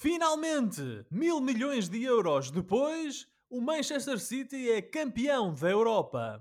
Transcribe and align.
Finalmente, 0.00 1.04
mil 1.10 1.40
milhões 1.40 1.88
de 1.88 2.04
euros 2.04 2.52
depois, 2.52 3.26
o 3.50 3.60
Manchester 3.60 4.20
City 4.20 4.70
é 4.70 4.80
campeão 4.80 5.52
da 5.52 5.68
Europa. 5.68 6.40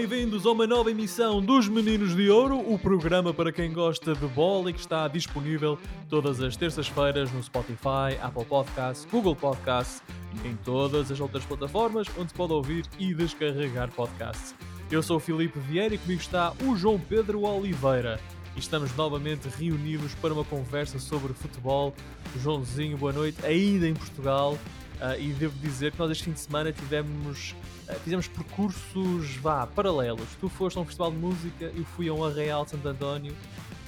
Bem-vindos 0.00 0.46
a 0.46 0.52
uma 0.52 0.66
nova 0.66 0.90
emissão 0.90 1.42
dos 1.42 1.68
Meninos 1.68 2.16
de 2.16 2.30
Ouro, 2.30 2.58
o 2.58 2.78
programa 2.78 3.34
para 3.34 3.52
quem 3.52 3.70
gosta 3.70 4.14
de 4.14 4.26
bola 4.28 4.70
e 4.70 4.72
que 4.72 4.80
está 4.80 5.06
disponível 5.06 5.78
todas 6.08 6.40
as 6.40 6.56
terças-feiras 6.56 7.30
no 7.30 7.42
Spotify, 7.42 8.16
Apple 8.22 8.46
Podcasts, 8.46 9.06
Google 9.12 9.36
Podcasts 9.36 10.02
e 10.42 10.48
em 10.48 10.56
todas 10.56 11.12
as 11.12 11.20
outras 11.20 11.44
plataformas 11.44 12.06
onde 12.18 12.30
se 12.30 12.34
pode 12.34 12.50
ouvir 12.50 12.86
e 12.98 13.12
descarregar 13.12 13.90
podcasts. 13.92 14.54
Eu 14.90 15.02
sou 15.02 15.18
o 15.18 15.20
Filipe 15.20 15.58
Vieira 15.58 15.94
e 15.94 15.98
comigo 15.98 16.22
está 16.22 16.54
o 16.64 16.74
João 16.74 16.98
Pedro 16.98 17.42
Oliveira. 17.42 18.18
E 18.56 18.58
estamos 18.58 18.96
novamente 18.96 19.48
reunidos 19.50 20.14
para 20.14 20.32
uma 20.32 20.44
conversa 20.46 20.98
sobre 20.98 21.34
futebol. 21.34 21.94
Joãozinho, 22.38 22.96
boa 22.96 23.12
noite, 23.12 23.44
ainda 23.44 23.86
em 23.86 23.92
Portugal. 23.92 24.58
Uh, 25.00 25.18
e 25.18 25.32
devo 25.32 25.58
dizer 25.60 25.92
que 25.92 25.98
nós 25.98 26.10
este 26.10 26.24
fim 26.24 26.32
de 26.32 26.40
semana 26.40 26.70
tivemos 26.72 27.54
uh, 27.88 27.94
fizemos 28.00 28.28
percursos 28.28 29.34
vá, 29.36 29.66
paralelos. 29.66 30.28
Tu 30.38 30.46
foste 30.50 30.76
a 30.76 30.82
um 30.82 30.84
festival 30.84 31.10
de 31.10 31.16
música, 31.16 31.72
eu 31.74 31.84
fui 31.84 32.06
a 32.08 32.12
um 32.12 32.22
Arraial 32.22 32.64
de 32.64 32.72
Santo 32.72 32.86
António, 32.86 33.34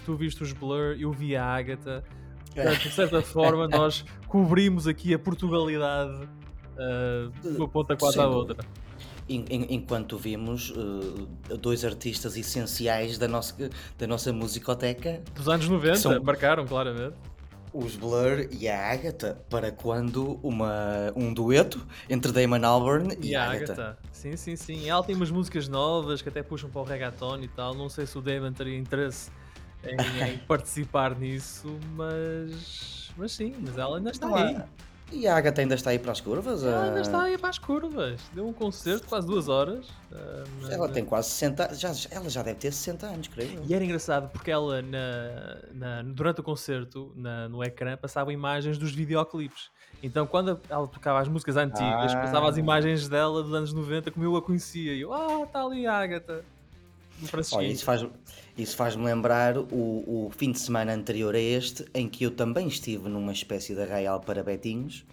tu 0.07 0.17
viste 0.17 0.43
os 0.43 0.55
Blur, 0.55 0.97
eu 0.99 1.13
vi 1.13 1.37
a 1.37 1.45
Ágata. 1.45 2.03
Portanto, 2.55 2.81
de 2.81 2.91
certa 2.91 3.21
forma, 3.21 3.69
nós 3.69 4.07
cobrimos 4.27 4.87
aqui 4.87 5.13
a 5.13 5.19
Portugalidade 5.19 6.23
uh, 6.23 7.31
de 7.43 7.59
uma 7.59 7.69
ponta 7.69 7.95
quase 7.95 8.19
à 8.19 8.27
outra. 8.27 8.65
Enquanto 9.29 10.17
vimos 10.17 10.71
uh, 10.71 11.57
dois 11.59 11.85
artistas 11.85 12.37
essenciais 12.39 13.19
da 13.19 13.29
nossa, 13.29 13.71
da 13.99 14.07
nossa 14.07 14.33
musicoteca 14.33 15.23
dos 15.35 15.49
anos 15.49 15.69
90, 15.69 15.97
são... 15.97 16.23
marcaram 16.23 16.67
claramente 16.67 17.17
os 17.73 17.97
Blur 17.97 18.47
e 18.51 18.69
a 18.69 18.93
Agatha 18.93 19.43
para 19.49 19.73
quando 19.73 20.39
uma, 20.43 21.13
um 21.17 21.33
dueto 21.33 21.85
entre 22.09 22.33
Damon 22.33 22.65
Albarn 22.65 23.17
e, 23.21 23.31
e 23.31 23.35
a 23.35 23.51
Agatha. 23.51 23.73
Agatha. 23.73 23.99
Sim, 24.13 24.37
sim, 24.37 24.57
sim. 24.57 24.89
Ela 24.89 25.03
tem 25.03 25.15
umas 25.15 25.31
músicas 25.31 25.69
novas 25.69 26.23
que 26.23 26.29
até 26.29 26.43
puxam 26.43 26.71
para 26.71 26.81
o 26.81 26.85
reggaeton 26.85 27.41
e 27.41 27.49
tal. 27.49 27.75
Não 27.75 27.89
sei 27.89 28.07
se 28.07 28.17
o 28.19 28.21
Damon 28.21 28.53
teria 28.53 28.79
interesse 28.79 29.31
em, 29.85 29.97
em 30.33 30.39
participar 30.47 31.19
nisso, 31.19 31.79
mas, 31.95 33.11
mas 33.17 33.33
sim, 33.33 33.55
mas 33.61 33.77
ela 33.79 33.97
ainda 33.97 34.11
está 34.11 34.27
aí. 34.35 34.63
E 35.13 35.27
a 35.27 35.37
Agatha 35.37 35.61
ainda 35.61 35.75
está 35.75 35.91
aí 35.91 35.99
para 35.99 36.13
as 36.13 36.21
curvas? 36.21 36.65
Ela 36.65 36.85
ainda 36.85 37.01
está 37.01 37.23
aí 37.23 37.37
para 37.37 37.51
as 37.51 37.59
curvas. 37.59 38.21
Deu 38.33 38.47
um 38.47 38.53
concerto 38.53 39.07
quase 39.07 39.27
duas 39.27 39.47
horas. 39.49 39.87
Mas... 40.61 40.71
Ela 40.71 40.89
tem 40.89 41.05
quase 41.05 41.29
60 41.31 41.75
já 41.75 41.93
Ela 42.11 42.31
já 42.31 42.43
deve 42.43 42.59
ter 42.59 42.73
60 42.73 43.07
anos, 43.07 43.29
creio. 43.29 43.63
E 43.67 43.75
era 43.75 43.85
engraçado 43.85 44.31
porque 44.31 44.51
ela, 44.51 44.81
na, 44.81 45.59
na 45.73 46.03
durante 46.03 46.41
o 46.41 46.43
concerto, 46.43 47.13
na, 47.15 47.49
no 47.49 47.63
ecrã, 47.63 47.97
passava 47.97 48.33
imagens 48.33 48.79
dos 48.79 48.93
videoclipes. 48.93 49.71
Então, 50.03 50.27
quando 50.27 50.61
ela 50.69 50.89
tocava 50.89 51.21
as 51.21 51.29
músicas 51.29 51.57
antigas, 51.57 52.13
ah. 52.13 52.21
passava 52.21 52.49
as 52.49 52.57
imagens 52.57 53.09
dela 53.09 53.43
dos 53.43 53.55
anos 53.55 53.73
90, 53.73 54.11
como 54.11 54.25
eu 54.25 54.35
a 54.37 54.43
conhecia. 54.43 54.95
E 54.95 55.03
eu, 55.03 55.13
ah, 55.13 55.43
está 55.45 55.63
ali 55.63 55.87
a 55.87 55.95
Agatha. 55.95 56.45
Olha, 57.53 57.67
isso 57.67 57.85
faz, 57.85 58.05
isso 58.57 58.77
faz-me 58.77 59.05
lembrar 59.05 59.57
o, 59.57 59.67
o 59.73 60.31
fim 60.37 60.53
de 60.53 60.61
semana 60.61 60.93
anterior 60.93 61.35
a 61.35 61.41
este, 61.41 61.85
em 61.95 62.09
que 62.09 62.25
eu 62.25 62.31
também 62.31 62.67
estive 62.69 63.09
numa 63.09 63.33
espécie 63.33 63.75
de 63.75 63.83
arraial 63.83 64.21
para 64.21 64.43
betinhos 64.43 65.05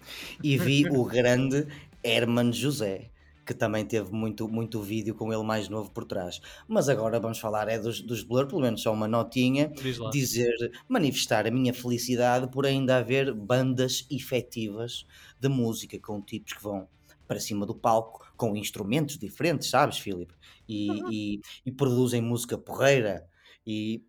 e 0.43 0.57
vi 0.57 0.85
o 0.91 1.05
grande 1.05 1.65
Herman 2.03 2.51
José 2.51 3.09
que 3.49 3.53
também 3.55 3.83
teve 3.83 4.13
muito, 4.13 4.47
muito 4.47 4.79
vídeo 4.79 5.15
com 5.15 5.33
ele 5.33 5.41
mais 5.41 5.67
novo 5.67 5.89
por 5.89 6.05
trás. 6.05 6.39
Mas 6.67 6.87
agora 6.87 7.19
vamos 7.19 7.39
falar 7.39 7.67
é 7.67 7.79
dos, 7.79 7.99
dos 7.99 8.21
Blur, 8.21 8.45
pelo 8.45 8.61
menos 8.61 8.83
só 8.83 8.93
uma 8.93 9.07
notinha, 9.07 9.71
dizer, 10.11 10.53
manifestar 10.87 11.47
a 11.47 11.51
minha 11.51 11.73
felicidade 11.73 12.47
por 12.51 12.67
ainda 12.67 12.97
haver 12.97 13.33
bandas 13.33 14.05
efetivas 14.11 15.03
de 15.39 15.49
música 15.49 15.97
com 15.97 16.21
tipos 16.21 16.53
que 16.53 16.61
vão 16.61 16.87
para 17.27 17.39
cima 17.39 17.65
do 17.65 17.73
palco 17.73 18.23
com 18.37 18.55
instrumentos 18.55 19.17
diferentes, 19.17 19.69
sabes, 19.69 19.97
Filipe? 19.97 20.35
E, 20.67 20.89
uhum. 20.89 21.11
e, 21.11 21.41
e, 21.65 21.71
produzem 21.71 22.21
música 22.21 22.55
porreira. 22.55 23.27
E, 23.65 24.03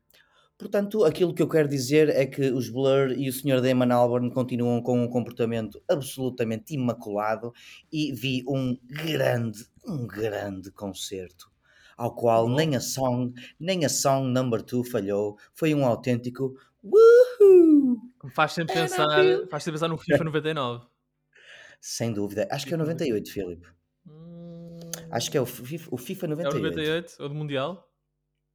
portanto, 0.58 1.04
aquilo 1.04 1.34
que 1.34 1.42
eu 1.42 1.48
quero 1.48 1.68
dizer 1.68 2.08
é 2.08 2.26
que 2.26 2.50
os 2.50 2.68
Blur 2.68 3.12
e 3.12 3.28
o 3.28 3.32
Sr. 3.32 3.60
Damon 3.60 3.92
Albarn 3.92 4.30
continuam 4.30 4.82
com 4.82 5.02
um 5.02 5.08
comportamento 5.08 5.82
absolutamente 5.88 6.74
imaculado 6.74 7.52
e 7.92 8.12
vi 8.12 8.42
um 8.46 8.78
grande, 8.88 9.66
um 9.86 10.06
grande 10.06 10.70
concerto 10.70 11.50
ao 12.00 12.14
qual 12.14 12.46
uhum. 12.46 12.54
nem 12.54 12.74
a 12.74 12.80
song, 12.80 13.34
nem 13.58 13.84
a 13.84 13.88
song 13.90 14.26
number 14.26 14.62
2 14.62 14.88
falhou. 14.88 15.36
Foi 15.52 15.74
um 15.74 15.84
autêntico 15.84 16.56
woohoo! 16.82 17.98
Faz 18.34 18.52
sempre 18.52 18.74
pensar, 18.74 19.06
faz 19.50 19.62
sempre 19.62 19.78
pensar 19.78 19.88
no 19.88 19.98
FIFA 19.98 20.24
99. 20.24 20.86
Sem 21.78 22.12
dúvida. 22.12 22.48
Acho 22.50 22.66
que 22.66 22.72
é 22.72 22.76
o 22.76 22.78
98, 22.78 23.30
Filipe. 23.30 23.68
Hum... 24.06 24.80
Acho 25.10 25.30
que 25.30 25.36
é 25.36 25.40
o 25.40 25.46
FIFA, 25.46 25.88
o 25.90 25.98
FIFA 25.98 26.26
98. 26.28 26.56
É 26.56 26.58
o 26.58 26.62
98, 26.62 27.16
o 27.22 27.28
do 27.28 27.34
Mundial? 27.34 27.89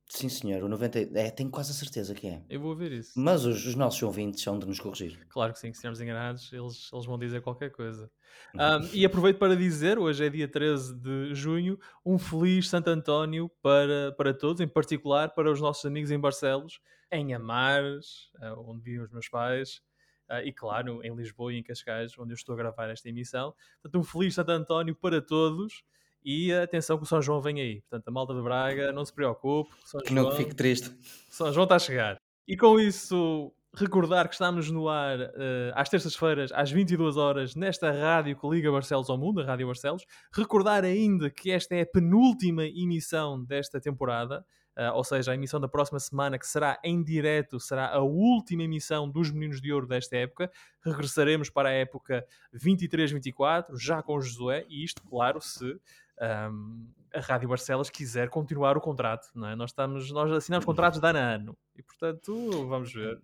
Sim, 0.07 0.29
senhor, 0.29 0.63
o 0.63 0.69
98. 0.69 1.17
É, 1.17 1.31
tenho 1.31 1.49
quase 1.49 1.71
a 1.71 1.73
certeza 1.73 2.13
que 2.13 2.27
é. 2.27 2.43
Eu 2.47 2.59
vou 2.59 2.75
ver 2.75 2.91
isso. 2.91 3.13
Mas 3.15 3.43
os, 3.43 3.65
os 3.65 3.75
nossos 3.75 4.01
ouvintes 4.03 4.41
são 4.41 4.57
de 4.59 4.65
nos 4.65 4.79
corrigir. 4.79 5.25
Claro 5.29 5.51
que 5.51 5.59
sim, 5.59 5.67
que 5.67 5.73
se 5.73 5.79
estivermos 5.79 5.99
enganados, 5.99 6.53
eles, 6.53 6.89
eles 6.93 7.05
vão 7.05 7.17
dizer 7.17 7.41
qualquer 7.41 7.71
coisa. 7.71 8.09
Um, 8.53 8.87
e 8.93 9.03
aproveito 9.05 9.39
para 9.39 9.55
dizer, 9.55 9.97
hoje 9.97 10.25
é 10.25 10.29
dia 10.29 10.47
13 10.47 10.95
de 10.95 11.33
junho, 11.33 11.79
um 12.05 12.19
feliz 12.19 12.69
Santo 12.69 12.89
António 12.89 13.49
para, 13.61 14.13
para 14.15 14.33
todos, 14.33 14.61
em 14.61 14.67
particular 14.67 15.33
para 15.33 15.51
os 15.51 15.59
nossos 15.59 15.83
amigos 15.85 16.11
em 16.11 16.19
Barcelos, 16.19 16.79
em 17.11 17.33
Amares, 17.33 18.29
eh, 18.41 18.53
onde 18.53 18.81
vivem 18.81 19.01
os 19.01 19.11
meus 19.11 19.27
pais, 19.27 19.81
Uh, 20.27 20.41
e 20.43 20.51
claro, 20.51 21.03
em 21.03 21.15
Lisboa 21.15 21.53
e 21.53 21.57
em 21.57 21.61
Cascais, 21.61 22.17
onde 22.17 22.33
eu 22.33 22.35
estou 22.35 22.53
a 22.53 22.57
gravar 22.57 22.89
esta 22.89 23.07
emissão. 23.07 23.53
Portanto, 23.81 24.01
um 24.01 24.03
feliz 24.03 24.33
Santo 24.33 24.49
António 24.49 24.95
para 24.95 25.21
todos 25.21 25.83
e 26.25 26.51
atenção 26.51 26.97
que 26.97 27.03
o 27.03 27.05
São 27.05 27.21
João 27.21 27.39
vem 27.39 27.61
aí. 27.61 27.81
Portanto, 27.81 28.07
a 28.07 28.11
malta 28.11 28.33
de 28.33 28.41
Braga, 28.41 28.91
não 28.91 29.05
se 29.05 29.13
preocupe. 29.13 29.69
São 29.85 30.01
que 30.01 30.11
João, 30.11 30.29
não 30.29 30.35
fique 30.35 30.55
triste. 30.55 30.91
São 31.29 31.53
João 31.53 31.65
está 31.65 31.75
a 31.75 31.79
chegar. 31.79 32.17
E 32.47 32.57
com 32.57 32.79
isso, 32.79 33.53
recordar 33.75 34.27
que 34.27 34.33
estamos 34.33 34.71
no 34.71 34.89
ar 34.89 35.19
uh, 35.19 35.31
às 35.75 35.87
terças-feiras, 35.87 36.51
às 36.51 36.71
22 36.71 37.17
horas, 37.17 37.55
nesta 37.55 37.91
rádio 37.91 38.39
que 38.39 38.47
liga 38.47 38.71
Barcelos 38.71 39.09
ao 39.09 39.17
mundo, 39.17 39.41
a 39.41 39.45
Rádio 39.45 39.67
Barcelos. 39.67 40.03
Recordar 40.33 40.83
ainda 40.83 41.29
que 41.29 41.51
esta 41.51 41.75
é 41.75 41.81
a 41.81 41.85
penúltima 41.85 42.65
emissão 42.65 43.43
desta 43.43 43.79
temporada. 43.79 44.43
Uh, 44.77 44.91
ou 44.93 45.05
seja, 45.05 45.31
a 45.31 45.35
emissão 45.35 45.57
da 45.57 45.69
próxima 45.69 45.99
semana, 45.99 46.37
que 46.37 46.45
será 46.45 46.77
em 46.83 47.01
direto, 47.01 47.61
será 47.61 47.93
a 47.93 48.01
última 48.01 48.63
emissão 48.63 49.09
dos 49.09 49.31
Meninos 49.31 49.61
de 49.61 49.71
Ouro 49.71 49.87
desta 49.87 50.17
época. 50.17 50.51
Regressaremos 50.83 51.49
para 51.49 51.69
a 51.69 51.71
época 51.71 52.25
23-24, 52.53 53.77
já 53.79 54.03
com 54.03 54.19
Josué, 54.19 54.65
e 54.67 54.83
isto, 54.83 55.01
claro, 55.03 55.39
se 55.39 55.79
um, 56.21 56.87
a 57.13 57.19
Rádio 57.19 57.49
Barcelas 57.49 57.89
quiser 57.89 58.29
continuar 58.29 58.77
o 58.77 58.81
contrato. 58.81 59.29
Não 59.35 59.47
é? 59.47 59.55
nós, 59.55 59.71
estamos, 59.71 60.11
nós 60.11 60.31
assinamos 60.31 60.65
contratos 60.65 60.99
de 60.99 61.07
ano 61.07 61.19
a 61.19 61.21
ano, 61.21 61.57
e 61.75 61.81
portanto, 61.81 62.67
vamos 62.67 62.93
ver. 62.93 63.19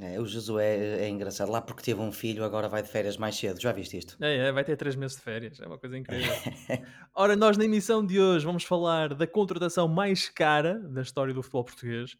É, 0.00 0.20
o 0.20 0.26
Josué 0.26 0.76
é, 1.00 1.08
engraçado 1.08 1.50
lá 1.50 1.62
porque 1.62 1.82
teve 1.82 2.00
um 2.00 2.12
filho, 2.12 2.44
agora 2.44 2.68
vai 2.68 2.82
de 2.82 2.90
férias 2.90 3.16
mais 3.16 3.36
cedo. 3.36 3.58
Já 3.58 3.72
viste 3.72 3.96
isto? 3.96 4.22
É, 4.22 4.48
é 4.48 4.52
vai 4.52 4.62
ter 4.62 4.76
três 4.76 4.94
meses 4.94 5.16
de 5.16 5.22
férias. 5.22 5.58
É 5.60 5.66
uma 5.66 5.78
coisa 5.78 5.96
incrível. 5.96 6.30
Ora, 7.14 7.34
nós 7.34 7.56
na 7.56 7.64
emissão 7.64 8.04
de 8.04 8.20
hoje 8.20 8.44
vamos 8.44 8.64
falar 8.64 9.14
da 9.14 9.26
contratação 9.26 9.88
mais 9.88 10.28
cara 10.28 10.78
da 10.78 11.00
história 11.00 11.32
do 11.32 11.42
futebol 11.42 11.64
português. 11.64 12.12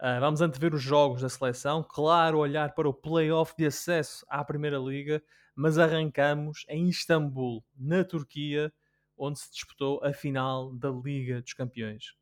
Uh, 0.00 0.18
vamos 0.18 0.40
antever 0.40 0.74
os 0.74 0.82
jogos 0.82 1.22
da 1.22 1.28
seleção, 1.28 1.84
claro, 1.88 2.38
olhar 2.38 2.74
para 2.74 2.88
o 2.88 2.92
playoff 2.92 3.54
de 3.56 3.66
acesso 3.66 4.26
à 4.28 4.44
Primeira 4.44 4.76
Liga, 4.76 5.22
mas 5.54 5.78
arrancamos 5.78 6.66
em 6.68 6.88
Istambul, 6.88 7.64
na 7.78 8.02
Turquia, 8.02 8.72
onde 9.16 9.38
se 9.38 9.52
disputou 9.52 10.00
a 10.02 10.12
final 10.12 10.74
da 10.74 10.90
Liga 10.90 11.40
dos 11.40 11.52
Campeões. 11.52 12.14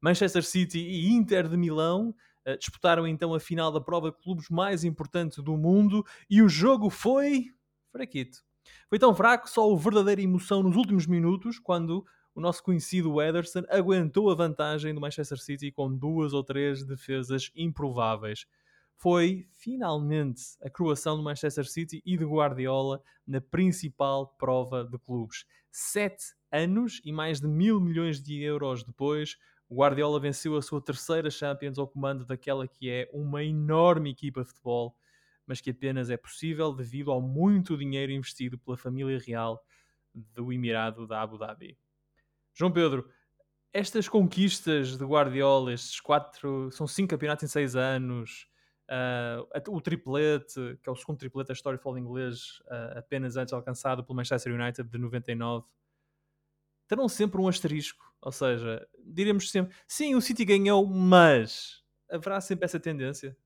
Manchester 0.00 0.44
City 0.44 0.78
e 0.78 1.10
Inter 1.10 1.48
de 1.48 1.56
Milão 1.56 2.14
Uh, 2.46 2.58
disputaram 2.58 3.06
então 3.06 3.32
a 3.32 3.40
final 3.40 3.72
da 3.72 3.80
prova 3.80 4.10
de 4.10 4.18
clubes 4.18 4.50
mais 4.50 4.84
importante 4.84 5.40
do 5.40 5.56
mundo 5.56 6.04
e 6.28 6.42
o 6.42 6.48
jogo 6.48 6.90
foi 6.90 7.46
fraquito. 7.90 8.44
Foi 8.88 8.98
tão 8.98 9.14
fraco 9.14 9.48
só 9.48 9.66
o 9.70 9.78
verdadeira 9.78 10.20
emoção 10.20 10.62
nos 10.62 10.76
últimos 10.76 11.06
minutos, 11.06 11.58
quando 11.58 12.04
o 12.34 12.40
nosso 12.40 12.62
conhecido 12.62 13.20
Ederson 13.22 13.62
aguentou 13.70 14.30
a 14.30 14.34
vantagem 14.34 14.94
do 14.94 15.00
Manchester 15.00 15.38
City 15.38 15.70
com 15.70 15.96
duas 15.96 16.34
ou 16.34 16.44
três 16.44 16.84
defesas 16.84 17.50
improváveis. 17.54 18.46
Foi 18.96 19.46
finalmente 19.52 20.42
a 20.62 20.70
croação 20.70 21.16
do 21.16 21.22
Manchester 21.22 21.68
City 21.68 22.02
e 22.04 22.16
de 22.16 22.24
Guardiola 22.24 23.02
na 23.26 23.40
principal 23.40 24.28
prova 24.38 24.84
de 24.84 24.98
clubes. 24.98 25.44
Sete 25.70 26.24
anos 26.50 27.00
e 27.04 27.12
mais 27.12 27.40
de 27.40 27.48
mil 27.48 27.80
milhões 27.80 28.22
de 28.22 28.40
euros 28.40 28.84
depois, 28.84 29.36
Guardiola 29.70 30.20
venceu 30.20 30.56
a 30.56 30.62
sua 30.62 30.80
terceira 30.80 31.30
Champions 31.30 31.78
ao 31.78 31.88
comando 31.88 32.24
daquela 32.24 32.68
que 32.68 32.88
é 32.88 33.10
uma 33.12 33.42
enorme 33.42 34.10
equipa 34.10 34.42
de 34.42 34.48
futebol, 34.48 34.96
mas 35.46 35.60
que 35.60 35.70
apenas 35.70 36.10
é 36.10 36.16
possível 36.16 36.72
devido 36.72 37.10
ao 37.10 37.20
muito 37.20 37.76
dinheiro 37.76 38.12
investido 38.12 38.58
pela 38.58 38.76
família 38.76 39.18
real 39.18 39.62
do 40.14 40.52
Emirado 40.52 41.06
da 41.06 41.20
Abu 41.20 41.36
Dhabi. 41.36 41.76
João 42.54 42.70
Pedro, 42.70 43.10
estas 43.72 44.08
conquistas 44.08 44.96
de 44.96 45.04
Guardiola, 45.04 45.72
estes 45.72 46.00
quatro, 46.00 46.70
são 46.70 46.86
cinco 46.86 47.10
campeonatos 47.10 47.44
em 47.44 47.48
seis 47.48 47.74
anos, 47.74 48.46
uh, 48.90 49.74
o 49.74 49.80
triplete, 49.80 50.78
que 50.82 50.88
é 50.88 50.92
o 50.92 50.96
segundo 50.96 51.18
triplete 51.18 51.48
da 51.48 51.54
história 51.54 51.76
do 51.76 51.82
futebol 51.82 51.98
inglês, 51.98 52.60
uh, 52.66 52.98
apenas 52.98 53.36
antes 53.36 53.52
alcançado 53.52 54.04
pelo 54.04 54.16
Manchester 54.16 54.54
United 54.54 54.88
de 54.88 54.98
99, 54.98 55.66
terão 56.86 57.08
sempre 57.08 57.40
um 57.40 57.48
asterisco. 57.48 58.04
Ou 58.20 58.32
seja, 58.32 58.86
diremos 59.04 59.50
sempre, 59.50 59.74
sim, 59.86 60.14
o 60.14 60.20
City 60.20 60.44
ganhou, 60.44 60.86
mas 60.86 61.82
haverá 62.10 62.40
sempre 62.40 62.64
essa 62.64 62.80
tendência. 62.80 63.36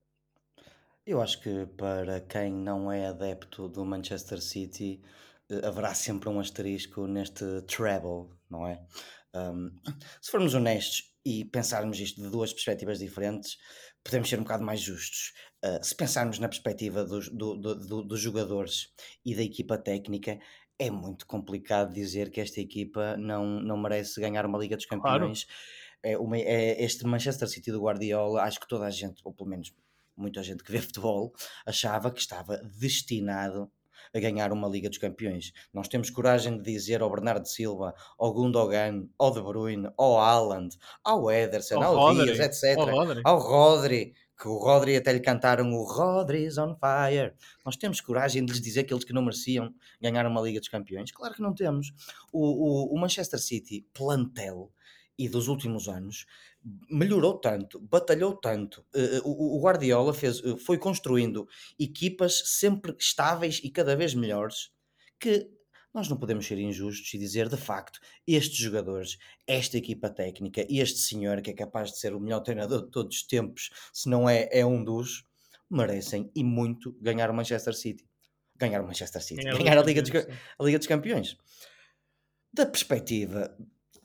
Eu 1.05 1.21
acho 1.21 1.41
que 1.41 1.65
para 1.65 2.21
quem 2.21 2.53
não 2.53 2.91
é 2.91 3.07
adepto 3.07 3.67
do 3.67 3.83
Manchester 3.83 4.41
City, 4.41 5.01
eh, 5.49 5.65
haverá 5.65 5.93
sempre 5.93 6.29
um 6.29 6.39
asterisco 6.39 7.07
neste 7.07 7.61
treble, 7.63 8.29
não 8.49 8.67
é? 8.67 8.85
Um, 9.33 9.71
se 10.21 10.31
formos 10.31 10.53
honestos 10.53 11.08
e 11.25 11.45
pensarmos 11.45 11.99
isto 11.99 12.21
de 12.21 12.29
duas 12.29 12.53
perspectivas 12.53 12.99
diferentes, 12.99 13.57
podemos 14.03 14.29
ser 14.29 14.39
um 14.39 14.43
bocado 14.43 14.63
mais 14.63 14.79
justos. 14.79 15.33
Uh, 15.63 15.83
se 15.83 15.95
pensarmos 15.95 16.39
na 16.39 16.47
perspectiva 16.47 17.03
dos, 17.03 17.29
do, 17.29 17.55
do, 17.55 17.75
do, 17.75 18.03
dos 18.03 18.19
jogadores 18.19 18.93
e 19.25 19.35
da 19.35 19.43
equipa 19.43 19.77
técnica, 19.77 20.39
é 20.77 20.89
muito 20.89 21.27
complicado 21.27 21.93
dizer 21.93 22.31
que 22.31 22.39
esta 22.39 22.61
equipa 22.61 23.17
não, 23.17 23.59
não 23.59 23.77
merece 23.77 24.19
ganhar 24.21 24.45
uma 24.45 24.57
Liga 24.57 24.77
dos 24.77 24.85
Campeões. 24.85 25.43
Claro. 25.43 25.59
É 26.01 26.17
uma, 26.17 26.37
é 26.37 26.81
este 26.81 27.05
Manchester 27.05 27.49
City 27.49 27.71
do 27.71 27.81
Guardiola, 27.81 28.43
acho 28.43 28.57
que 28.57 28.67
toda 28.67 28.85
a 28.85 28.89
gente, 28.89 29.19
ou 29.25 29.33
pelo 29.33 29.49
menos 29.49 29.73
muita 30.15 30.41
gente 30.41 30.63
que 30.63 30.71
vê 30.71 30.79
futebol 30.81 31.33
achava 31.65 32.09
que 32.09 32.21
estava 32.21 32.57
destinado 32.57 33.69
a 34.13 34.19
ganhar 34.19 34.51
uma 34.51 34.67
Liga 34.67 34.89
dos 34.89 34.97
Campeões. 34.97 35.51
Nós 35.73 35.87
temos 35.87 36.09
coragem 36.09 36.57
de 36.57 36.63
dizer 36.63 37.01
ao 37.01 37.09
Bernardo 37.09 37.47
Silva, 37.47 37.93
ao 38.17 38.33
Gundogan, 38.33 39.07
ao 39.17 39.31
De 39.31 39.41
Bruyne, 39.41 39.89
ao 39.97 40.19
Haaland, 40.19 40.77
ao 41.03 41.31
Ederson, 41.31 41.81
ao, 41.81 41.97
ao 41.97 42.13
Dias, 42.13 42.39
etc. 42.39 42.77
Ao 42.77 42.89
Rodri. 42.89 43.21
ao 43.23 43.39
Rodri, 43.39 44.13
que 44.39 44.47
o 44.47 44.57
Rodri 44.57 44.95
até 44.95 45.11
lhe 45.11 45.19
cantaram 45.19 45.71
o 45.71 45.83
Rodri's 45.83 46.57
on 46.57 46.75
fire. 46.75 47.33
Nós 47.65 47.75
temos 47.75 47.99
coragem 48.01 48.45
de 48.45 48.53
lhes 48.53 48.61
dizer 48.61 48.85
que 48.85 48.93
eles 48.93 49.03
que 49.03 49.13
não 49.13 49.21
mereciam 49.21 49.73
ganhar 50.01 50.25
uma 50.25 50.41
Liga 50.41 50.59
dos 50.59 50.69
Campeões? 50.69 51.11
Claro 51.11 51.33
que 51.33 51.41
não 51.41 51.53
temos. 51.53 51.91
O, 52.31 52.93
o, 52.93 52.95
o 52.95 52.99
Manchester 52.99 53.39
City, 53.39 53.85
plantel, 53.93 54.71
e 55.19 55.27
dos 55.27 55.49
últimos 55.49 55.89
anos, 55.89 56.25
melhorou 56.89 57.39
tanto, 57.39 57.79
batalhou 57.79 58.35
tanto. 58.35 58.85
Uh, 58.95 59.27
o, 59.27 59.57
o, 59.57 59.61
Guardiola 59.61 60.13
fez, 60.13 60.43
uh, 60.43 60.57
foi 60.57 60.77
construindo 60.77 61.47
equipas 61.79 62.41
sempre 62.45 62.95
estáveis 62.99 63.61
e 63.63 63.69
cada 63.69 63.95
vez 63.95 64.13
melhores 64.13 64.71
que 65.19 65.49
nós 65.93 66.07
não 66.07 66.17
podemos 66.17 66.45
ser 66.45 66.59
injustos 66.59 67.13
e 67.13 67.17
dizer 67.17 67.49
de 67.49 67.57
facto 67.57 67.99
estes 68.27 68.57
jogadores, 68.57 69.17
esta 69.47 69.77
equipa 69.77 70.09
técnica, 70.09 70.65
este 70.69 70.99
senhor 70.99 71.41
que 71.41 71.49
é 71.49 71.53
capaz 71.53 71.91
de 71.91 71.99
ser 71.99 72.13
o 72.13 72.19
melhor 72.19 72.41
treinador 72.41 72.85
de 72.85 72.91
todos 72.91 73.17
os 73.17 73.23
tempos, 73.23 73.69
se 73.91 74.07
não 74.07 74.29
é, 74.29 74.47
é 74.51 74.65
um 74.65 74.83
dos, 74.83 75.23
merecem 75.69 76.31
e 76.35 76.43
muito 76.43 76.95
ganhar 77.01 77.29
o 77.29 77.33
Manchester 77.33 77.73
City. 77.73 78.07
Ganhar 78.55 78.81
o 78.81 78.85
Manchester 78.85 79.21
City, 79.23 79.43
ganhar, 79.43 79.57
ganhar 79.57 79.77
a, 79.77 79.83
Liga 79.83 80.01
dos, 80.01 80.11
a 80.59 80.63
Liga 80.63 80.77
dos 80.77 80.87
Campeões. 80.87 81.37
Da 82.53 82.65
perspectiva 82.65 83.55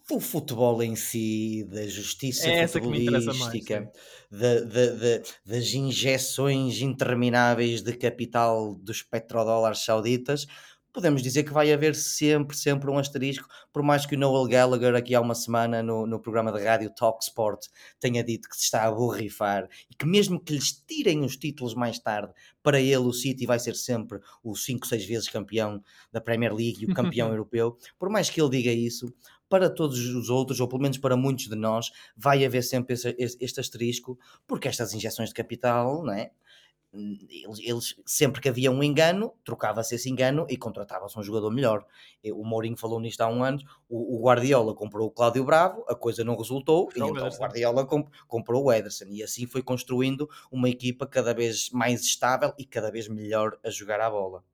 do 0.09 0.21
futebol 0.21 0.83
em 0.83 0.95
si, 0.95 1.65
da 1.71 1.87
justiça 1.87 2.49
é 2.49 2.67
futebolística, 2.67 3.91
das 4.31 5.73
injeções 5.73 6.81
intermináveis 6.81 7.81
de 7.81 7.95
capital 7.97 8.75
dos 8.75 9.03
petrodólares 9.03 9.85
sauditas, 9.85 10.47
podemos 10.95 11.23
dizer 11.23 11.43
que 11.43 11.53
vai 11.53 11.73
haver 11.73 11.93
sempre, 11.97 12.57
sempre 12.57 12.89
um 12.89 12.99
asterisco, 12.99 13.49
por 13.73 13.83
mais 13.83 14.07
que 14.07 14.15
o 14.15 14.19
Noel 14.19 14.47
Gallagher 14.47 14.95
aqui 14.95 15.13
há 15.13 15.21
uma 15.21 15.35
semana 15.35 15.83
no, 15.83 16.07
no 16.07 16.21
programa 16.21 16.53
de 16.53 16.63
rádio 16.63 16.89
Talk 16.95 17.19
Sport 17.25 17.67
tenha 17.99 18.23
dito 18.23 18.49
que 18.49 18.57
se 18.57 18.63
está 18.63 18.85
a 18.85 18.93
borrifar 18.93 19.69
e 19.91 19.95
que 19.97 20.07
mesmo 20.07 20.39
que 20.39 20.53
lhes 20.53 20.71
tirem 20.87 21.25
os 21.25 21.37
títulos 21.37 21.75
mais 21.75 21.99
tarde, 21.99 22.33
para 22.63 22.81
ele 22.81 22.99
o 22.99 23.13
City 23.13 23.45
vai 23.45 23.59
ser 23.59 23.75
sempre 23.75 24.21
o 24.41 24.55
5, 24.55 24.87
6 24.87 25.05
vezes 25.05 25.29
campeão 25.29 25.83
da 26.13 26.21
Premier 26.21 26.55
League 26.55 26.85
e 26.85 26.87
o 26.87 26.95
campeão 26.95 27.27
europeu, 27.35 27.77
por 27.99 28.09
mais 28.09 28.31
que 28.31 28.41
ele 28.41 28.51
diga 28.51 28.71
isso, 28.71 29.13
para 29.49 29.71
todos 29.71 29.99
os 29.99 30.29
outros, 30.29 30.61
ou 30.61 30.69
pelo 30.69 30.83
menos 30.83 30.99
para 30.99 31.17
muitos 31.17 31.49
de 31.49 31.57
nós, 31.57 31.91
vai 32.17 32.45
haver 32.45 32.63
sempre 32.63 32.95
esse, 32.95 33.15
este 33.19 33.61
asterisco, 33.61 34.19
porque 34.47 34.69
estas 34.69 34.95
injeções 34.95 35.29
de 35.29 35.35
capital, 35.35 36.03
não 36.05 36.13
é? 36.13 36.31
Eles, 36.95 37.59
eles, 37.59 37.97
sempre 38.07 38.41
que 38.41 38.49
havia 38.49 38.71
um 38.71 38.81
engano, 38.81 39.35
trocava-se 39.45 39.97
esse 39.97 40.09
engano 40.09 40.47
e 40.49 40.57
contratava-se 40.57 41.19
um 41.19 41.25
jogador 41.25 41.51
melhor. 41.51 41.85
O 42.33 42.45
Mourinho 42.45 42.77
falou 42.77 43.01
nisto 43.01 43.21
há 43.21 43.27
um 43.27 43.43
ano. 43.43 43.59
O, 43.89 44.17
o 44.17 44.25
Guardiola 44.25 44.75
comprou 44.75 45.09
o 45.09 45.11
Cláudio 45.11 45.45
Bravo, 45.45 45.85
a 45.89 45.95
coisa 45.97 46.23
não 46.23 46.37
resultou, 46.37 46.89
e 46.95 47.01
então 47.01 47.09
o 47.09 47.37
Guardiola 47.37 47.85
comp, 47.85 48.09
comprou 48.29 48.65
o 48.65 48.73
Ederson. 48.73 49.07
E 49.09 49.25
assim 49.25 49.45
foi 49.45 49.61
construindo 49.61 50.31
uma 50.53 50.69
equipa 50.69 51.05
cada 51.05 51.35
vez 51.35 51.69
mais 51.71 52.03
estável 52.03 52.55
e 52.57 52.65
cada 52.65 52.93
vez 52.93 53.09
melhor 53.09 53.59
a 53.65 53.71
jogar 53.71 54.01
a 54.01 54.09
bola. 54.09 54.45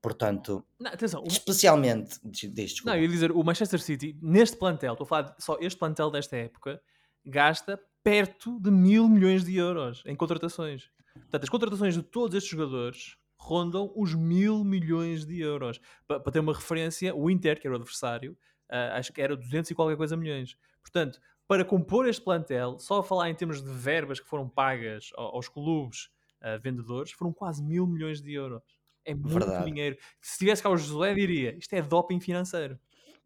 Portanto, 0.00 0.64
não, 0.78 0.90
atenção, 0.90 1.22
especialmente 1.26 2.18
destes. 2.48 2.84
Não, 2.84 2.94
eu 2.94 3.02
ia 3.02 3.08
dizer, 3.08 3.32
o 3.32 3.42
Manchester 3.42 3.80
City, 3.80 4.18
neste 4.20 4.56
plantel, 4.56 4.92
estou 4.92 5.04
a 5.04 5.08
falar 5.08 5.36
só 5.38 5.56
este 5.60 5.78
plantel 5.78 6.10
desta 6.10 6.36
época, 6.36 6.82
gasta 7.24 7.80
perto 8.02 8.58
de 8.60 8.70
mil 8.70 9.08
milhões 9.08 9.44
de 9.44 9.56
euros 9.56 10.02
em 10.06 10.16
contratações. 10.16 10.90
Portanto, 11.14 11.44
as 11.44 11.48
contratações 11.48 11.94
de 11.94 12.02
todos 12.02 12.36
estes 12.36 12.50
jogadores 12.50 13.16
rondam 13.36 13.92
os 13.96 14.14
mil 14.14 14.64
milhões 14.64 15.24
de 15.24 15.40
euros. 15.40 15.80
Para, 16.06 16.20
para 16.20 16.32
ter 16.32 16.40
uma 16.40 16.54
referência, 16.54 17.14
o 17.14 17.30
Inter, 17.30 17.60
que 17.60 17.66
era 17.66 17.74
o 17.74 17.78
adversário, 17.78 18.32
uh, 18.70 18.96
acho 18.96 19.12
que 19.12 19.20
era 19.20 19.36
200 19.36 19.70
e 19.70 19.74
qualquer 19.74 19.96
coisa 19.96 20.16
milhões. 20.16 20.56
Portanto, 20.80 21.20
para 21.46 21.64
compor 21.64 22.08
este 22.08 22.22
plantel, 22.22 22.78
só 22.78 23.00
a 23.00 23.04
falar 23.04 23.28
em 23.28 23.34
termos 23.34 23.62
de 23.62 23.70
verbas 23.70 24.20
que 24.20 24.26
foram 24.26 24.48
pagas 24.48 25.10
aos 25.16 25.48
clubes 25.48 26.08
uh, 26.40 26.60
vendedores, 26.62 27.12
foram 27.12 27.32
quase 27.32 27.62
mil 27.62 27.86
milhões 27.86 28.22
de 28.22 28.32
euros. 28.32 28.62
É 29.04 29.14
muito 29.14 29.32
Verdade. 29.32 29.64
dinheiro. 29.64 29.96
Se 30.20 30.38
tivesse 30.38 30.62
cá 30.62 30.70
o 30.70 30.76
Josué, 30.76 31.14
diria 31.14 31.56
isto 31.56 31.72
é 31.74 31.82
doping 31.82 32.20
financeiro. 32.20 32.78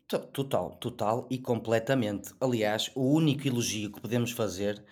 Total, 0.09 0.71
total 0.77 1.27
e 1.31 1.39
completamente. 1.39 2.33
Aliás, 2.41 2.91
o 2.95 3.13
único 3.13 3.47
elogio 3.47 3.91
que 3.91 4.01
podemos 4.01 4.31
fazer 4.31 4.85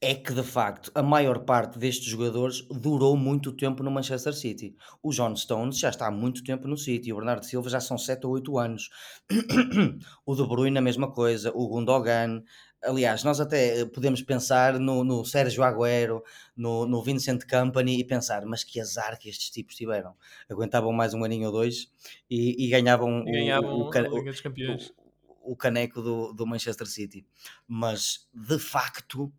é 0.00 0.14
que 0.14 0.32
de 0.34 0.42
facto 0.42 0.90
a 0.94 1.02
maior 1.02 1.40
parte 1.44 1.78
destes 1.78 2.06
jogadores 2.06 2.60
durou 2.70 3.16
muito 3.16 3.50
tempo 3.50 3.82
no 3.82 3.90
Manchester 3.90 4.34
City. 4.34 4.76
O 5.02 5.10
John 5.10 5.34
Stones 5.34 5.78
já 5.78 5.88
está 5.88 6.06
há 6.06 6.10
muito 6.10 6.44
tempo 6.44 6.68
no 6.68 6.76
City, 6.76 7.12
o 7.12 7.16
Bernardo 7.16 7.46
Silva 7.46 7.70
já 7.70 7.80
são 7.80 7.96
7 7.96 8.26
ou 8.26 8.34
8 8.34 8.58
anos. 8.58 8.90
o 10.26 10.34
De 10.34 10.46
Bruyne 10.46 10.78
a 10.78 10.82
mesma 10.82 11.10
coisa, 11.10 11.50
o 11.54 11.66
Gundogan, 11.66 12.42
Aliás, 12.86 13.24
nós 13.24 13.40
até 13.40 13.80
eh, 13.80 13.84
podemos 13.84 14.22
pensar 14.22 14.78
no, 14.78 15.02
no 15.02 15.24
Sérgio 15.24 15.62
Agüero, 15.62 16.22
no, 16.56 16.86
no 16.86 17.02
Vincent 17.02 17.42
Company 17.48 17.98
e 18.00 18.04
pensar, 18.04 18.44
mas 18.46 18.62
que 18.62 18.80
azar 18.80 19.18
que 19.18 19.28
estes 19.28 19.50
tipos 19.50 19.74
tiveram. 19.74 20.14
Aguentavam 20.48 20.92
mais 20.92 21.12
um 21.12 21.24
aninho 21.24 21.46
ou 21.46 21.52
dois 21.52 21.90
e, 22.30 22.64
e 22.64 22.68
ganhavam, 22.68 23.26
e 23.26 23.32
ganhavam 23.32 23.72
o, 23.72 23.82
o, 23.82 23.90
o, 23.90 25.52
o, 25.52 25.56
caneco 25.56 26.00
do, 26.00 26.32
do 26.32 26.46
Manchester 26.46 26.86
City. 26.86 27.26
Mas, 27.66 28.28
de 28.32 28.58
facto, 28.58 29.32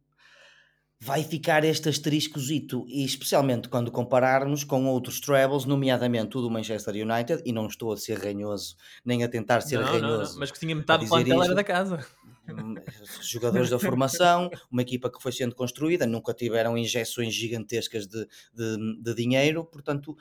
vai 1.00 1.24
ficar 1.24 1.64
este 1.64 1.90
asteriscozito, 1.90 2.86
e 2.88 3.06
especialmente 3.06 3.70
quando 3.70 3.92
compararmos 3.92 4.64
com 4.64 4.86
outros 4.88 5.20
trebles, 5.20 5.66
nomeadamente 5.66 6.38
o 6.38 6.42
do 6.42 6.50
Manchester 6.50 6.96
United, 6.96 7.44
e 7.46 7.54
não 7.54 7.68
estou 7.68 7.94
a 7.94 7.98
ser 7.98 8.18
ranhoso, 8.18 8.76
nem 9.06 9.24
a 9.24 9.30
tentar 9.30 9.62
ser 9.62 9.80
não, 9.80 9.86
ranhoso. 9.86 10.02
Não, 10.02 10.32
não, 10.34 10.40
mas 10.40 10.52
que 10.52 10.60
tinha 10.60 10.76
metade 10.76 11.06
do 11.06 11.10
plantel 11.10 11.44
era 11.44 11.56
da 11.56 11.64
casa. 11.64 12.06
Jogadores 13.22 13.70
da 13.70 13.80
formação, 13.80 14.50
uma 14.72 14.82
equipa 14.82 15.12
que 15.12 15.22
foi 15.22 15.32
sendo 15.32 15.56
construída, 15.56 16.06
nunca 16.06 16.34
tiveram 16.34 16.78
injeções 16.78 17.34
gigantescas 17.34 18.08
de, 18.08 18.28
de, 18.54 19.02
de 19.02 19.14
dinheiro, 19.14 19.66
portanto, 19.66 20.16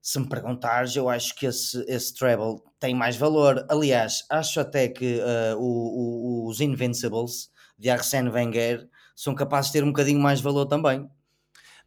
se 0.00 0.20
me 0.20 0.28
perguntares, 0.28 0.94
eu 0.94 1.08
acho 1.08 1.34
que 1.34 1.46
esse, 1.46 1.82
esse 1.88 2.14
treble 2.14 2.60
tem 2.78 2.94
mais 2.94 3.16
valor. 3.16 3.64
Aliás, 3.70 4.24
acho 4.28 4.60
até 4.60 4.86
que 4.86 5.18
uh, 5.18 5.58
o, 5.58 6.44
o, 6.44 6.48
os 6.48 6.60
Invincibles 6.60 7.50
de 7.78 7.88
Arsène 7.88 8.28
Wenger 8.28 8.86
são 9.16 9.34
capazes 9.34 9.70
de 9.70 9.78
ter 9.78 9.84
um 9.84 9.88
bocadinho 9.88 10.20
mais 10.20 10.42
valor 10.42 10.66
também. 10.66 11.08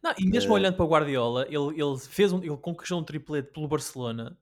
Não, 0.02 0.12
e 0.18 0.26
mesmo 0.26 0.50
uh, 0.50 0.54
olhando 0.54 0.74
para 0.74 0.84
o 0.84 0.88
Guardiola, 0.88 1.46
ele, 1.46 1.80
ele, 1.80 1.98
fez 1.98 2.32
um, 2.32 2.38
ele 2.38 2.56
conquistou 2.56 2.98
um 2.98 3.04
triplete 3.04 3.52
pelo 3.52 3.68
Barcelona 3.68 4.36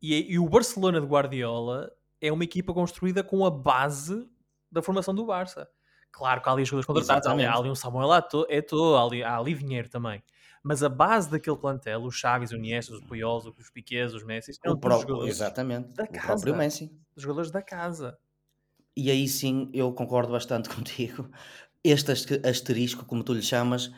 e, 0.00 0.32
e 0.32 0.38
o 0.38 0.48
Barcelona 0.48 1.00
de 1.00 1.06
Guardiola 1.06 1.92
é 2.20 2.32
uma 2.32 2.44
equipa 2.44 2.72
construída 2.72 3.22
com 3.22 3.44
a 3.44 3.50
base 3.50 4.28
da 4.70 4.82
formação 4.82 5.14
do 5.14 5.24
Barça. 5.24 5.68
Claro 6.10 6.40
que 6.40 6.48
há 6.48 6.52
ali 6.52 6.64
jogadores 6.64 6.86
contratados, 6.86 7.26
há 7.26 7.32
ali, 7.32 7.44
há 7.44 7.54
ali 7.54 7.70
um 7.70 7.74
Samuel 7.74 8.10
Eto'o, 8.48 8.96
há 8.96 9.04
ali, 9.04 9.22
há 9.22 9.36
ali 9.36 9.54
dinheiro 9.54 9.88
também. 9.88 10.22
Mas 10.62 10.82
a 10.82 10.88
base 10.88 11.30
daquele 11.30 11.56
plantel, 11.56 12.02
os 12.02 12.14
Chaves, 12.14 12.50
o 12.50 12.56
Iniesta, 12.56 12.92
os 12.92 13.00
Puyols, 13.00 13.46
os 13.46 13.70
Piquets, 13.70 14.14
os 14.14 14.24
Messi, 14.24 14.52
eram 14.64 14.74
o 14.74 14.80
próprio, 14.80 15.08
jogadores 15.08 15.36
exatamente, 15.36 15.94
da 15.94 16.06
casa, 16.06 16.24
o 16.24 16.26
próprio 16.26 16.56
Messi. 16.56 16.90
Os 17.14 17.22
jogadores 17.22 17.50
da 17.50 17.62
casa. 17.62 18.18
E 18.96 19.10
aí 19.10 19.28
sim, 19.28 19.70
eu 19.72 19.92
concordo 19.92 20.32
bastante 20.32 20.68
contigo. 20.74 21.30
Este 21.84 22.12
asterisco, 22.44 23.04
como 23.04 23.22
tu 23.22 23.32
lhe 23.32 23.42
chamas, 23.42 23.92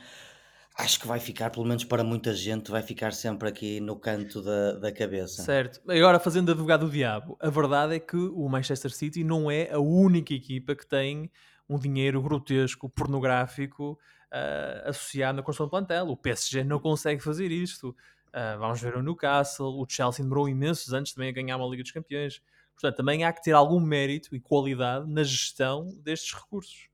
Acho 0.81 0.99
que 0.99 1.07
vai 1.07 1.21
ficar, 1.21 1.51
pelo 1.51 1.67
menos 1.67 1.85
para 1.85 2.03
muita 2.03 2.35
gente, 2.35 2.71
vai 2.71 2.81
ficar 2.81 3.13
sempre 3.13 3.47
aqui 3.51 3.81
no 3.81 3.97
canto 3.97 4.41
da, 4.41 4.73
da 4.73 4.91
cabeça. 4.91 5.43
Certo. 5.43 5.79
Agora, 5.87 6.19
fazendo 6.19 6.53
advogado 6.53 6.87
do 6.87 6.91
diabo, 6.91 7.37
a 7.39 7.51
verdade 7.51 7.97
é 7.97 8.01
que 8.01 8.17
o 8.17 8.49
Manchester 8.49 8.91
City 8.91 9.23
não 9.23 9.51
é 9.51 9.71
a 9.71 9.79
única 9.79 10.33
equipa 10.33 10.75
que 10.75 10.87
tem 10.87 11.31
um 11.69 11.79
dinheiro 11.79 12.23
grotesco, 12.23 12.89
pornográfico, 12.89 13.99
uh, 14.33 14.89
associado 14.89 15.37
na 15.37 15.43
construção 15.43 15.67
do 15.67 15.71
plantel. 15.71 16.09
O 16.09 16.17
PSG 16.17 16.65
não 16.65 16.79
consegue 16.79 17.23
fazer 17.23 17.53
isto. 17.53 17.91
Uh, 18.29 18.59
vamos 18.59 18.81
ver 18.81 18.97
o 18.97 19.03
Newcastle, 19.03 19.79
o 19.79 19.87
Chelsea 19.87 20.25
demorou 20.25 20.49
imensos 20.49 20.95
anos 20.95 21.13
também 21.13 21.29
a 21.29 21.33
ganhar 21.33 21.59
uma 21.59 21.69
Liga 21.69 21.83
dos 21.83 21.93
Campeões. 21.93 22.41
Portanto, 22.73 22.97
também 22.97 23.23
há 23.23 23.33
que 23.35 23.43
ter 23.43 23.53
algum 23.53 23.81
mérito 23.81 24.35
e 24.35 24.41
qualidade 24.41 25.07
na 25.13 25.23
gestão 25.23 25.95
destes 26.03 26.33
recursos. 26.33 26.89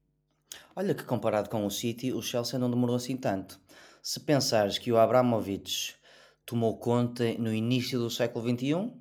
Olha 0.75 0.93
que 0.93 1.05
comparado 1.05 1.49
com 1.49 1.65
o 1.65 1.71
City, 1.71 2.13
o 2.13 2.21
Chelsea 2.21 2.59
não 2.59 2.69
demorou 2.69 2.97
assim 2.97 3.17
tanto. 3.17 3.61
Se 4.07 4.21
pensares 4.21 4.79
que 4.79 4.93
o 4.93 4.99
Abramovich 4.99 5.97
tomou 6.45 6.79
conta 6.79 7.25
no 7.41 7.53
início 7.53 7.99
do 7.99 8.09
século 8.09 8.49
XXI, 8.49 8.93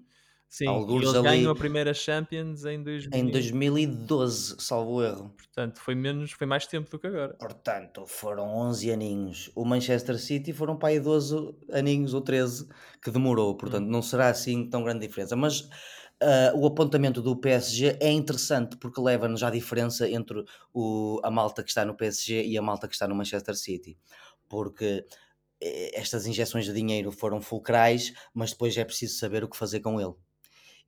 Sim, 0.50 0.65
e 0.65 0.95
eles 0.95 1.13
ali, 1.13 1.21
ganham 1.21 1.51
a 1.51 1.55
primeira 1.55 1.93
Champions 1.93 2.65
em, 2.65 2.81
2000... 2.81 3.12
em 3.13 3.29
2012, 3.29 4.55
salvo 4.57 5.03
erro. 5.03 5.29
Portanto, 5.38 5.79
foi 5.79 5.93
menos, 5.93 6.31
foi 6.31 6.47
mais 6.47 6.65
tempo 6.65 6.89
do 6.89 6.97
que 6.97 7.05
agora. 7.05 7.35
Portanto, 7.35 8.07
foram 8.07 8.47
11 8.47 8.91
aninhos. 8.91 9.51
O 9.53 9.63
Manchester 9.63 10.17
City 10.17 10.51
foram 10.51 10.75
para 10.75 10.89
aí 10.89 11.00
12 11.00 11.53
aninhos 11.71 12.15
ou 12.15 12.21
13 12.21 12.67
que 13.00 13.12
demorou. 13.12 13.55
Portanto, 13.55 13.85
hum. 13.85 13.91
não 13.91 14.01
será 14.01 14.29
assim 14.29 14.67
tão 14.67 14.83
grande 14.83 15.05
diferença. 15.05 15.35
Mas 15.35 15.69
Uh, 16.24 16.57
o 16.57 16.65
apontamento 16.65 17.21
do 17.21 17.35
PSG 17.35 17.97
é 18.00 18.09
interessante 18.09 18.77
porque 18.77 19.01
leva-nos 19.01 19.43
à 19.43 19.50
diferença 19.50 20.09
entre 20.09 20.45
o, 20.74 21.19
a 21.21 21.29
malta 21.29 21.62
que 21.62 21.67
está 21.67 21.83
no 21.83 21.93
PSG 21.93 22.41
e 22.41 22.57
a 22.57 22.62
malta 22.62 22.88
que 22.88 22.93
está 22.93 23.05
no 23.05 23.13
Manchester 23.13 23.53
City. 23.53 23.97
Porque 24.47 25.05
eh, 25.61 25.91
estas 25.93 26.25
injeções 26.25 26.65
de 26.65 26.73
dinheiro 26.73 27.11
foram 27.11 27.41
fulcrais, 27.41 28.13
mas 28.33 28.51
depois 28.51 28.77
é 28.77 28.85
preciso 28.85 29.17
saber 29.17 29.43
o 29.43 29.49
que 29.49 29.57
fazer 29.57 29.79
com 29.79 29.99
ele. 29.99 30.13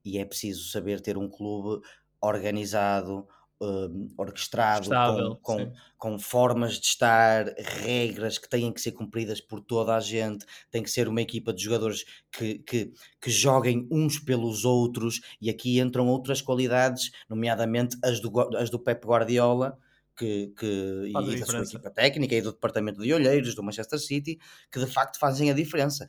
E 0.03 0.17
é 0.17 0.25
preciso 0.25 0.69
saber 0.69 1.01
ter 1.01 1.17
um 1.17 1.29
clube 1.29 1.81
organizado, 2.21 3.27
uh, 3.61 4.07
orquestrado, 4.17 4.83
Estável, 4.83 5.37
com, 5.41 5.57
com, 5.57 5.73
com, 5.97 6.19
formas 6.19 6.79
de 6.79 6.85
estar, 6.85 7.45
regras 7.57 8.37
que 8.37 8.49
têm 8.49 8.71
que 8.71 8.81
ser 8.81 8.91
cumpridas 8.91 9.41
por 9.41 9.61
toda 9.61 9.95
a 9.95 9.99
gente, 9.99 10.45
tem 10.71 10.83
que 10.83 10.89
ser 10.89 11.07
uma 11.07 11.21
equipa 11.21 11.53
de 11.53 11.63
jogadores 11.63 12.05
que, 12.31 12.59
que, 12.59 12.91
que 13.21 13.29
joguem 13.29 13.87
uns 13.91 14.19
pelos 14.19 14.65
outros, 14.65 15.21
e 15.41 15.49
aqui 15.49 15.79
entram 15.79 16.07
outras 16.07 16.41
qualidades, 16.41 17.11
nomeadamente 17.29 17.97
as 18.03 18.19
do, 18.19 18.31
as 18.57 18.69
do 18.69 18.79
Pep 18.79 19.05
Guardiola, 19.05 19.77
que, 20.17 20.53
que 20.57 21.03
e 21.07 21.39
da 21.39 21.45
sua 21.45 21.61
equipa 21.61 21.91
técnica 21.91 22.35
e 22.35 22.41
do 22.41 22.51
departamento 22.51 23.01
de 23.01 23.13
olheiros 23.13 23.53
do 23.53 23.61
Manchester 23.61 23.99
City 23.99 24.39
que 24.71 24.79
de 24.79 24.87
facto 24.87 25.19
fazem 25.19 25.51
a 25.51 25.53
diferença. 25.53 26.07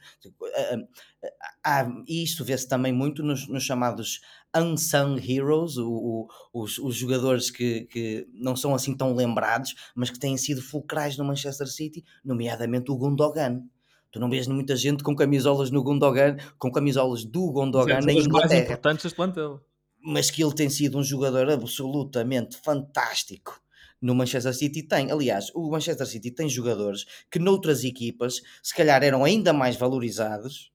e 2.06 2.24
isto 2.24 2.44
vê-se 2.44 2.66
também 2.66 2.92
muito 2.92 3.22
nos, 3.22 3.46
nos, 3.46 3.62
chamados 3.62 4.20
unsung 4.56 5.18
heroes, 5.18 5.76
o, 5.76 5.90
o, 5.90 6.62
os, 6.62 6.78
os, 6.78 6.96
jogadores 6.96 7.50
que, 7.50 7.82
que 7.82 8.26
não 8.32 8.56
são 8.56 8.74
assim 8.74 8.96
tão 8.96 9.14
lembrados, 9.14 9.74
mas 9.94 10.08
que 10.10 10.18
têm 10.18 10.36
sido 10.38 10.62
fulcrais 10.62 11.18
no 11.18 11.24
Manchester 11.24 11.66
City, 11.66 12.02
nomeadamente 12.24 12.90
o 12.90 12.96
Gundogan. 12.96 13.62
Tu 14.10 14.18
não 14.18 14.30
vês 14.30 14.46
muita 14.48 14.74
gente 14.74 15.04
com 15.04 15.14
camisolas 15.14 15.70
no 15.70 15.82
Gundogan, 15.82 16.36
com 16.56 16.72
camisolas 16.72 17.26
do 17.26 17.52
Gundogan 17.52 18.00
na 18.00 18.12
Inglaterra. 18.12 18.48
mais 18.48 18.64
importantes 18.64 19.02
deste 19.02 19.16
plantel. 19.16 19.60
Mas 20.02 20.30
que 20.30 20.42
ele 20.42 20.54
tem 20.54 20.70
sido 20.70 20.96
um 20.96 21.02
jogador 21.02 21.50
absolutamente 21.50 22.56
fantástico 22.56 23.60
no 24.00 24.14
Manchester 24.14 24.54
City 24.54 24.82
tem. 24.82 25.10
Aliás, 25.10 25.50
o 25.54 25.70
Manchester 25.70 26.06
City 26.06 26.30
tem 26.30 26.48
jogadores 26.48 27.04
que 27.30 27.38
noutras 27.38 27.84
equipas 27.84 28.40
se 28.62 28.74
calhar 28.74 29.02
eram 29.02 29.24
ainda 29.24 29.52
mais 29.52 29.76
valorizados 29.76 30.72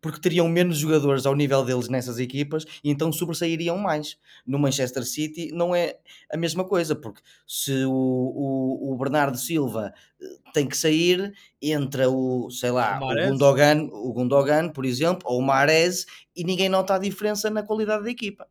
porque 0.00 0.20
teriam 0.20 0.48
menos 0.48 0.78
jogadores 0.78 1.26
ao 1.26 1.34
nível 1.34 1.64
deles 1.64 1.88
nessas 1.88 2.18
equipas 2.18 2.64
e 2.82 2.90
então 2.90 3.12
sobressairiam 3.12 3.76
mais. 3.76 4.18
No 4.46 4.58
Manchester 4.58 5.04
City 5.04 5.50
não 5.52 5.74
é 5.74 5.98
a 6.32 6.36
mesma 6.36 6.64
coisa, 6.64 6.94
porque 6.94 7.20
se 7.46 7.84
o, 7.84 7.90
o, 7.90 8.92
o 8.92 8.96
Bernardo 8.96 9.38
Silva 9.38 9.92
eh, 10.20 10.26
tem 10.52 10.66
que 10.66 10.76
sair, 10.76 11.32
entra 11.60 12.10
o, 12.10 12.50
sei 12.50 12.70
lá, 12.70 12.98
o, 13.00 13.06
o, 13.06 13.28
Gundogan, 13.30 13.88
o 13.90 14.12
Gundogan, 14.12 14.68
por 14.70 14.84
exemplo, 14.84 15.22
ou 15.24 15.38
o 15.38 15.42
Mares, 15.42 16.06
e 16.34 16.44
ninguém 16.44 16.68
nota 16.68 16.94
a 16.94 16.98
diferença 16.98 17.50
na 17.50 17.62
qualidade 17.62 18.04
da 18.04 18.10
equipa. 18.10 18.46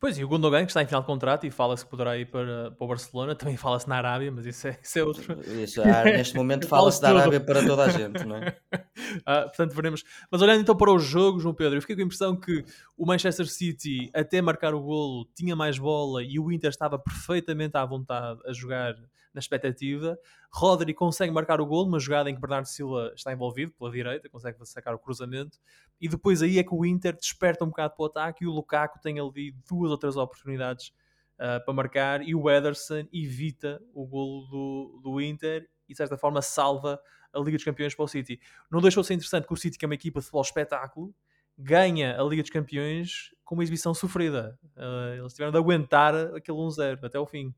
Pois, 0.00 0.18
e 0.18 0.24
o 0.24 0.28
Gundogan, 0.28 0.64
que 0.64 0.70
está 0.70 0.82
em 0.82 0.86
final 0.86 1.00
de 1.00 1.06
contrato 1.06 1.46
e 1.46 1.50
fala-se 1.50 1.84
que 1.84 1.90
poderá 1.90 2.16
ir 2.16 2.26
para, 2.26 2.70
para 2.72 2.84
o 2.84 2.88
Barcelona, 2.88 3.34
também 3.34 3.56
fala-se 3.56 3.88
na 3.88 3.96
Arábia, 3.96 4.30
mas 4.30 4.46
isso 4.46 4.68
é, 4.68 4.78
isso 4.82 4.98
é 4.98 5.04
outro. 5.04 5.40
Isso, 5.62 5.82
ah, 5.82 6.04
neste 6.04 6.36
momento 6.36 6.66
fala-se 6.68 7.00
da 7.00 7.10
Arábia 7.10 7.40
para 7.40 7.64
toda 7.64 7.84
a 7.84 7.88
gente, 7.88 8.24
não 8.24 8.36
é? 8.36 8.56
ah, 9.24 9.42
portanto, 9.42 9.74
veremos. 9.74 10.04
Mas 10.30 10.42
olhando 10.42 10.60
então 10.60 10.76
para 10.76 10.92
os 10.92 11.04
jogos, 11.04 11.42
João 11.42 11.54
Pedro, 11.54 11.76
eu 11.76 11.80
fiquei 11.80 11.96
com 11.96 12.02
a 12.02 12.04
impressão 12.04 12.36
que 12.36 12.64
o 12.96 13.06
Manchester 13.06 13.46
City, 13.46 14.10
até 14.12 14.42
marcar 14.42 14.74
o 14.74 14.80
golo, 14.80 15.26
tinha 15.34 15.56
mais 15.56 15.78
bola 15.78 16.22
e 16.22 16.38
o 16.38 16.52
Inter 16.52 16.70
estava 16.70 16.98
perfeitamente 16.98 17.76
à 17.76 17.84
vontade 17.84 18.40
a 18.46 18.52
jogar 18.52 18.94
na 19.34 19.40
expectativa. 19.40 20.16
Rodri 20.50 20.94
consegue 20.94 21.32
marcar 21.32 21.60
o 21.60 21.66
gol, 21.66 21.86
uma 21.86 21.98
jogada 21.98 22.30
em 22.30 22.34
que 22.34 22.40
Bernardo 22.40 22.66
Silva 22.66 23.12
está 23.14 23.32
envolvido 23.32 23.72
pela 23.72 23.90
direita, 23.90 24.28
consegue 24.28 24.56
sacar 24.64 24.94
o 24.94 24.98
cruzamento, 24.98 25.58
e 26.00 26.08
depois 26.08 26.40
aí 26.40 26.58
é 26.58 26.62
que 26.62 26.74
o 26.74 26.86
Inter 26.86 27.14
desperta 27.16 27.64
um 27.64 27.68
bocado 27.68 27.94
para 27.96 28.02
o 28.04 28.06
ataque 28.06 28.44
e 28.44 28.46
o 28.46 28.52
Lukaku 28.52 29.00
tem 29.00 29.18
ali 29.18 29.52
duas 29.68 29.90
ou 29.90 29.98
três 29.98 30.16
oportunidades 30.16 30.92
uh, 31.34 31.62
para 31.64 31.74
marcar 31.74 32.22
e 32.22 32.34
o 32.34 32.48
Ederson 32.48 33.06
evita 33.12 33.82
o 33.92 34.06
golo 34.06 34.46
do, 34.46 35.00
do 35.02 35.20
Inter 35.20 35.68
e 35.88 35.92
de 35.92 35.96
certa 35.96 36.16
forma 36.16 36.40
salva 36.40 37.00
a 37.32 37.38
Liga 37.40 37.56
dos 37.56 37.64
Campeões 37.64 37.94
para 37.94 38.04
o 38.04 38.08
City. 38.08 38.40
Não 38.70 38.80
deixou 38.80 39.02
de 39.02 39.08
ser 39.08 39.14
interessante 39.14 39.46
que 39.46 39.52
o 39.52 39.56
City, 39.56 39.76
que 39.76 39.84
é 39.84 39.88
uma 39.88 39.94
equipa 39.94 40.20
de 40.20 40.26
futebol 40.26 40.42
espetáculo, 40.42 41.14
ganha 41.58 42.18
a 42.18 42.22
Liga 42.22 42.42
dos 42.42 42.50
Campeões 42.50 43.34
com 43.44 43.54
uma 43.54 43.64
exibição 43.64 43.92
sofrida. 43.92 44.58
Uh, 44.76 45.18
eles 45.18 45.32
tiveram 45.32 45.52
de 45.52 45.58
aguentar 45.58 46.14
aquele 46.34 46.56
1-0 46.56 47.04
até 47.04 47.18
o 47.18 47.26
fim. 47.26 47.54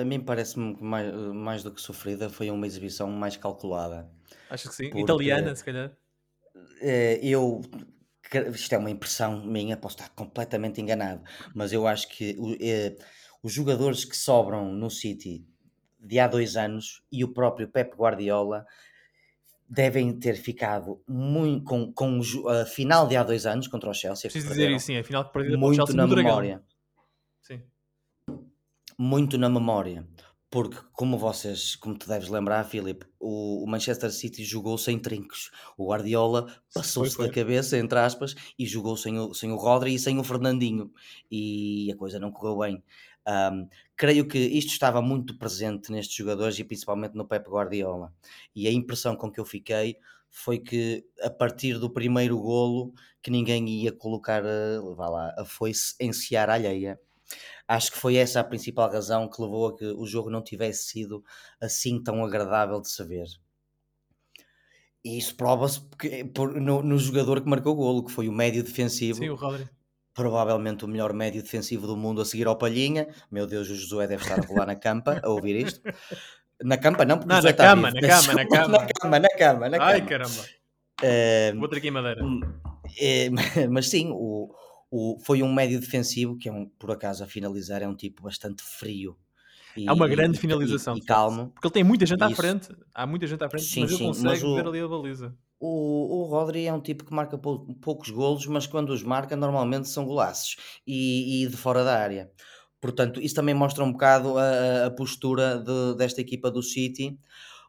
A 0.00 0.04
mim 0.04 0.20
parece-me 0.20 0.76
que 0.76 0.82
mais, 0.82 1.12
mais 1.34 1.62
do 1.62 1.72
que 1.72 1.80
sofrida 1.80 2.28
foi 2.28 2.50
uma 2.50 2.66
exibição 2.66 3.08
mais 3.10 3.36
calculada. 3.36 4.08
Acho 4.48 4.68
que 4.68 4.74
sim. 4.74 4.90
Porque, 4.90 5.02
Italiana, 5.02 5.54
se 5.54 5.64
calhar. 5.64 5.92
Eh, 6.80 7.18
eu. 7.22 7.60
Isto 8.54 8.74
é 8.74 8.78
uma 8.78 8.90
impressão 8.90 9.44
minha, 9.44 9.76
posso 9.76 9.96
estar 9.96 10.08
completamente 10.10 10.80
enganado, 10.80 11.22
mas 11.54 11.70
eu 11.70 11.86
acho 11.86 12.08
que 12.08 12.34
eh, 12.62 12.96
os 13.42 13.52
jogadores 13.52 14.06
que 14.06 14.16
sobram 14.16 14.72
no 14.72 14.88
City 14.88 15.44
de 16.00 16.18
há 16.18 16.26
dois 16.26 16.56
anos 16.56 17.02
e 17.12 17.24
o 17.24 17.28
próprio 17.28 17.68
Pep 17.68 17.94
Guardiola 17.94 18.64
devem 19.68 20.18
ter 20.18 20.34
ficado 20.34 21.02
muito 21.08 21.64
com, 21.64 21.92
com 21.92 22.20
a 22.48 22.64
final 22.66 23.06
de 23.06 23.16
há 23.16 23.22
dois 23.22 23.46
anos 23.46 23.68
contra 23.68 23.90
o 23.90 23.94
Chelsea. 23.94 24.30
Preciso 24.30 24.48
dizer 24.48 24.70
isso, 24.70 24.86
sim, 24.86 24.98
a 24.98 25.04
final 25.04 25.24
que 25.24 25.32
perdeu 25.32 25.58
muito 25.58 25.94
na 25.94 26.06
memória. 26.06 26.62
Muito 29.04 29.36
na 29.36 29.48
memória. 29.48 30.06
Porque, 30.48 30.76
como 30.92 31.18
vocês, 31.18 31.74
como 31.74 31.98
tu 31.98 32.06
deves 32.06 32.28
lembrar, 32.28 32.62
Filipe, 32.62 33.04
o, 33.18 33.64
o 33.64 33.66
Manchester 33.66 34.12
City 34.12 34.44
jogou 34.44 34.78
sem 34.78 34.96
trincos. 34.96 35.50
O 35.76 35.88
Guardiola 35.88 36.46
passou-se 36.72 37.18
da 37.18 37.28
cabeça, 37.28 37.76
entre 37.76 37.98
aspas, 37.98 38.36
e 38.56 38.64
jogou 38.64 38.96
sem 38.96 39.18
o, 39.18 39.34
sem 39.34 39.50
o 39.50 39.56
Rodri 39.56 39.96
e 39.96 39.98
sem 39.98 40.20
o 40.20 40.22
Fernandinho. 40.22 40.92
E 41.28 41.90
a 41.92 41.96
coisa 41.96 42.20
não 42.20 42.30
correu 42.30 42.58
bem. 42.58 42.84
Um, 43.26 43.68
creio 43.96 44.28
que 44.28 44.38
isto 44.38 44.70
estava 44.70 45.02
muito 45.02 45.36
presente 45.36 45.90
nestes 45.90 46.14
jogadores 46.14 46.56
e 46.60 46.62
principalmente 46.62 47.16
no 47.16 47.26
Pep 47.26 47.50
Guardiola. 47.50 48.14
E 48.54 48.68
a 48.68 48.72
impressão 48.72 49.16
com 49.16 49.32
que 49.32 49.40
eu 49.40 49.44
fiquei 49.44 49.96
foi 50.30 50.60
que 50.60 51.04
a 51.20 51.28
partir 51.28 51.76
do 51.76 51.90
primeiro 51.90 52.38
golo 52.38 52.94
que 53.20 53.32
ninguém 53.32 53.68
ia 53.68 53.90
colocar 53.90 54.44
a, 54.46 54.80
vá 54.94 55.08
lá, 55.08 55.34
a 55.36 55.44
foice 55.44 55.96
em 55.98 56.12
seara 56.12 56.54
alheia 56.54 57.00
Acho 57.66 57.92
que 57.92 57.98
foi 57.98 58.16
essa 58.16 58.40
a 58.40 58.44
principal 58.44 58.90
razão 58.90 59.28
que 59.28 59.40
levou 59.40 59.68
a 59.68 59.76
que 59.76 59.84
o 59.84 60.06
jogo 60.06 60.30
não 60.30 60.42
tivesse 60.42 60.88
sido 60.88 61.24
assim 61.60 62.02
tão 62.02 62.24
agradável 62.24 62.80
de 62.80 62.90
se 62.90 63.04
ver. 63.04 63.26
E 65.04 65.18
isso 65.18 65.34
prova-se 65.34 65.80
no, 66.60 66.82
no, 66.82 66.98
jogador 66.98 67.40
que 67.40 67.48
marcou 67.48 67.72
o 67.72 67.76
golo, 67.76 68.04
que 68.04 68.12
foi 68.12 68.28
o 68.28 68.32
médio 68.32 68.62
defensivo. 68.62 69.18
Sim, 69.18 69.30
o 69.30 69.34
Rodri. 69.34 69.68
Provavelmente 70.14 70.84
o 70.84 70.88
melhor 70.88 71.12
médio 71.12 71.42
defensivo 71.42 71.86
do 71.86 71.96
mundo 71.96 72.20
a 72.20 72.24
seguir 72.24 72.46
ao 72.46 72.56
Palhinha. 72.56 73.08
Meu 73.30 73.46
Deus, 73.46 73.68
o 73.68 73.74
Josué 73.74 74.06
deve 74.06 74.22
estar 74.22 74.38
a 74.38 74.46
rolar 74.46 74.66
na 74.66 74.76
campa 74.76 75.20
a 75.22 75.28
ouvir 75.28 75.66
isto. 75.66 75.80
Na 76.64 76.76
campa 76.76 77.04
não, 77.04 77.18
porque 77.18 77.34
não, 77.34 77.42
na, 77.42 77.52
cama, 77.52 77.90
na, 77.90 78.00
cama, 78.00 78.34
na 78.34 78.46
cama, 78.46 78.78
na 78.78 78.86
cama, 78.86 79.18
na 79.18 79.28
cama, 79.28 79.68
na 79.68 79.78
cama. 79.78 79.90
Ai, 79.90 80.06
caramba. 80.06 80.44
Uh, 81.02 81.58
Vou 81.58 81.68
ter 81.68 81.78
aqui 81.78 81.90
madeira. 81.90 82.22
É, 83.00 83.28
mas 83.68 83.88
sim, 83.88 84.10
o, 84.12 84.54
o, 84.94 85.18
foi 85.18 85.42
um 85.42 85.50
médio 85.50 85.80
defensivo, 85.80 86.36
que 86.36 86.50
é 86.50 86.52
um, 86.52 86.68
por 86.78 86.90
acaso 86.90 87.24
a 87.24 87.26
finalizar 87.26 87.80
é 87.80 87.88
um 87.88 87.96
tipo 87.96 88.22
bastante 88.22 88.62
frio. 88.62 89.16
E, 89.74 89.88
é 89.88 89.92
uma 89.92 90.06
grande 90.06 90.38
finalização. 90.38 90.94
E, 90.94 90.98
e 90.98 91.02
calmo. 91.02 91.48
Porque 91.54 91.66
ele 91.66 91.72
tem 91.72 91.82
muita 91.82 92.04
gente 92.04 92.22
à 92.22 92.28
frente. 92.28 92.68
Há 92.94 93.06
muita 93.06 93.26
gente 93.26 93.42
à 93.42 93.48
frente, 93.48 93.64
sim, 93.64 93.80
mas 93.80 93.90
ele 93.90 93.98
sim, 93.98 94.06
consegue 94.06 94.26
mas 94.28 94.44
o, 94.44 94.54
ver 94.54 94.66
ali 94.66 94.80
a 94.80 94.86
baliza. 94.86 95.34
O, 95.58 96.20
o 96.20 96.24
Rodri 96.24 96.66
é 96.66 96.72
um 96.74 96.80
tipo 96.80 97.06
que 97.06 97.14
marca 97.14 97.38
pou, 97.38 97.74
poucos 97.80 98.10
golos, 98.10 98.46
mas 98.46 98.66
quando 98.66 98.90
os 98.90 99.02
marca 99.02 99.34
normalmente 99.34 99.88
são 99.88 100.04
golaços. 100.04 100.56
E, 100.86 101.42
e 101.42 101.46
de 101.46 101.56
fora 101.56 101.82
da 101.82 101.98
área. 101.98 102.30
Portanto, 102.78 103.18
isso 103.18 103.34
também 103.34 103.54
mostra 103.54 103.82
um 103.82 103.92
bocado 103.92 104.36
a, 104.36 104.86
a 104.86 104.90
postura 104.90 105.56
de, 105.56 105.96
desta 105.96 106.20
equipa 106.20 106.50
do 106.50 106.62
City, 106.62 107.18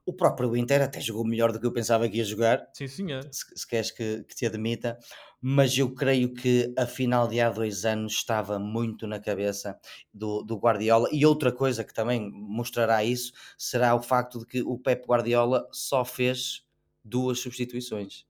O 0.06 0.12
próprio 0.12 0.58
Inter 0.58 0.82
até 0.82 1.00
jogou 1.00 1.25
melhor 1.25 1.53
do 1.53 1.60
que 1.60 1.65
eu 1.65 1.72
pensava 1.72 2.10
que 2.10 2.18
ia 2.18 2.25
jogar. 2.25 2.68
Sim, 2.74 2.88
senhor. 2.88 3.24
Se, 3.32 3.46
se 3.56 3.65
queres 3.65 3.92
que, 3.92 4.25
que 4.27 4.36
te 4.36 4.46
admita, 4.46 4.98
mas 5.45 5.77
eu 5.77 5.93
creio 5.93 6.33
que 6.33 6.73
a 6.77 6.85
final 6.85 7.27
de 7.27 7.41
há 7.41 7.50
dois 7.50 7.83
anos 7.83 8.13
estava 8.13 8.57
muito 8.57 9.05
na 9.05 9.19
cabeça 9.19 9.77
do, 10.13 10.41
do 10.41 10.55
Guardiola. 10.55 11.09
E 11.12 11.25
outra 11.25 11.51
coisa 11.51 11.83
que 11.83 11.93
também 11.93 12.31
mostrará 12.31 13.03
isso 13.03 13.33
será 13.57 13.93
o 13.93 14.01
facto 14.01 14.39
de 14.39 14.45
que 14.45 14.62
o 14.62 14.79
Pep 14.79 15.05
Guardiola 15.05 15.67
só 15.69 16.05
fez 16.05 16.63
duas 17.03 17.39
substituições 17.39 18.25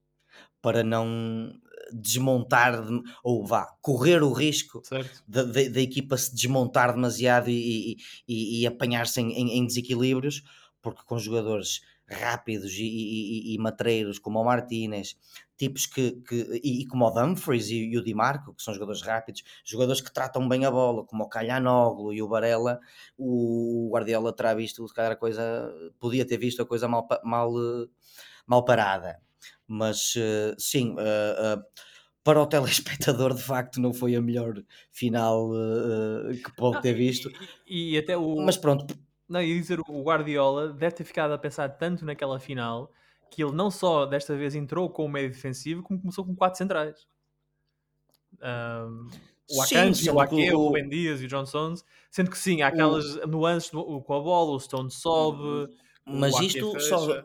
para 0.60 0.84
não 0.84 1.54
desmontar 1.92 2.84
ou 3.24 3.46
vá 3.46 3.68
correr 3.80 4.24
o 4.24 4.34
risco 4.34 4.82
da, 5.28 5.44
equipa 5.80 6.18
se 6.18 6.34
desmontar 6.34 6.96
demasiado 6.96 7.48
e, 7.48 7.98
e, 8.28 8.62
e 8.62 8.66
apanhar-se 8.66 9.22
em, 9.22 9.32
em, 9.34 9.60
em, 9.60 9.68
desequilíbrios, 9.68 10.42
porque 10.82 11.04
com 11.06 11.20
jogadores 11.20 11.82
rápidos 12.08 12.74
e, 12.74 12.84
e, 12.84 13.56
e 13.56 13.58
matreiros 13.58 14.20
como 14.20 14.40
o 14.40 14.44
Martínez, 14.44 15.16
tipos 15.58 15.86
que, 15.86 16.14
que 16.28 16.60
e, 16.64 16.86
como 16.88 17.06
o 17.06 17.12
Dumfries 17.12 17.70
e, 17.70 17.92
e, 17.92 17.98
o 17.98 18.04
Di 18.04 18.14
Marco, 18.14 18.54
que 18.54 18.62
são 18.62 18.74
jogadores 18.74 19.02
rápidos, 19.02 19.44
jogadores 19.64 20.02
que 20.02 20.14
tratam 20.14 20.48
bem 20.48 20.66
a 20.66 20.72
bola, 20.72 21.06
como 21.06 21.24
o 21.24 21.30
Calhanoglu 21.30 22.14
e 22.14 22.22
o 22.22 22.28
Varela, 22.28 22.80
o 23.18 23.90
Guardiola 23.92 24.34
terá 24.34 24.54
visto, 24.54 24.88
se 24.88 24.94
calhar 24.94 25.18
coisa, 25.18 25.72
podia 26.00 26.26
ter 26.26 26.38
visto 26.38 26.62
a 26.62 26.66
coisa 26.66 26.88
mal, 26.88 27.08
mal, 27.24 27.52
mal 28.46 28.66
parada. 28.66 29.20
Mas 29.68 30.16
uh, 30.16 30.56
sim, 30.58 30.94
uh, 30.94 31.64
para 32.24 32.42
o 32.42 32.46
telespectador, 32.46 33.34
de 33.34 33.42
facto, 33.42 33.80
não 33.82 33.94
foi 33.94 34.16
a 34.16 34.22
melhor 34.22 34.54
final 34.92 35.52
que 36.44 36.56
pode 36.56 36.82
ter 36.82 36.94
visto. 36.94 37.30
E, 37.68 37.94
e, 37.94 37.98
até 37.98 38.18
o. 38.18 38.38
Mas 38.38 38.56
pronto, 38.56 38.96
não, 39.28 39.42
ia 39.42 39.56
dizer, 39.60 39.80
o 39.80 40.04
Guardiola 40.04 40.70
deve 40.74 40.96
ter 40.96 41.04
ficado 41.04 41.32
a 41.34 41.38
pensar 41.38 41.70
tanto 41.70 42.06
naquela 42.06 42.40
final 42.40 42.92
que 43.32 43.44
ele 43.44 43.54
não 43.54 43.72
só 43.72 44.06
desta 44.06 44.36
vez 44.36 44.54
entrou 44.54 44.90
com 44.90 45.06
o 45.06 45.10
meio 45.10 45.30
defensivo, 45.30 45.82
como 45.82 46.00
começou 46.00 46.24
com 46.24 46.36
quatro 46.36 46.58
centrais. 46.58 47.08
Um, 48.42 49.10
o 49.50 49.62
Akanji, 49.62 50.10
o 50.10 50.20
Ake, 50.20 50.52
o 50.52 50.58
Rubem 50.58 50.88
Dias 50.88 51.22
e 51.22 51.26
o 51.26 51.28
John 51.28 51.46
Stones, 51.46 51.84
sendo 52.12 52.30
que 52.30 52.38
sim, 52.38 52.62
há 52.62 52.68
aquelas 52.68 53.16
o... 53.16 53.28
nuances 53.28 53.70
com 53.72 54.14
a 54.14 54.20
bola, 54.20 54.52
o 54.52 54.60
Stone 54.60 54.92
sobe. 54.92 55.76
Mas 56.06 56.40
isto 56.40 56.80
só, 56.80 57.24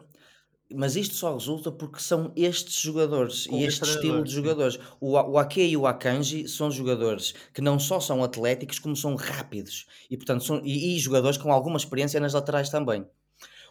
mas 0.75 0.97
isto 0.97 1.15
só 1.15 1.33
resulta 1.33 1.73
porque 1.73 1.99
são 1.99 2.33
estes 2.37 2.81
jogadores 2.81 3.47
Com 3.47 3.57
e 3.57 3.65
este 3.65 3.85
estilo 3.85 4.23
de 4.23 4.31
jogadores. 4.31 4.79
O, 5.01 5.13
o 5.13 5.39
Ake 5.39 5.63
e 5.63 5.77
o 5.77 5.87
Akanji 5.87 6.47
são 6.47 6.71
jogadores 6.71 7.35
que 7.55 7.63
não 7.63 7.79
só 7.79 8.01
são 8.01 8.23
atléticos, 8.23 8.79
como 8.79 8.95
são 8.95 9.15
rápidos 9.15 9.87
e, 10.11 10.17
portanto, 10.17 10.45
são, 10.45 10.61
e, 10.65 10.97
e 10.97 10.99
jogadores 10.99 11.39
com 11.39 11.53
alguma 11.53 11.79
experiência 11.79 12.21
nas 12.21 12.35
laterais 12.35 12.69
também. 12.69 13.07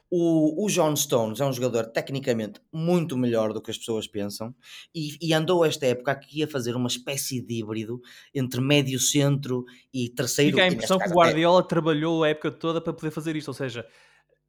O, 0.10 0.66
o 0.66 0.70
John 0.70 0.96
Stones 0.96 1.42
é 1.42 1.46
um 1.46 1.51
jogador 1.51 1.86
tecnicamente 1.88 2.62
muito 2.72 3.18
melhor 3.18 3.51
do 3.51 3.62
que 3.62 3.70
as 3.70 3.77
pessoas 3.77 4.08
pensam 4.08 4.56
e, 4.96 5.18
e, 5.22 5.34
andou 5.34 5.66
esta 5.66 5.86
época 5.86 6.13
aqui 6.13 6.42
a 6.44 6.48
fazer 6.48 6.77
uma 6.77 6.88
espécie 6.88 7.42
de 7.42 7.60
híbrido 7.60 8.01
entre 8.34 8.62
médio 8.62 9.00
centro 9.01 9.66
e 9.94 10.10
terceiro. 10.10 10.51
Fica 10.51 10.63
a 10.63 10.68
impressão 10.70 10.98
que 10.98 11.10
o 11.10 11.13
Guardiola 11.13 11.60
até... 11.60 11.68
trabalhou 11.68 12.24
a 12.24 12.30
época 12.30 12.51
toda 12.51 12.80
para 12.80 12.94
poder 12.94 13.12
fazer 13.12 13.36
isto, 13.36 13.50
ou 13.50 13.54
seja, 13.54 13.86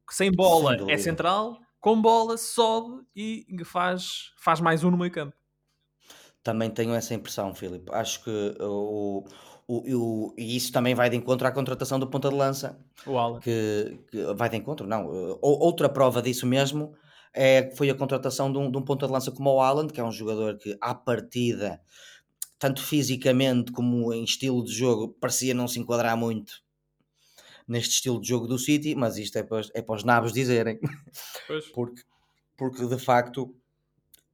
sem 0.09 0.31
bola 0.31 0.77
sem 0.77 0.91
é 0.91 0.97
central, 0.97 1.59
com 1.79 2.01
bola, 2.01 2.37
sobe 2.37 3.03
e 3.15 3.45
faz, 3.65 4.31
faz 4.37 4.59
mais 4.59 4.83
um 4.83 4.91
no 4.91 4.97
meio 4.97 5.11
campo. 5.11 5.35
Também 6.43 6.69
tenho 6.69 6.93
essa 6.93 7.13
impressão, 7.13 7.53
Filipe. 7.53 7.91
Acho 7.91 8.23
que 8.23 8.55
o, 8.61 9.25
o, 9.67 9.95
o, 9.95 10.33
e 10.37 10.55
isso 10.55 10.71
também 10.71 10.95
vai 10.95 11.09
de 11.09 11.17
encontro 11.17 11.47
à 11.47 11.51
contratação 11.51 11.99
do 11.99 12.07
ponta 12.07 12.29
de 12.29 12.35
lança. 12.35 12.79
O 13.05 13.17
Alan. 13.17 13.39
Que, 13.39 13.99
que 14.09 14.33
vai 14.33 14.49
de 14.49 14.57
encontro, 14.57 14.87
não. 14.87 15.07
Outra 15.41 15.89
prova 15.89 16.21
disso 16.21 16.45
mesmo 16.47 16.93
é, 17.33 17.73
foi 17.75 17.89
a 17.89 17.95
contratação 17.95 18.51
de 18.51 18.57
um, 18.57 18.71
de 18.71 18.77
um 18.77 18.81
ponta 18.81 19.05
de 19.05 19.11
lança 19.11 19.31
como 19.31 19.53
o 19.53 19.61
Alan, 19.61 19.87
que 19.87 19.99
é 19.99 20.03
um 20.03 20.11
jogador 20.11 20.57
que, 20.57 20.77
à 20.81 20.95
partida, 20.95 21.81
tanto 22.57 22.81
fisicamente 22.81 23.71
como 23.71 24.13
em 24.13 24.23
estilo 24.23 24.63
de 24.63 24.71
jogo, 24.71 25.15
parecia 25.19 25.53
não 25.53 25.67
se 25.67 25.79
enquadrar 25.79 26.17
muito 26.17 26.61
neste 27.69 27.95
estilo 27.95 28.19
de 28.19 28.27
jogo 28.27 28.47
do 28.47 28.57
City, 28.57 28.95
mas 28.95 29.17
isto 29.17 29.37
é 29.37 29.43
para, 29.43 29.61
é 29.73 29.81
para 29.81 29.95
os 29.95 30.03
nabos 30.03 30.33
dizerem. 30.33 30.79
Porque, 31.73 32.03
porque 32.57 32.85
de 32.85 32.97
facto 32.99 33.55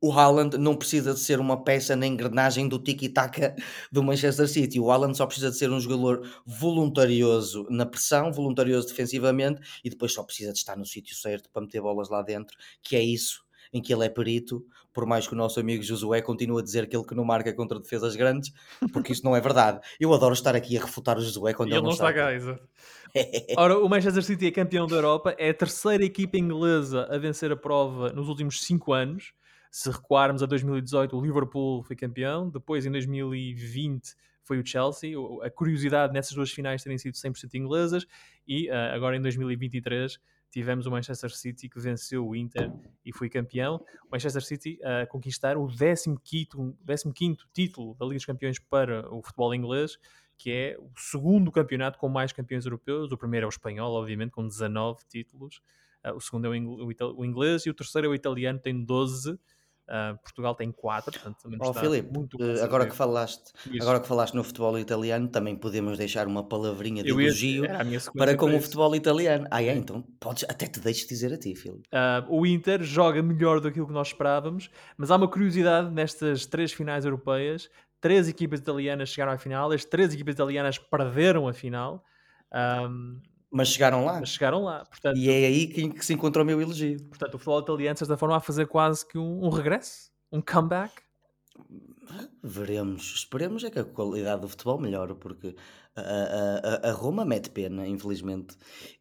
o 0.02 0.12
Haaland 0.12 0.58
não 0.58 0.76
precisa 0.76 1.14
de 1.14 1.20
ser 1.20 1.40
uma 1.40 1.64
peça 1.64 1.96
na 1.96 2.06
engrenagem 2.06 2.68
do 2.68 2.78
tiki-taka 2.78 3.56
do 3.92 4.04
Manchester 4.04 4.48
City. 4.48 4.80
O 4.80 4.92
Haaland 4.92 5.16
só 5.16 5.26
precisa 5.26 5.52
de 5.52 5.58
ser 5.58 5.72
um 5.72 5.80
jogador 5.80 6.28
voluntarioso 6.46 7.66
na 7.70 7.86
pressão, 7.86 8.32
voluntarioso 8.32 8.88
defensivamente 8.88 9.62
e 9.84 9.90
depois 9.90 10.14
só 10.14 10.24
precisa 10.24 10.52
de 10.52 10.60
estar 10.60 10.76
no 10.76 10.86
sítio 10.86 11.16
certo 11.16 11.50
para 11.50 11.62
meter 11.62 11.82
bolas 11.82 12.10
lá 12.10 12.22
dentro, 12.22 12.58
que 12.82 12.96
é 12.96 13.02
isso 13.02 13.45
em 13.76 13.82
que 13.82 13.94
ele 13.94 14.06
é 14.06 14.10
perito, 14.10 14.66
por 14.94 15.06
mais 15.06 15.28
que 15.28 15.34
o 15.34 15.36
nosso 15.36 15.60
amigo 15.60 15.84
Josué 15.84 16.22
continue 16.22 16.62
a 16.62 16.64
dizer 16.64 16.88
que 16.88 16.96
ele 16.96 17.04
que 17.04 17.14
não 17.14 17.26
marca 17.26 17.54
contra 17.54 17.78
defesas 17.78 18.16
grandes, 18.16 18.54
porque 18.94 19.12
isso 19.12 19.26
não 19.26 19.36
é 19.36 19.42
verdade. 19.42 19.82
Eu 20.00 20.14
adoro 20.14 20.34
estar 20.34 20.56
aqui 20.56 20.78
a 20.78 20.82
refutar 20.82 21.18
o 21.18 21.22
Josué 21.22 21.54
quando 21.54 21.68
ele, 21.68 21.80
ele 21.80 21.84
não 21.84 21.92
está 21.92 22.14
cá. 22.14 22.30
Ora, 23.58 23.78
o 23.78 23.90
Manchester 23.90 24.24
City 24.24 24.48
é 24.48 24.52
campeão 24.52 24.88
da 24.88 24.96
Europa, 24.96 25.36
é 25.38 25.50
a 25.50 25.54
terceira 25.54 26.06
equipa 26.06 26.38
inglesa 26.38 27.06
a 27.12 27.18
vencer 27.18 27.52
a 27.52 27.58
prova 27.58 28.14
nos 28.14 28.30
últimos 28.30 28.64
5 28.64 28.94
anos. 28.94 29.34
Se 29.70 29.92
recuarmos 29.92 30.42
a 30.42 30.46
2018, 30.46 31.18
o 31.18 31.22
Liverpool 31.22 31.84
foi 31.84 31.98
campeão, 31.98 32.50
depois 32.50 32.86
em 32.86 32.92
2020 32.92 34.16
foi 34.42 34.58
o 34.58 34.66
Chelsea. 34.66 35.16
A 35.44 35.50
curiosidade 35.50 36.14
nessas 36.14 36.32
duas 36.32 36.50
finais 36.50 36.82
terem 36.82 36.98
sido 36.98 37.16
100% 37.16 37.56
inglesas 37.56 38.06
e 38.48 38.70
uh, 38.70 38.96
agora 38.96 39.18
em 39.18 39.22
2023 39.22 40.18
tivemos 40.56 40.86
o 40.86 40.92
Manchester 40.92 41.36
City 41.36 41.68
que 41.68 41.78
venceu 41.78 42.26
o 42.26 42.34
Inter 42.34 42.72
e 43.04 43.12
foi 43.12 43.30
campeão. 43.30 43.76
O 44.08 44.14
Manchester 44.14 44.42
City 44.42 44.80
a 44.82 45.06
conquistar 45.06 45.58
o 45.58 45.68
15 45.68 46.16
título 47.52 47.94
da 47.96 48.06
Liga 48.06 48.16
dos 48.16 48.26
Campeões 48.26 48.58
para 48.58 49.14
o 49.14 49.22
futebol 49.22 49.54
inglês, 49.54 49.98
que 50.38 50.50
é 50.50 50.78
o 50.80 50.90
segundo 50.96 51.52
campeonato 51.52 52.00
com 52.00 52.08
mais 52.08 52.32
campeões 52.32 52.64
europeus. 52.64 53.12
O 53.12 53.18
primeiro 53.18 53.44
é 53.44 53.48
o 53.48 53.50
espanhol, 53.50 53.92
obviamente, 53.96 54.32
com 54.32 54.48
19 54.48 55.00
títulos. 55.10 55.62
Uh, 56.06 56.16
o 56.16 56.22
segundo 56.22 56.46
é 56.46 56.50
o 56.50 57.26
inglês 57.26 57.66
e 57.66 57.70
o 57.70 57.74
terceiro 57.74 58.08
é 58.08 58.10
o 58.12 58.16
italiano, 58.16 58.58
tem 58.58 58.82
12 58.82 59.38
Uh, 59.88 60.18
Portugal 60.18 60.56
tem 60.56 60.72
4, 60.72 61.12
portanto 61.12 61.38
também 61.44 61.60
oh, 61.62 61.72
Filipe, 61.72 62.12
muito 62.12 62.36
uh, 62.42 62.64
agora 62.64 62.88
que 62.88 62.96
falaste 62.96 63.54
agora 63.80 64.00
que 64.00 64.08
falaste 64.08 64.34
no 64.34 64.44
futebol 64.44 64.80
italiano 64.80 65.28
também 65.28 65.56
podemos 65.56 65.96
deixar 65.96 66.26
uma 66.26 66.44
palavrinha 66.44 67.04
de 67.04 67.12
elogio 67.12 67.66
para 68.18 68.36
com 68.36 68.56
o 68.56 68.60
futebol 68.60 68.96
italiano. 68.96 69.48
Ah 69.52 69.62
é, 69.62 69.76
então 69.76 70.02
podes, 70.20 70.44
até 70.50 70.66
te 70.66 70.80
deixes 70.80 71.08
dizer 71.08 71.32
a 71.32 71.38
ti 71.38 71.54
Filipe. 71.54 71.88
Uh, 71.94 72.36
o 72.36 72.48
Inter 72.48 72.82
joga 72.82 73.22
melhor 73.22 73.60
do 73.60 73.72
que 73.72 73.80
o 73.80 73.86
que 73.86 73.94
nós 73.94 74.08
esperávamos 74.08 74.72
mas 74.98 75.12
há 75.12 75.18
uma 75.18 75.28
curiosidade 75.28 75.92
nestas 75.92 76.48
três 76.48 76.74
finais 76.74 77.06
europeias. 77.06 77.70
Três 78.02 78.28
equipas 78.28 78.60
italianas 78.62 79.10
chegaram 79.10 79.34
à 79.34 79.38
final 79.38 79.72
as 79.72 79.86
três 79.86 80.12
equipas 80.16 80.34
italianas 80.34 80.80
perderam 80.80 81.48
a 81.48 81.54
final. 81.54 82.04
Um, 82.52 83.22
mas 83.56 83.70
chegaram 83.70 84.04
lá. 84.04 84.20
Mas 84.20 84.30
chegaram 84.30 84.62
lá. 84.62 84.84
Portanto, 84.84 85.18
e 85.18 85.30
é 85.30 85.48
aí 85.48 85.68
que, 85.68 85.90
que 85.90 86.06
se 86.06 86.14
encontrou 86.14 86.44
o 86.44 86.46
meu 86.46 86.60
elogio. 86.60 87.02
Portanto, 87.06 87.36
o 87.36 87.38
futebol 87.38 87.62
italiano, 87.62 87.94
de 87.94 88.00
certa 88.00 88.18
forma, 88.18 88.36
a 88.36 88.42
fazer 88.42 88.68
quase 88.68 89.08
que 89.08 89.18
um, 89.18 89.46
um 89.46 89.50
regresso, 89.50 90.12
um 90.30 90.42
comeback. 90.42 90.94
Veremos, 92.44 93.14
esperemos 93.16 93.64
é 93.64 93.72
que 93.72 93.80
a 93.80 93.86
qualidade 93.86 94.42
do 94.42 94.50
futebol 94.50 94.78
melhore, 94.78 95.16
porque 95.16 95.56
a, 95.96 96.02
a, 96.84 96.90
a 96.90 96.92
Roma 96.92 97.24
mete 97.24 97.50
pena, 97.50 97.88
infelizmente, 97.88 98.58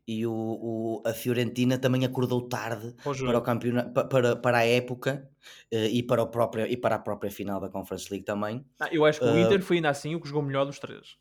e 0.06 0.24
o, 0.24 0.32
o 0.32 1.02
a 1.04 1.12
Fiorentina 1.12 1.76
também 1.76 2.04
acordou 2.04 2.48
tarde 2.48 2.94
para 3.02 3.38
o 3.38 3.42
campeonato, 3.42 4.08
para, 4.08 4.36
para 4.36 4.58
a 4.58 4.64
época 4.64 5.28
eh, 5.72 5.88
e 5.88 6.02
para, 6.04 6.22
o 6.22 6.28
próprio, 6.28 6.64
e 6.64 6.76
para 6.76 6.94
a 6.94 6.98
própria 7.00 7.30
final 7.30 7.60
da 7.60 7.68
Conference 7.68 8.08
League 8.08 8.24
também. 8.24 8.64
Ah, 8.78 8.88
eu 8.92 9.04
acho 9.04 9.18
que 9.18 9.26
o 9.26 9.32
uh, 9.32 9.36
Inter 9.36 9.60
foi 9.60 9.78
ainda 9.78 9.90
assim 9.90 10.14
o 10.14 10.20
que 10.20 10.28
jogou 10.28 10.44
melhor 10.44 10.64
dos 10.64 10.78
três. 10.78 11.16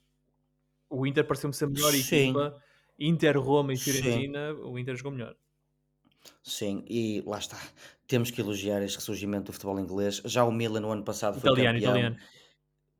O 0.87 1.07
Inter 1.07 1.25
pareceu-me 1.25 1.55
ser 1.55 1.65
a 1.65 1.69
melhor 1.69 1.91
sim. 1.93 2.29
equipa 2.29 2.62
Inter, 2.99 3.39
Roma 3.39 3.73
e 3.73 3.77
Fiorentina, 3.77 4.53
o 4.53 4.77
Inter 4.77 4.95
jogou 4.95 5.11
melhor. 5.11 5.35
Sim, 6.41 6.83
e 6.87 7.21
lá 7.25 7.37
está. 7.37 7.57
Temos 8.07 8.31
que 8.31 8.41
elogiar 8.41 8.81
este 8.81 8.97
ressurgimento 8.97 9.45
do 9.45 9.53
futebol 9.53 9.79
inglês. 9.79 10.21
Já 10.25 10.43
o 10.43 10.51
Milan 10.51 10.81
no 10.81 10.91
ano 10.91 11.03
passado 11.03 11.39
foi 11.39 11.49
italiano, 11.49 11.79
campeão. 11.79 11.91
Italiano. 11.91 12.17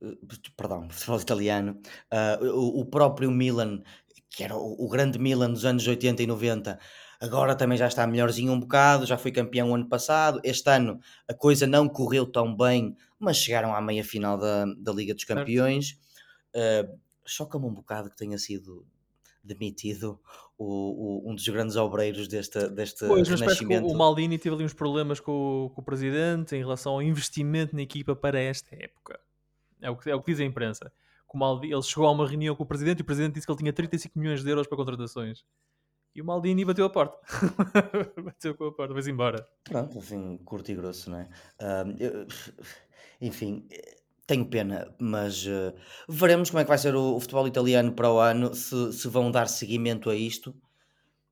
Eh, 0.02 0.18
perdão, 0.58 0.90
futebol 0.92 1.20
italiano. 1.20 1.82
Uh, 2.12 2.48
o, 2.48 2.82
o, 2.82 2.86
próprio 2.86 3.32
Milan, 3.32 3.82
que 4.30 4.44
era 4.44 4.56
o, 4.56 4.86
o, 4.86 4.90
grande 4.90 5.20
Milan 5.20 5.52
dos 5.52 5.66
anos 5.66 5.88
80 5.88 6.24
e 6.24 6.28
90, 6.28 6.80
agora 7.20 7.56
também 7.56 7.78
já 7.78 7.88
está 7.88 8.06
melhorzinho 8.08 8.52
um 8.52 8.60
bocado, 8.60 9.06
já 9.06 9.18
foi 9.18 9.32
campeão 9.32 9.72
o 9.72 9.76
ano 9.76 9.88
passado. 9.88 10.42
Este 10.44 10.70
ano 10.70 11.00
a 11.28 11.34
coisa 11.34 11.68
não 11.68 11.88
correu 11.88 12.26
tão 12.26 12.56
bem, 12.56 12.96
mas 13.20 13.38
chegaram 13.38 13.74
à 13.76 13.82
meia 13.82 14.04
final 14.04 14.38
da, 14.38 14.66
da 14.78 14.92
Liga 14.92 15.14
dos 15.14 15.24
Campeões. 15.24 15.98
Uh, 16.56 17.02
Choca-me 17.26 17.66
um 17.66 17.74
bocado 17.74 18.10
que 18.10 18.18
tenha 18.18 18.38
sido 18.38 18.86
demitido 19.44 20.20
o, 20.58 20.66
o, 21.28 21.32
um 21.32 21.36
dos 21.36 21.48
grandes 21.48 21.76
obreiros 21.76 22.28
deste, 22.28 22.70
deste 22.70 23.06
pois, 23.06 23.28
renascimento. 23.28 23.88
o 23.88 23.96
Maldini 23.96 24.38
teve 24.38 24.56
ali 24.56 24.64
uns 24.64 24.74
problemas 24.74 25.20
com, 25.20 25.72
com, 25.74 25.82
o 25.82 25.84
presidente 25.84 26.56
em 26.56 26.60
relação 26.60 26.94
ao 26.94 27.02
investimento 27.02 27.76
na 27.76 27.82
equipa 27.82 28.16
para 28.16 28.40
esta 28.40 28.76
época. 28.76 29.20
É 29.82 29.90
o 29.90 29.98
que, 29.98 30.10
é 30.10 30.16
o 30.16 30.22
que 30.22 30.32
diz 30.32 30.40
a 30.40 30.46
imprensa. 30.46 30.92
O 31.28 31.38
Maldini, 31.38 31.74
ele 31.74 31.82
chegou 31.82 32.06
a 32.08 32.12
uma 32.12 32.28
reunião 32.28 32.56
com 32.56 32.64
o 32.64 32.66
presidente 32.66 33.00
e 33.00 33.02
o 33.02 33.06
presidente 33.06 33.34
disse 33.34 33.46
que 33.46 33.52
ele 33.52 33.60
tinha 33.60 33.74
35 33.74 34.18
milhões 34.18 34.44
de 34.44 34.50
euros 34.50 34.68
para 34.68 34.78
contratações. 34.78 35.44
E 36.16 36.22
o 36.22 36.26
Maldini 36.26 36.64
bateu 36.64 36.86
a 36.86 36.90
porta. 36.90 37.18
bateu 38.24 38.54
com 38.56 38.66
a 38.66 38.72
porta, 38.72 38.94
vai 38.94 39.04
embora. 39.10 39.48
Pronto, 39.64 39.98
enfim, 39.98 40.38
curto 40.46 40.72
e 40.72 40.76
grosso, 40.76 41.10
não 41.10 41.18
é? 41.18 41.28
eu, 42.00 42.28
enfim, 43.20 43.68
tenho 44.26 44.46
pena, 44.46 44.94
mas 45.00 45.46
uh, 45.46 45.74
veremos 46.08 46.50
como 46.50 46.62
é 46.62 46.64
que 46.64 46.70
vai 46.70 46.78
ser 46.78 46.96
o, 46.96 47.16
o, 47.16 47.20
futebol 47.20 47.48
italiano 47.48 47.92
para 47.92 48.12
o 48.12 48.20
ano, 48.20 48.54
se, 48.54 48.94
se 48.94 49.08
vão 49.08 49.30
dar 49.30 49.48
seguimento 49.48 50.10
a 50.10 50.16
isto, 50.16 50.56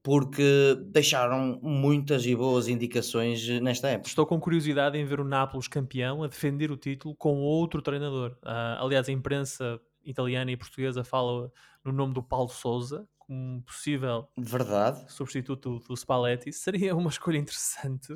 porque 0.04 0.78
deixaram 0.88 1.60
muitas 1.62 2.26
e 2.26 2.36
boas 2.36 2.68
indicações 2.68 3.48
nesta 3.62 3.90
época. 3.90 4.10
Estou 4.10 4.26
com 4.26 4.40
curiosidade 4.40 4.98
em 4.98 5.06
ver 5.06 5.20
o 5.20 5.24
Nápoles 5.24 5.68
campeão 5.68 6.24
a 6.24 6.28
defender 6.28 6.72
o 6.72 6.78
título 6.78 7.16
com 7.16 7.42
outro 7.42 7.82
treinador. 7.82 8.32
Uh, 8.44 8.84
aliás, 8.84 9.08
a 9.08 9.12
imprensa 9.12 9.80
italiana 10.04 10.52
e 10.52 10.58
portuguesa 10.58 11.04
fala 11.04 11.52
no 11.84 11.92
nome 11.92 12.14
do 12.14 12.24
Paulo 12.24 12.50
Souza, 12.50 13.08
como 13.20 13.62
possível 13.62 14.28
Verdade. 14.38 15.04
substituto 15.12 15.80
do 15.80 15.96
Spalletti, 15.96 16.52
seria 16.52 16.96
uma 16.96 17.10
escolha 17.10 17.38
interessante 17.38 18.14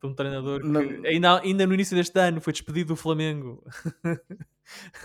de 0.00 0.06
um 0.06 0.14
treinador 0.14 0.60
que 0.60 1.06
ainda, 1.06 1.40
ainda 1.40 1.66
no 1.66 1.74
início 1.74 1.96
deste 1.96 2.18
ano 2.18 2.40
foi 2.40 2.52
despedido 2.52 2.88
do 2.88 2.96
Flamengo 2.96 3.64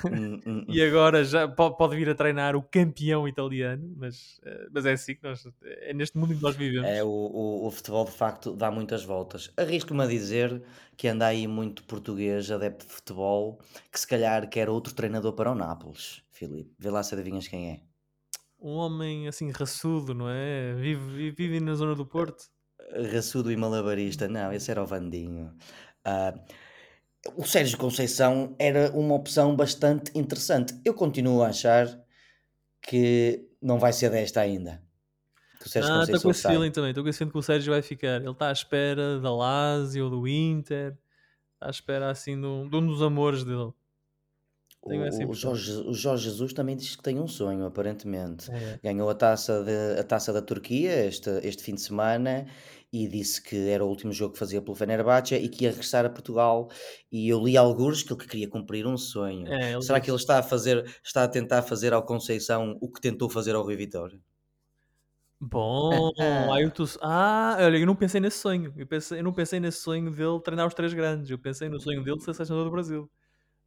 hum, 0.05 0.39
hum, 0.45 0.65
e 0.69 0.81
hum. 0.81 0.87
agora 0.87 1.23
já 1.23 1.47
pode, 1.47 1.95
vir 1.95 2.09
a 2.09 2.15
treinar 2.15 2.55
o 2.55 2.61
campeão 2.61 3.27
italiano, 3.27 3.93
mas, 3.97 4.39
eh, 4.45 4.67
mas 4.71 4.85
é 4.85 4.91
assim 4.93 5.15
que 5.15 5.23
nós 5.23 5.47
é 5.63 5.93
neste 5.93 6.17
mundo 6.17 6.33
em 6.33 6.37
que 6.37 6.43
nós 6.43 6.55
vivemos. 6.55 6.87
É, 6.87 7.03
o, 7.03 7.07
o, 7.07 7.67
o 7.67 7.71
futebol 7.71 8.05
de 8.05 8.11
facto 8.11 8.55
dá 8.55 8.69
muitas 8.69 9.03
voltas. 9.03 9.51
Arrisco-me 9.57 10.03
a 10.03 10.07
dizer 10.07 10.61
que 10.95 11.07
anda 11.07 11.25
aí 11.25 11.47
muito 11.47 11.83
português, 11.85 12.51
adepto 12.51 12.85
de 12.85 12.93
futebol, 12.93 13.59
que 13.91 13.99
se 13.99 14.07
calhar 14.07 14.47
quer 14.49 14.69
outro 14.69 14.93
treinador 14.93 15.33
para 15.33 15.51
o 15.51 15.55
Nápoles, 15.55 16.21
Filipe. 16.31 16.71
Vê 16.77 16.89
lá 16.91 17.01
se 17.01 17.15
adivinhas 17.15 17.47
quem 17.47 17.71
é 17.71 17.93
um 18.63 18.75
homem 18.75 19.27
assim 19.27 19.51
raçudo, 19.51 20.13
não 20.13 20.29
é? 20.29 20.73
Vive, 20.75 21.31
vive 21.31 21.59
na 21.59 21.75
zona 21.75 21.93
do 21.93 22.05
Porto. 22.05 22.45
Raçudo 23.13 23.51
e 23.51 23.57
malabarista, 23.57 24.27
não, 24.27 24.51
esse 24.51 24.69
era 24.69 24.83
o 24.83 24.85
Vandinho. 24.85 25.51
Uh, 26.05 26.39
o 27.35 27.45
Sérgio 27.45 27.77
Conceição 27.77 28.55
era 28.59 28.91
uma 28.91 29.15
opção 29.15 29.55
bastante 29.55 30.11
interessante. 30.17 30.73
Eu 30.83 30.93
continuo 30.93 31.41
a 31.41 31.47
achar 31.47 31.87
que 32.81 33.47
não 33.61 33.79
vai 33.79 33.93
ser 33.93 34.09
desta 34.09 34.41
ainda. 34.41 34.81
Que 35.59 35.67
o 35.67 35.69
Sérgio 35.69 35.93
ah, 35.93 36.03
estou 36.03 36.21
com 36.21 36.31
esse 36.31 36.45
feeling 36.45 36.71
também. 36.71 36.89
Estou 36.89 37.03
com 37.03 37.09
esse 37.09 37.17
feeling 37.17 37.31
que 37.31 37.37
o 37.37 37.41
Sérgio 37.43 37.71
vai 37.71 37.81
ficar. 37.81 38.21
Ele 38.21 38.29
está 38.29 38.49
à 38.49 38.51
espera 38.51 39.19
da 39.19 39.33
Lazio 39.33 40.05
ou 40.05 40.09
do 40.09 40.27
Inter. 40.27 40.97
Está 41.53 41.67
à 41.67 41.69
espera 41.69 42.11
assim 42.11 42.39
de 42.39 42.45
um, 42.45 42.69
de 42.69 42.75
um 42.75 42.85
dos 42.85 43.01
amores 43.01 43.45
dele. 43.45 43.71
O, 44.83 45.29
o, 45.29 45.33
Jorge, 45.33 45.71
o 45.71 45.93
Jorge 45.93 46.25
Jesus 46.25 46.51
também 46.51 46.75
diz 46.75 46.95
que 46.95 47.01
tem 47.01 47.17
um 47.17 47.27
sonho, 47.27 47.65
aparentemente. 47.65 48.51
É. 48.51 48.79
Ganhou 48.83 49.09
a 49.09 49.15
taça, 49.15 49.63
de, 49.63 49.99
a 49.99 50.03
taça 50.03 50.33
da 50.33 50.41
Turquia 50.41 51.05
este, 51.05 51.29
este 51.41 51.63
fim 51.63 51.75
de 51.75 51.81
semana 51.81 52.45
e 52.91 53.07
disse 53.07 53.41
que 53.41 53.69
era 53.69 53.83
o 53.83 53.87
último 53.87 54.11
jogo 54.11 54.33
que 54.33 54.39
fazia 54.39 54.61
pelo 54.61 54.75
Fenerbahçe 54.75 55.35
e 55.35 55.47
que 55.47 55.63
ia 55.63 55.71
regressar 55.71 56.05
a 56.05 56.09
Portugal. 56.09 56.69
E 57.09 57.29
eu 57.29 57.41
li 57.41 57.55
alguns 57.55 58.03
que 58.03 58.11
ele 58.11 58.27
queria 58.27 58.49
cumprir 58.49 58.85
um 58.85 58.97
sonho. 58.97 59.47
É, 59.47 59.79
Será 59.81 60.01
que 60.01 60.11
ele 60.11 60.17
está 60.17 60.39
a 60.39 60.43
fazer, 60.43 60.85
está 61.01 61.23
a 61.23 61.27
tentar 61.29 61.61
fazer 61.61 61.93
ao 61.93 62.03
Conceição 62.03 62.77
o 62.81 62.91
que 62.91 62.99
tentou 62.99 63.29
fazer 63.29 63.55
ao 63.55 63.63
Rui 63.63 63.77
Vitória? 63.77 64.19
Bom, 65.39 66.11
aí 66.53 66.69
tu... 66.71 66.83
Ah, 67.01 67.57
olha, 67.59 67.77
eu 67.77 67.87
não 67.87 67.95
pensei 67.95 68.19
nesse 68.19 68.37
sonho. 68.37 68.73
Eu, 68.75 68.85
pensei, 68.85 69.19
eu 69.19 69.23
não 69.23 69.33
pensei 69.33 69.59
nesse 69.61 69.79
sonho 69.79 70.11
dele 70.11 70.39
treinar 70.41 70.67
os 70.67 70.73
três 70.73 70.93
grandes. 70.93 71.31
Eu 71.31 71.39
pensei 71.39 71.69
no 71.69 71.79
sonho 71.79 72.03
dele 72.03 72.17
de 72.17 72.23
ser 72.23 72.33
selecionador 72.33 72.69
do 72.69 72.71
Brasil. 72.71 73.09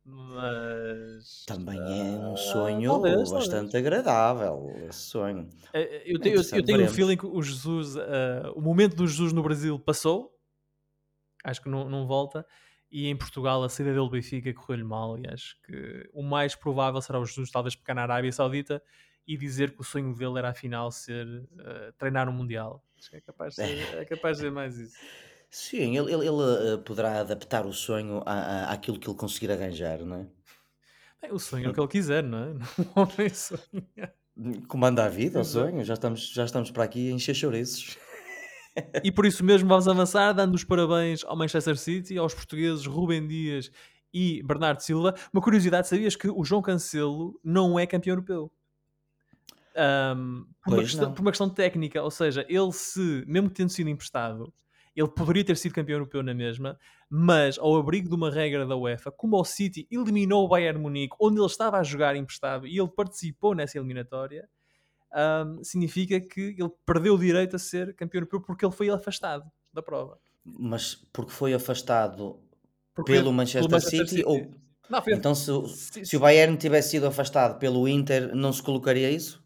Mas. 0.06 1.44
Também 1.46 1.80
é 1.80 2.18
um 2.18 2.34
ah, 2.34 2.36
sonho 2.36 2.90
talvez, 2.90 3.30
bastante 3.32 3.72
talvez. 3.72 3.74
agradável. 3.74 4.72
Esse 4.88 5.00
sonho. 5.00 5.48
É, 5.72 5.82
é, 5.82 6.02
eu, 6.06 6.20
tenho, 6.20 6.36
eu, 6.36 6.42
eu 6.52 6.64
tenho 6.64 6.84
um 6.84 6.88
feeling 6.88 7.16
que 7.16 7.26
o 7.26 7.42
Jesus, 7.42 7.96
uh, 7.96 8.52
o 8.54 8.60
momento 8.60 8.94
do 8.94 9.06
Jesus 9.06 9.32
no 9.32 9.42
Brasil 9.42 9.78
passou. 9.80 10.32
Acho 11.42 11.60
que 11.60 11.68
não, 11.68 11.88
não 11.90 12.06
volta. 12.06 12.46
E 12.88 13.08
em 13.08 13.16
Portugal 13.16 13.62
a 13.64 13.68
saída 13.68 13.92
dele 13.92 14.08
Benfica 14.08 14.54
correu-lhe 14.54 14.84
mal. 14.84 15.18
E 15.18 15.26
acho 15.26 15.60
que 15.62 16.08
o 16.12 16.22
mais 16.22 16.54
provável 16.54 17.00
será 17.02 17.18
o 17.18 17.26
Jesus, 17.26 17.50
talvez 17.50 17.74
pegar 17.74 17.94
na 17.94 18.02
Arábia 18.02 18.30
Saudita 18.30 18.80
e 19.26 19.36
dizer 19.36 19.74
que 19.74 19.80
o 19.80 19.84
sonho 19.84 20.14
dele 20.14 20.38
era 20.38 20.50
afinal 20.50 20.92
ser 20.92 21.26
uh, 21.26 21.92
treinar 21.98 22.28
um 22.28 22.32
Mundial. 22.32 22.84
Acho 22.96 23.10
que 23.10 23.16
é 23.16 23.20
capaz 23.20 23.56
de 23.56 23.66
ser, 23.66 23.66
é 23.98 24.04
capaz 24.04 24.36
de 24.36 24.44
dizer 24.44 24.54
mais 24.54 24.78
isso. 24.78 24.96
Sim, 25.58 25.96
ele, 25.96 26.12
ele, 26.12 26.28
ele, 26.28 26.74
eh, 26.74 26.76
poderá 26.76 27.20
adaptar 27.20 27.64
o 27.64 27.72
sonho 27.72 28.22
à, 28.26 28.32
à- 28.34 28.72
àquilo 28.74 28.98
que 29.00 29.08
ele 29.08 29.16
conseguir 29.16 29.50
arranjar, 29.50 30.00
não 30.04 30.16
é? 30.16 30.26
Bem, 31.22 31.32
o 31.32 31.38
sonho 31.38 31.64
é 31.64 31.70
o 31.70 31.72
que 31.72 31.80
ele 31.80 31.88
quiser, 31.88 32.22
não 32.22 32.38
é? 32.38 32.54
O 32.94 33.00
homem 33.00 33.30
sonha. 33.30 34.12
Comanda 34.68 35.06
a 35.06 35.08
vida, 35.08 35.40
o 35.40 35.44
sonho. 35.44 35.82
Já 35.82 35.94
estamos, 35.94 36.30
já 36.30 36.44
estamos 36.44 36.70
para 36.70 36.84
aqui 36.84 37.08
a 37.10 37.14
encher 37.14 37.34
chouriços. 37.34 37.96
E 39.02 39.10
por 39.10 39.24
isso 39.24 39.42
mesmo 39.42 39.66
vamos 39.66 39.88
avançar, 39.88 40.34
dando 40.34 40.54
os 40.54 40.62
parabéns 40.62 41.24
ao 41.24 41.34
Manchester 41.34 41.78
City, 41.78 42.18
aos 42.18 42.34
portugueses 42.34 42.84
Rubem 42.84 43.26
Dias 43.26 43.70
e 44.12 44.42
Bernardo 44.42 44.82
Silva. 44.82 45.14
Uma 45.32 45.40
curiosidade, 45.40 45.88
sabias 45.88 46.14
que 46.14 46.28
o 46.28 46.44
João 46.44 46.60
Cancelo 46.60 47.40
não 47.42 47.78
é 47.78 47.86
campeão 47.86 48.12
europeu? 48.12 48.52
por, 50.62 50.74
uma 50.74 50.82
questão, 50.82 51.14
por 51.14 51.22
uma 51.22 51.30
questão 51.30 51.48
técnica, 51.48 52.02
ou 52.02 52.10
seja, 52.10 52.44
ele 52.46 52.72
se, 52.72 53.24
mesmo 53.26 53.48
tendo 53.48 53.70
sido 53.70 53.88
emprestado, 53.88 54.52
ele 54.96 55.08
poderia 55.08 55.44
ter 55.44 55.56
sido 55.56 55.74
campeão 55.74 55.96
europeu 55.96 56.22
na 56.22 56.32
mesma, 56.32 56.78
mas 57.08 57.58
ao 57.58 57.76
abrigo 57.76 58.08
de 58.08 58.14
uma 58.14 58.30
regra 58.30 58.66
da 58.66 58.76
UEFA, 58.76 59.12
como 59.12 59.38
o 59.38 59.44
City 59.44 59.86
eliminou 59.90 60.44
o 60.44 60.48
Bayern 60.48 60.80
Munique, 60.80 61.14
onde 61.20 61.38
ele 61.38 61.46
estava 61.46 61.78
a 61.78 61.82
jogar 61.82 62.16
emprestado 62.16 62.66
e 62.66 62.78
ele 62.78 62.88
participou 62.88 63.54
nessa 63.54 63.76
eliminatória, 63.76 64.48
um, 65.14 65.62
significa 65.62 66.18
que 66.20 66.56
ele 66.58 66.70
perdeu 66.84 67.14
o 67.14 67.18
direito 67.18 67.56
a 67.56 67.58
ser 67.58 67.94
campeão 67.94 68.20
europeu 68.20 68.40
porque 68.40 68.64
ele 68.64 68.72
foi 68.72 68.88
afastado 68.88 69.44
da 69.72 69.82
prova. 69.82 70.18
Mas 70.44 70.94
porque 71.12 71.32
foi 71.32 71.52
afastado 71.52 72.40
porque 72.94 73.12
pelo, 73.12 73.32
Manchester, 73.32 73.68
pelo 73.68 73.72
Manchester 73.72 74.08
City, 74.08 74.16
City, 74.16 74.24
ou 74.26 74.50
não, 74.88 75.02
então 75.08 75.34
se, 75.34 75.50
se, 76.04 76.16
o 76.16 76.20
Bayern 76.20 76.56
tivesse 76.56 76.90
sido 76.90 77.06
afastado 77.06 77.58
pelo 77.58 77.88
Inter, 77.88 78.34
não 78.34 78.52
se 78.52 78.62
colocaria 78.62 79.10
isso? 79.10 79.44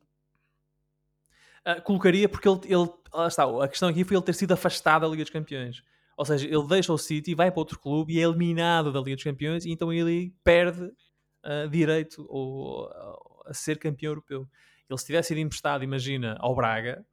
Uh, 1.67 1.83
colocaria 1.83 2.29
porque 2.29 2.49
ele, 2.49 2.61
ele 2.65 2.89
está, 3.27 3.45
a 3.45 3.69
questão 3.69 3.89
aqui 3.89 4.03
foi 4.05 4.17
ele 4.17 4.25
ter 4.25 4.35
sido 4.35 4.53
afastado 4.53 5.03
da 5.03 5.09
Liga 5.09 5.23
dos 5.23 5.33
Campeões. 5.33 5.83
Ou 6.17 6.25
seja, 6.25 6.47
ele 6.47 6.67
deixa 6.67 6.93
o 6.93 6.99
City, 6.99 7.35
vai 7.35 7.51
para 7.51 7.61
outro 7.61 7.79
clube 7.79 8.15
e 8.15 8.21
é 8.21 8.23
eliminado 8.23 8.93
da 8.93 9.01
Liga 9.01 9.17
dos 9.17 9.25
Campeões 9.25 9.65
e 9.65 9.71
então 9.71 9.93
ele 9.93 10.35
perde 10.45 10.85
uh, 10.85 11.69
direito 11.71 12.27
ou, 12.29 12.87
uh, 12.87 13.43
a 13.47 13.55
ser 13.55 13.79
campeão 13.79 14.11
europeu. 14.11 14.47
Ele 14.89 14.99
se 14.99 15.07
tivesse 15.07 15.29
sido 15.29 15.39
emprestado, 15.39 15.85
imagina, 15.85 16.37
ao 16.41 16.55
Braga, 16.55 17.05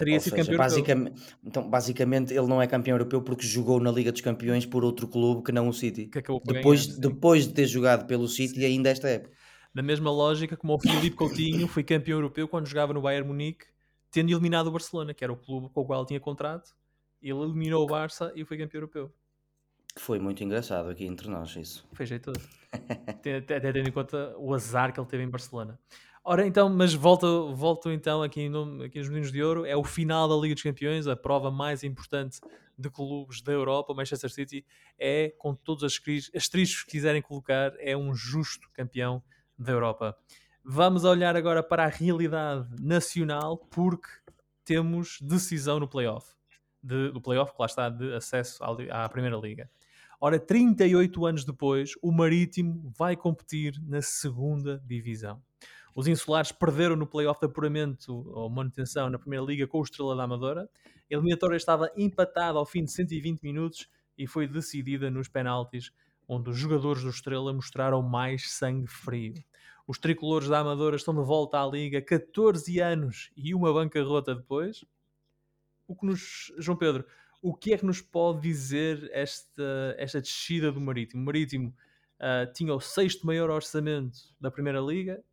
teria 0.00 0.14
Ou 0.14 0.20
sido 0.20 0.30
seja, 0.30 0.44
campeão 0.44 0.58
basicamente, 0.58 1.16
europeu. 1.16 1.38
Então, 1.44 1.70
basicamente, 1.70 2.32
ele 2.32 2.46
não 2.46 2.62
é 2.62 2.66
campeão 2.66 2.94
europeu 2.94 3.22
porque 3.22 3.46
jogou 3.46 3.80
na 3.80 3.90
Liga 3.90 4.10
dos 4.10 4.20
Campeões 4.22 4.64
por 4.64 4.82
outro 4.82 5.06
clube 5.06 5.42
que 5.42 5.52
não 5.52 5.68
o 5.68 5.72
City. 5.72 6.06
Que 6.06 6.22
depois, 6.44 6.86
ganhar, 6.86 7.00
depois 7.00 7.46
de 7.46 7.54
ter 7.54 7.66
jogado 7.66 8.06
pelo 8.06 8.26
City, 8.26 8.60
sim. 8.60 8.64
ainda 8.64 8.88
esta 8.88 9.08
época. 9.08 9.34
Na 9.72 9.82
mesma 9.82 10.10
lógica 10.10 10.56
como 10.56 10.74
o 10.74 10.80
Filipe 10.80 11.16
Coutinho 11.16 11.68
foi 11.68 11.84
campeão 11.84 12.18
europeu 12.18 12.48
quando 12.48 12.66
jogava 12.66 12.92
no 12.92 13.00
Bayern 13.00 13.28
Munique 13.28 13.66
tendo 14.10 14.30
eliminado 14.30 14.66
o 14.66 14.72
Barcelona, 14.72 15.14
que 15.14 15.22
era 15.22 15.32
o 15.32 15.36
clube 15.36 15.68
com 15.72 15.80
o 15.82 15.84
qual 15.84 16.04
tinha 16.04 16.20
contrato. 16.20 16.74
Ele 17.22 17.38
eliminou 17.38 17.84
o 17.84 17.86
Barça 17.86 18.32
e 18.34 18.44
foi 18.44 18.58
campeão 18.58 18.80
europeu. 18.80 19.12
Foi 19.96 20.18
muito 20.18 20.42
engraçado 20.42 20.88
aqui 20.88 21.04
entre 21.04 21.28
nós 21.28 21.54
isso. 21.56 21.86
Foi 21.92 22.06
jeitoso. 22.06 22.40
até, 22.72 23.40
tendo 23.40 23.88
em 23.88 23.92
conta 23.92 24.34
o 24.38 24.54
azar 24.54 24.92
que 24.92 25.00
ele 25.00 25.06
teve 25.06 25.22
em 25.22 25.28
Barcelona. 25.28 25.78
Ora, 26.22 26.46
então, 26.46 26.68
mas 26.68 26.92
volto, 26.94 27.54
volto 27.54 27.90
então 27.90 28.22
aqui, 28.22 28.48
no, 28.48 28.82
aqui 28.82 28.98
nos 28.98 29.08
Meninos 29.08 29.32
de 29.32 29.42
Ouro. 29.42 29.64
É 29.64 29.76
o 29.76 29.84
final 29.84 30.28
da 30.28 30.36
Liga 30.36 30.54
dos 30.54 30.62
Campeões, 30.62 31.06
a 31.06 31.16
prova 31.16 31.50
mais 31.50 31.82
importante 31.82 32.40
de 32.78 32.90
clubes 32.90 33.42
da 33.42 33.52
Europa. 33.52 33.92
O 33.92 33.96
Manchester 33.96 34.30
City 34.30 34.64
é, 34.98 35.34
com 35.38 35.54
todos 35.54 35.82
os 35.82 36.30
asteriscos 36.34 36.84
que 36.84 36.92
quiserem 36.92 37.22
colocar, 37.22 37.72
é 37.78 37.96
um 37.96 38.14
justo 38.14 38.68
campeão 38.72 39.22
da 39.60 39.72
Europa. 39.72 40.16
Vamos 40.64 41.04
olhar 41.04 41.36
agora 41.36 41.62
para 41.62 41.84
a 41.84 41.88
realidade 41.88 42.68
nacional, 42.80 43.56
porque 43.56 44.08
temos 44.64 45.18
decisão 45.20 45.78
no 45.78 45.88
playoff. 45.88 46.34
De, 46.82 47.10
do 47.10 47.20
playoff, 47.20 47.52
que 47.52 47.60
lá 47.60 47.66
está, 47.66 47.88
de 47.90 48.14
acesso 48.14 48.62
à, 48.64 49.04
à 49.04 49.08
Primeira 49.08 49.36
Liga. 49.36 49.70
Ora, 50.18 50.38
38 50.38 51.26
anos 51.26 51.44
depois, 51.44 51.92
o 52.02 52.10
Marítimo 52.10 52.92
vai 52.96 53.16
competir 53.16 53.74
na 53.82 54.00
segunda 54.00 54.82
divisão. 54.86 55.42
Os 55.94 56.06
insulares 56.06 56.52
perderam 56.52 56.96
no 56.96 57.06
playoff 57.06 57.40
de 57.40 57.46
apuramento 57.46 58.12
ou 58.30 58.48
manutenção 58.48 59.10
na 59.10 59.18
Primeira 59.18 59.44
Liga 59.44 59.66
com 59.66 59.78
o 59.78 59.82
Estrela 59.82 60.14
da 60.14 60.24
Amadora. 60.24 60.68
A 60.86 61.14
eliminatória 61.14 61.56
estava 61.56 61.90
empatada 61.96 62.58
ao 62.58 62.64
fim 62.64 62.84
de 62.84 62.92
120 62.92 63.42
minutos 63.42 63.88
e 64.16 64.26
foi 64.26 64.46
decidida 64.46 65.10
nos 65.10 65.28
penaltis, 65.28 65.90
onde 66.28 66.50
os 66.50 66.56
jogadores 66.56 67.02
do 67.02 67.10
Estrela 67.10 67.52
mostraram 67.52 68.02
mais 68.02 68.52
sangue 68.52 68.86
frio. 68.86 69.34
Os 69.90 69.98
tricolores 69.98 70.46
da 70.46 70.60
Amadora 70.60 70.94
estão 70.94 71.12
de 71.12 71.20
volta 71.20 71.60
à 71.60 71.66
Liga 71.66 72.00
14 72.00 72.78
anos 72.78 73.32
e 73.36 73.52
uma 73.52 73.72
bancarrota 73.72 74.36
depois. 74.36 74.84
O 75.84 75.96
que 75.96 76.06
nos. 76.06 76.52
João 76.58 76.78
Pedro, 76.78 77.04
o 77.42 77.52
que 77.52 77.72
é 77.72 77.76
que 77.76 77.84
nos 77.84 78.00
pode 78.00 78.40
dizer 78.40 79.10
esta, 79.12 79.96
esta 79.98 80.20
descida 80.20 80.70
do 80.70 80.80
Marítimo? 80.80 81.20
O 81.20 81.24
Marítimo 81.26 81.74
uh, 82.20 82.52
tinha 82.52 82.72
o 82.72 82.78
sexto 82.78 83.26
maior 83.26 83.50
orçamento 83.50 84.16
da 84.40 84.48
Primeira 84.48 84.78
Liga, 84.78 85.24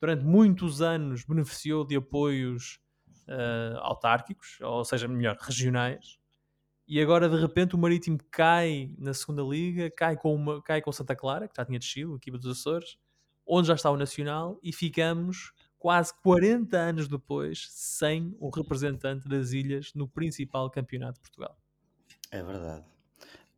durante 0.00 0.24
muitos 0.24 0.80
anos 0.80 1.24
beneficiou 1.24 1.84
de 1.84 1.96
apoios 1.96 2.78
uh, 3.26 3.76
autárquicos, 3.78 4.60
ou 4.60 4.84
seja, 4.84 5.08
melhor, 5.08 5.36
regionais. 5.40 6.16
E 6.86 7.00
agora 7.02 7.28
de 7.28 7.40
repente 7.40 7.74
o 7.74 7.78
Marítimo 7.78 8.20
cai 8.30 8.94
na 8.98 9.12
segunda 9.12 9.42
liga, 9.42 9.90
cai 9.90 10.16
com, 10.16 10.32
uma, 10.32 10.62
cai 10.62 10.80
com 10.80 10.92
Santa 10.92 11.16
Clara, 11.16 11.48
que 11.48 11.56
já 11.56 11.64
tinha 11.64 11.80
descido, 11.80 12.14
a 12.14 12.16
equipa 12.18 12.38
dos 12.38 12.56
Açores, 12.56 12.96
onde 13.46 13.68
já 13.68 13.74
está 13.74 13.90
o 13.90 13.96
Nacional, 13.96 14.58
e 14.62 14.72
ficamos 14.72 15.52
quase 15.78 16.12
40 16.22 16.76
anos 16.76 17.08
depois 17.08 17.68
sem 17.70 18.36
um 18.40 18.50
representante 18.50 19.28
das 19.28 19.52
ilhas 19.52 19.92
no 19.94 20.08
principal 20.08 20.70
campeonato 20.70 21.14
de 21.14 21.20
Portugal. 21.20 21.56
É 22.30 22.42
verdade. 22.42 22.84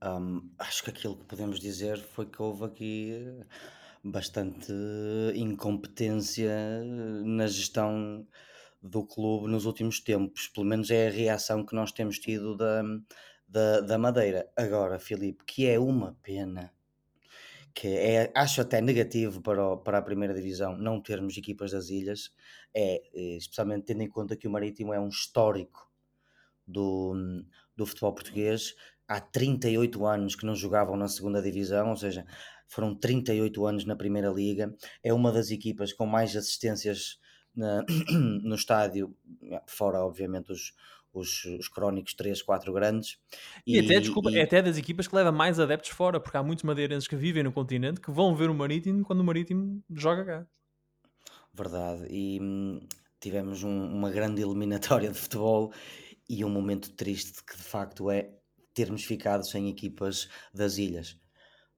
Um, 0.02 0.50
acho 0.58 0.84
que 0.84 0.90
aquilo 0.90 1.16
que 1.16 1.24
podemos 1.24 1.58
dizer 1.58 1.98
foi 1.98 2.26
que 2.26 2.40
houve 2.40 2.64
aqui 2.64 3.14
bastante 4.04 4.72
incompetência 5.34 6.54
na 7.24 7.46
gestão 7.46 8.26
do 8.80 9.04
clube 9.04 9.48
nos 9.48 9.64
últimos 9.64 10.00
tempos. 10.00 10.48
Pelo 10.48 10.66
menos 10.66 10.90
é 10.90 11.08
a 11.08 11.10
reação 11.10 11.64
que 11.64 11.74
nós 11.74 11.90
temos 11.92 12.18
tido 12.18 12.56
da, 12.56 12.82
da, 13.46 13.80
da 13.80 13.98
Madeira. 13.98 14.48
Agora, 14.56 14.98
Filipe, 14.98 15.44
que 15.44 15.66
é 15.66 15.78
uma 15.78 16.16
pena, 16.22 16.72
que 17.78 17.86
é, 17.86 18.32
acho 18.34 18.60
até 18.60 18.80
negativo 18.80 19.40
para, 19.40 19.64
o, 19.64 19.76
para 19.76 19.98
a 19.98 20.02
primeira 20.02 20.34
divisão 20.34 20.76
não 20.76 21.00
termos 21.00 21.36
equipas 21.36 21.70
das 21.70 21.90
ilhas, 21.90 22.32
é 22.74 23.00
especialmente 23.36 23.84
tendo 23.84 24.02
em 24.02 24.08
conta 24.08 24.36
que 24.36 24.48
o 24.48 24.50
Marítimo 24.50 24.92
é 24.92 24.98
um 24.98 25.06
histórico 25.06 25.88
do, 26.66 27.14
do 27.76 27.86
futebol 27.86 28.12
português. 28.12 28.74
Há 29.06 29.20
38 29.20 30.04
anos 30.04 30.34
que 30.34 30.44
não 30.44 30.56
jogavam 30.56 30.96
na 30.96 31.06
segunda 31.06 31.40
divisão, 31.40 31.90
ou 31.90 31.96
seja, 31.96 32.26
foram 32.66 32.96
38 32.96 33.64
anos 33.64 33.84
na 33.84 33.94
Primeira 33.94 34.28
Liga. 34.28 34.74
É 35.00 35.14
uma 35.14 35.30
das 35.30 35.52
equipas 35.52 35.92
com 35.92 36.04
mais 36.04 36.34
assistências 36.34 37.20
na, 37.54 37.84
no 38.42 38.56
estádio, 38.56 39.16
fora 39.68 40.04
obviamente 40.04 40.50
os, 40.50 40.74
os, 41.12 41.44
os 41.44 41.68
crónicos 41.68 42.14
3, 42.14 42.42
4 42.42 42.72
grandes. 42.72 43.18
E, 43.66 43.76
e 43.76 43.84
até, 43.84 44.00
desculpa, 44.00 44.30
e... 44.30 44.38
é 44.38 44.42
até 44.42 44.62
das 44.62 44.76
equipas 44.76 45.08
que 45.08 45.14
leva 45.14 45.32
mais 45.32 45.58
adeptos 45.58 45.90
fora, 45.90 46.20
porque 46.20 46.36
há 46.36 46.42
muitos 46.42 46.64
madeirenses 46.64 47.08
que 47.08 47.16
vivem 47.16 47.42
no 47.42 47.52
continente 47.52 48.00
que 48.00 48.10
vão 48.10 48.34
ver 48.34 48.50
o 48.50 48.54
Marítimo 48.54 49.04
quando 49.04 49.20
o 49.20 49.24
Marítimo 49.24 49.82
joga 49.90 50.24
cá. 50.24 50.46
Verdade, 51.52 52.06
e 52.10 52.38
hum, 52.40 52.80
tivemos 53.20 53.62
um, 53.64 53.86
uma 53.86 54.10
grande 54.10 54.42
eliminatória 54.42 55.10
de 55.10 55.18
futebol 55.18 55.72
e 56.28 56.44
um 56.44 56.50
momento 56.50 56.90
triste 56.90 57.42
que 57.44 57.56
de 57.56 57.62
facto 57.62 58.10
é 58.10 58.30
termos 58.74 59.04
ficado 59.04 59.44
sem 59.44 59.68
equipas 59.68 60.28
das 60.54 60.78
ilhas. 60.78 61.18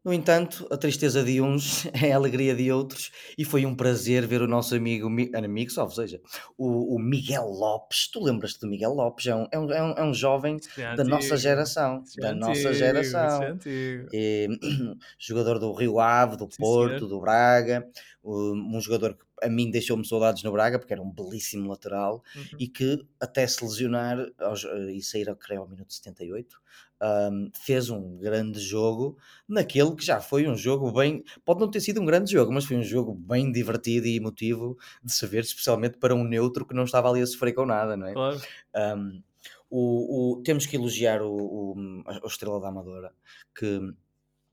No 0.02 0.14
entanto, 0.14 0.66
a 0.70 0.78
tristeza 0.78 1.22
de 1.22 1.42
uns 1.42 1.84
é 1.92 2.12
a 2.12 2.16
alegria 2.16 2.54
de 2.54 2.72
outros, 2.72 3.10
e 3.36 3.44
foi 3.44 3.66
um 3.66 3.74
prazer 3.74 4.26
ver 4.26 4.40
o 4.40 4.48
nosso 4.48 4.74
amigo, 4.74 5.08
amigo 5.34 5.80
ou 5.80 5.90
seja, 5.90 6.20
o, 6.56 6.96
o 6.96 6.98
Miguel 6.98 7.44
Lopes. 7.44 8.10
Tu 8.10 8.22
lembras-te 8.22 8.60
do 8.60 8.68
Miguel 8.68 8.94
Lopes? 8.94 9.26
É 9.26 9.36
um, 9.36 9.46
é 9.52 9.58
um, 9.58 9.70
é 9.70 10.02
um 10.02 10.10
é 10.10 10.14
jovem 10.14 10.56
é 10.78 10.96
da 10.96 11.04
nossa 11.04 11.36
geração. 11.36 12.02
da 12.16 12.30
antigo, 12.30 12.46
nossa 12.46 12.72
geração. 12.72 13.58
E, 13.66 14.48
jogador 15.18 15.58
do 15.58 15.72
Rio 15.74 16.00
Ave, 16.00 16.36
do 16.36 16.48
Sim, 16.50 16.56
Porto, 16.58 16.94
senhor. 16.94 17.08
do 17.08 17.20
Braga, 17.20 17.86
um 18.24 18.80
jogador 18.80 19.14
que 19.14 19.24
a 19.42 19.48
mim 19.48 19.70
deixou-me 19.70 20.06
saudades 20.06 20.42
no 20.42 20.52
Braga, 20.52 20.78
porque 20.78 20.92
era 20.92 21.02
um 21.02 21.10
belíssimo 21.10 21.68
lateral, 21.68 22.22
uhum. 22.36 22.58
e 22.58 22.68
que 22.68 23.06
até 23.18 23.46
se 23.46 23.64
lesionar 23.64 24.18
aos, 24.38 24.64
e 24.64 25.02
sair, 25.02 25.34
creio, 25.36 25.62
ao 25.62 25.68
minuto 25.68 25.92
78, 25.92 26.60
um, 27.02 27.50
fez 27.54 27.88
um 27.88 28.16
grande 28.16 28.60
jogo 28.60 29.16
naquele 29.48 29.94
que 29.94 30.04
já 30.04 30.20
foi 30.20 30.46
um 30.46 30.56
jogo 30.56 30.92
bem. 30.92 31.24
Pode 31.44 31.60
não 31.60 31.70
ter 31.70 31.80
sido 31.80 32.00
um 32.00 32.04
grande 32.04 32.30
jogo, 32.30 32.52
mas 32.52 32.64
foi 32.64 32.76
um 32.76 32.82
jogo 32.82 33.14
bem 33.14 33.50
divertido 33.50 34.06
e 34.06 34.16
emotivo 34.16 34.78
de 35.02 35.12
se 35.12 35.26
ver, 35.26 35.40
especialmente 35.40 35.98
para 35.98 36.14
um 36.14 36.24
neutro 36.24 36.66
que 36.66 36.74
não 36.74 36.84
estava 36.84 37.08
ali 37.08 37.22
a 37.22 37.26
sofrer 37.26 37.52
com 37.54 37.64
nada, 37.64 37.96
não 37.96 38.06
é? 38.06 38.12
Claro. 38.12 38.40
Um, 38.76 39.22
o, 39.70 40.38
o, 40.38 40.42
temos 40.42 40.66
que 40.66 40.76
elogiar 40.76 41.22
o, 41.22 41.32
o, 41.32 42.26
Estrela 42.26 42.60
da 42.60 42.68
Amadora, 42.68 43.12
que 43.54 43.80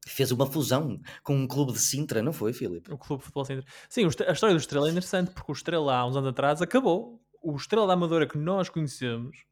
fez 0.05 0.31
uma 0.31 0.45
fusão 0.45 1.01
com 1.23 1.35
um 1.35 1.47
clube 1.47 1.73
de 1.73 1.79
Sintra, 1.79 2.21
não 2.21 2.31
foi, 2.31 2.53
Filipe? 2.53 2.93
O 2.93 2.97
clube 2.97 3.21
de 3.21 3.25
futebol 3.25 3.43
Sintra. 3.43 3.65
Sim, 3.89 4.05
a 4.05 4.31
história 4.31 4.55
do 4.55 4.59
Estrela 4.59 4.87
é 4.87 4.91
interessante, 4.91 5.31
porque 5.31 5.51
o 5.51 5.53
Estrela 5.53 5.95
há 5.95 6.05
uns 6.05 6.15
anos 6.15 6.29
atrás 6.29 6.61
acabou. 6.61 7.19
O 7.41 7.55
Estrela 7.55 7.87
da 7.87 7.93
Amadora 7.93 8.27
que 8.27 8.37
nós 8.37 8.69
conhecemos 8.69 9.45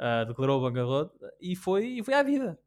uh, 0.00 0.26
declarou 0.26 0.60
bancarrota 0.60 1.32
e 1.40 1.54
foi, 1.54 1.86
e 1.86 2.04
foi 2.04 2.14
à 2.14 2.22
vida. 2.22 2.58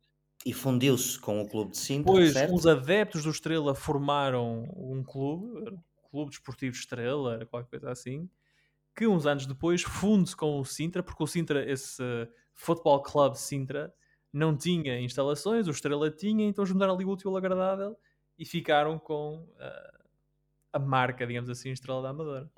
E 0.45 0.53
fundiu-se 0.53 1.19
com 1.19 1.41
o 1.41 1.47
clube 1.47 1.71
de 1.71 1.77
Sintra, 1.77 2.11
Pois, 2.11 2.33
certo? 2.33 2.53
os 2.53 2.65
adeptos 2.65 3.23
do 3.23 3.29
Estrela 3.29 3.75
formaram 3.75 4.67
um 4.75 5.03
clube, 5.03 5.77
Clube 6.09 6.31
Desportivo 6.31 6.75
Estrela, 6.75 7.35
era 7.35 7.45
qualquer 7.45 7.69
coisa 7.69 7.91
assim, 7.91 8.29
que 8.95 9.07
uns 9.07 9.25
anos 9.25 9.45
depois 9.45 9.83
funde-se 9.83 10.35
com 10.35 10.59
o 10.59 10.65
Sintra, 10.65 11.03
porque 11.03 11.23
o 11.23 11.27
Sintra, 11.27 11.69
esse 11.69 12.03
Football 12.53 13.03
Club 13.03 13.35
Sintra, 13.35 13.93
não 14.33 14.55
tinha 14.55 14.99
instalações, 14.99 15.67
o 15.67 15.71
Estrela 15.71 16.09
tinha, 16.09 16.45
então 16.45 16.65
juntaram 16.65 16.95
ali 16.95 17.05
o 17.05 17.09
útil 17.09 17.31
ao 17.31 17.37
agradável 17.37 17.97
e 18.37 18.45
ficaram 18.45 18.97
com 18.97 19.39
uh, 19.39 20.01
a 20.73 20.79
marca, 20.79 21.27
digamos 21.27 21.49
assim, 21.49 21.69
Estrela 21.69 22.01
da 22.01 22.09
Amadora. 22.09 22.49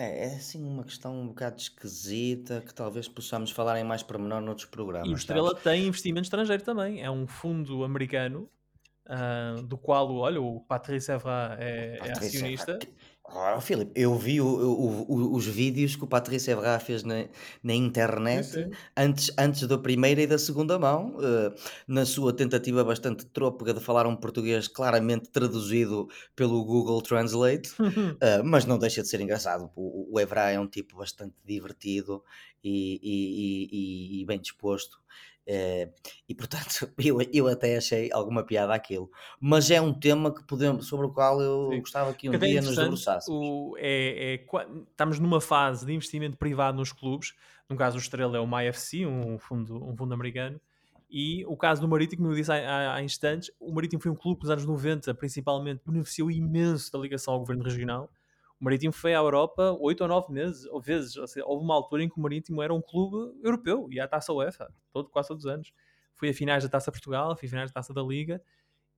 É, 0.00 0.28
é 0.28 0.34
assim 0.36 0.64
uma 0.66 0.82
questão 0.82 1.14
um 1.14 1.26
bocado 1.26 1.60
esquisita 1.60 2.62
que 2.66 2.72
talvez 2.72 3.06
possamos 3.06 3.50
falar 3.50 3.78
em 3.78 3.84
mais 3.84 4.02
pormenor 4.02 4.40
noutros 4.40 4.66
programas. 4.66 5.06
E 5.06 5.12
o 5.12 5.14
Estrela 5.14 5.48
sabes? 5.48 5.62
tem 5.62 5.86
investimento 5.86 6.24
estrangeiro 6.24 6.62
também. 6.62 7.02
É 7.02 7.10
um 7.10 7.26
fundo 7.26 7.84
americano 7.84 8.48
uh, 9.06 9.62
do 9.62 9.76
qual, 9.76 10.10
olha, 10.14 10.40
o 10.40 10.58
Patrice 10.60 11.12
Evra 11.12 11.54
é, 11.60 11.98
é 12.02 12.12
acionista. 12.12 12.72
Evra. 12.72 12.88
Oh, 13.32 13.60
Filipe, 13.60 13.92
eu 13.94 14.16
vi 14.16 14.40
o, 14.40 14.46
o, 14.46 15.02
o, 15.08 15.36
os 15.36 15.46
vídeos 15.46 15.94
que 15.94 16.02
o 16.02 16.06
Patrício 16.06 16.50
Evra 16.50 16.80
fez 16.80 17.04
na, 17.04 17.28
na 17.62 17.72
internet 17.72 18.44
sim, 18.44 18.64
sim. 18.64 18.70
Antes, 18.96 19.30
antes 19.38 19.68
da 19.68 19.78
primeira 19.78 20.20
e 20.20 20.26
da 20.26 20.36
segunda 20.36 20.76
mão, 20.80 21.16
uh, 21.16 21.54
na 21.86 22.04
sua 22.04 22.32
tentativa 22.34 22.82
bastante 22.82 23.24
trôpega 23.26 23.72
de 23.72 23.78
falar 23.80 24.04
um 24.04 24.16
português 24.16 24.66
claramente 24.66 25.30
traduzido 25.30 26.08
pelo 26.34 26.64
Google 26.64 27.00
Translate, 27.02 27.70
uh, 27.70 28.42
mas 28.44 28.64
não 28.64 28.78
deixa 28.78 29.00
de 29.00 29.08
ser 29.08 29.20
engraçado. 29.20 29.70
O, 29.76 30.12
o 30.12 30.18
Evra 30.18 30.50
é 30.50 30.58
um 30.58 30.66
tipo 30.66 30.96
bastante 30.96 31.34
divertido 31.44 32.24
e, 32.64 32.98
e, 33.00 33.68
e, 34.18 34.22
e 34.22 34.26
bem 34.26 34.40
disposto. 34.40 35.00
Uh, 35.48 35.90
e 36.28 36.34
portanto, 36.34 36.92
eu, 36.98 37.18
eu 37.32 37.48
até 37.48 37.76
achei 37.76 38.10
alguma 38.12 38.44
piada 38.44 38.74
aquilo. 38.74 39.10
Mas 39.40 39.70
é 39.70 39.80
um 39.80 39.92
tema 39.92 40.32
que 40.32 40.42
podemos, 40.44 40.86
sobre 40.86 41.06
o 41.06 41.10
qual 41.10 41.40
eu 41.40 41.70
Sim. 41.72 41.80
gostava 41.80 42.14
que 42.14 42.28
um 42.28 42.32
Porque 42.32 42.46
dia 42.46 42.62
nos 42.62 42.76
debruçássemos. 42.76 43.74
É, 43.78 44.34
é, 44.34 44.46
estamos 44.90 45.18
numa 45.18 45.40
fase 45.40 45.84
de 45.84 45.92
investimento 45.92 46.36
privado 46.36 46.76
nos 46.76 46.92
clubes. 46.92 47.34
No 47.68 47.76
caso, 47.76 47.96
o 47.96 48.00
Estrela 48.00 48.36
é 48.36 48.40
o 48.40 48.46
MyFC, 48.46 49.06
um 49.06 49.38
fundo, 49.38 49.76
um 49.84 49.96
fundo 49.96 50.14
americano. 50.14 50.60
E 51.10 51.44
o 51.46 51.56
caso 51.56 51.80
do 51.80 51.88
Marítimo, 51.88 52.22
como 52.22 52.32
eu 52.32 52.36
disse 52.36 52.52
há, 52.52 52.94
há, 52.94 53.02
instantes, 53.02 53.50
o 53.58 53.72
Marítimo 53.72 54.00
foi 54.00 54.12
um 54.12 54.14
clube 54.14 54.38
que 54.38 54.44
nos 54.44 54.50
anos 54.50 54.64
90, 54.64 55.12
principalmente, 55.14 55.80
beneficiou 55.84 56.30
imenso 56.30 56.92
da 56.92 56.98
ligação 57.00 57.34
ao 57.34 57.40
governo 57.40 57.64
regional 57.64 58.08
o 58.60 58.64
Marítimo 58.64 58.92
foi 58.92 59.14
à 59.14 59.18
Europa 59.18 59.72
oito 59.80 60.02
ou 60.02 60.08
nove 60.08 60.32
meses, 60.32 60.66
ou 60.66 60.80
vezes. 60.80 61.16
Ou 61.16 61.26
seja, 61.26 61.46
houve 61.46 61.64
uma 61.64 61.74
altura 61.74 62.04
em 62.04 62.08
que 62.08 62.18
o 62.18 62.20
Marítimo 62.20 62.62
era 62.62 62.74
um 62.74 62.82
clube 62.82 63.34
europeu 63.42 63.88
e 63.90 63.98
a 63.98 64.06
taça 64.06 64.32
UEFA, 64.32 64.70
todo, 64.92 65.08
quase 65.08 65.28
todos 65.28 65.44
os 65.44 65.50
anos. 65.50 65.72
Foi 66.14 66.28
a 66.28 66.34
finais 66.34 66.62
da 66.62 66.68
taça 66.68 66.92
Portugal, 66.92 67.34
foi 67.36 67.46
a 67.46 67.50
finais 67.50 67.70
da 67.70 67.74
taça 67.74 67.94
da 67.94 68.02
Liga 68.02 68.42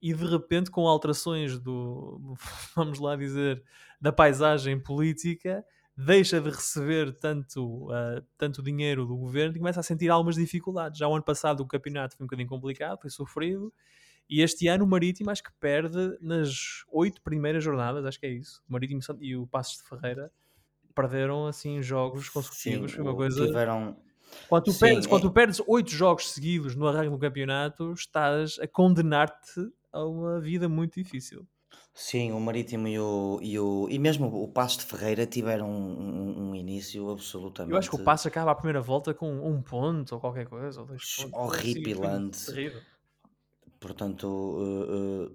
e 0.03 0.12
de 0.12 0.25
repente, 0.25 0.68
com 0.68 0.88
alterações 0.88 1.61
do, 1.61 2.35
vamos 2.75 2.98
lá 2.98 3.14
dizer, 3.14 3.62
da 4.01 4.12
paisagem 4.12 4.81
política, 4.81 5.64
deixa 5.96 6.40
de 6.40 6.51
receber 6.51 7.12
tanto, 7.20 7.87
uh, 7.87 8.20
tanto 8.37 8.64
dinheiro 8.64 9.07
do 9.07 9.16
governo 9.16 9.55
e 9.55 9.61
começa 9.61 9.79
a 9.79 9.83
sentir 9.85 10.11
algumas 10.11 10.35
dificuldades. 10.35 10.98
Já 10.98 11.07
o 11.07 11.14
ano 11.14 11.22
passado 11.22 11.61
o 11.61 11.66
campeonato 11.66 12.16
foi 12.16 12.25
um 12.25 12.27
bocadinho 12.27 12.48
complicado, 12.48 13.01
foi 13.01 13.11
sofrido 13.11 13.72
e 14.32 14.40
este 14.40 14.66
ano 14.66 14.84
o 14.84 14.88
Marítimo 14.88 15.30
acho 15.30 15.42
que 15.42 15.52
perde 15.60 16.16
nas 16.22 16.84
oito 16.90 17.20
primeiras 17.20 17.62
jornadas, 17.62 18.06
acho 18.06 18.18
que 18.18 18.24
é 18.24 18.30
isso. 18.30 18.62
O 18.66 18.72
Marítimo 18.72 19.00
e 19.20 19.36
o 19.36 19.46
Passos 19.46 19.82
de 19.82 19.88
Ferreira 19.88 20.32
perderam 20.94 21.46
assim 21.46 21.82
jogos 21.82 22.30
consecutivos. 22.30 22.90
Sim, 22.90 22.96
foi 22.96 23.04
uma 23.04 23.14
coisa. 23.14 23.46
Tiveram... 23.46 23.94
Quando 24.48 24.64
tu, 24.64 24.72
Sim, 24.72 24.78
perdes, 24.80 25.04
é... 25.04 25.08
quando 25.10 25.22
tu 25.22 25.30
perdes 25.30 25.62
oito 25.66 25.90
jogos 25.90 26.30
seguidos 26.30 26.74
no 26.74 26.86
arranque 26.88 27.10
do 27.10 27.18
campeonato, 27.18 27.92
estás 27.92 28.58
a 28.58 28.66
condenar-te 28.66 29.70
a 29.92 30.02
uma 30.06 30.40
vida 30.40 30.66
muito 30.66 30.94
difícil. 30.94 31.46
Sim, 31.92 32.32
o 32.32 32.40
Marítimo 32.40 32.88
e 32.88 32.98
o, 32.98 33.38
e 33.42 33.58
o 33.58 33.86
e 33.90 33.98
mesmo 33.98 34.26
o 34.42 34.48
Passo 34.48 34.78
de 34.78 34.86
Ferreira 34.86 35.26
tiveram 35.26 35.70
um, 35.70 36.00
um, 36.00 36.48
um 36.48 36.54
início 36.54 37.10
absolutamente. 37.10 37.72
Eu 37.72 37.78
acho 37.78 37.90
que 37.90 37.96
o 37.96 38.02
Passo 38.02 38.28
acaba 38.28 38.50
a 38.50 38.54
primeira 38.54 38.80
volta 38.80 39.12
com 39.12 39.30
um 39.46 39.60
ponto 39.60 40.14
ou 40.14 40.20
qualquer 40.20 40.46
coisa, 40.46 40.80
ou 40.80 40.86
dois 40.86 41.16
pontos. 41.16 41.32
Horripilante. 41.34 42.36
Assim, 42.36 42.54
terrível. 42.54 42.80
Portanto, 43.82 44.26
uh, 44.26 45.26
uh, 45.26 45.32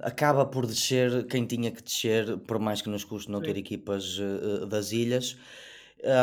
acaba 0.00 0.46
por 0.46 0.66
descer 0.66 1.26
quem 1.26 1.46
tinha 1.46 1.70
que 1.70 1.82
descer, 1.82 2.38
por 2.38 2.58
mais 2.58 2.80
que 2.80 2.88
nos 2.88 3.04
custe 3.04 3.30
não 3.30 3.40
ter 3.40 3.56
equipas 3.56 4.18
uh, 4.18 4.66
das 4.66 4.90
ilhas. 4.90 5.36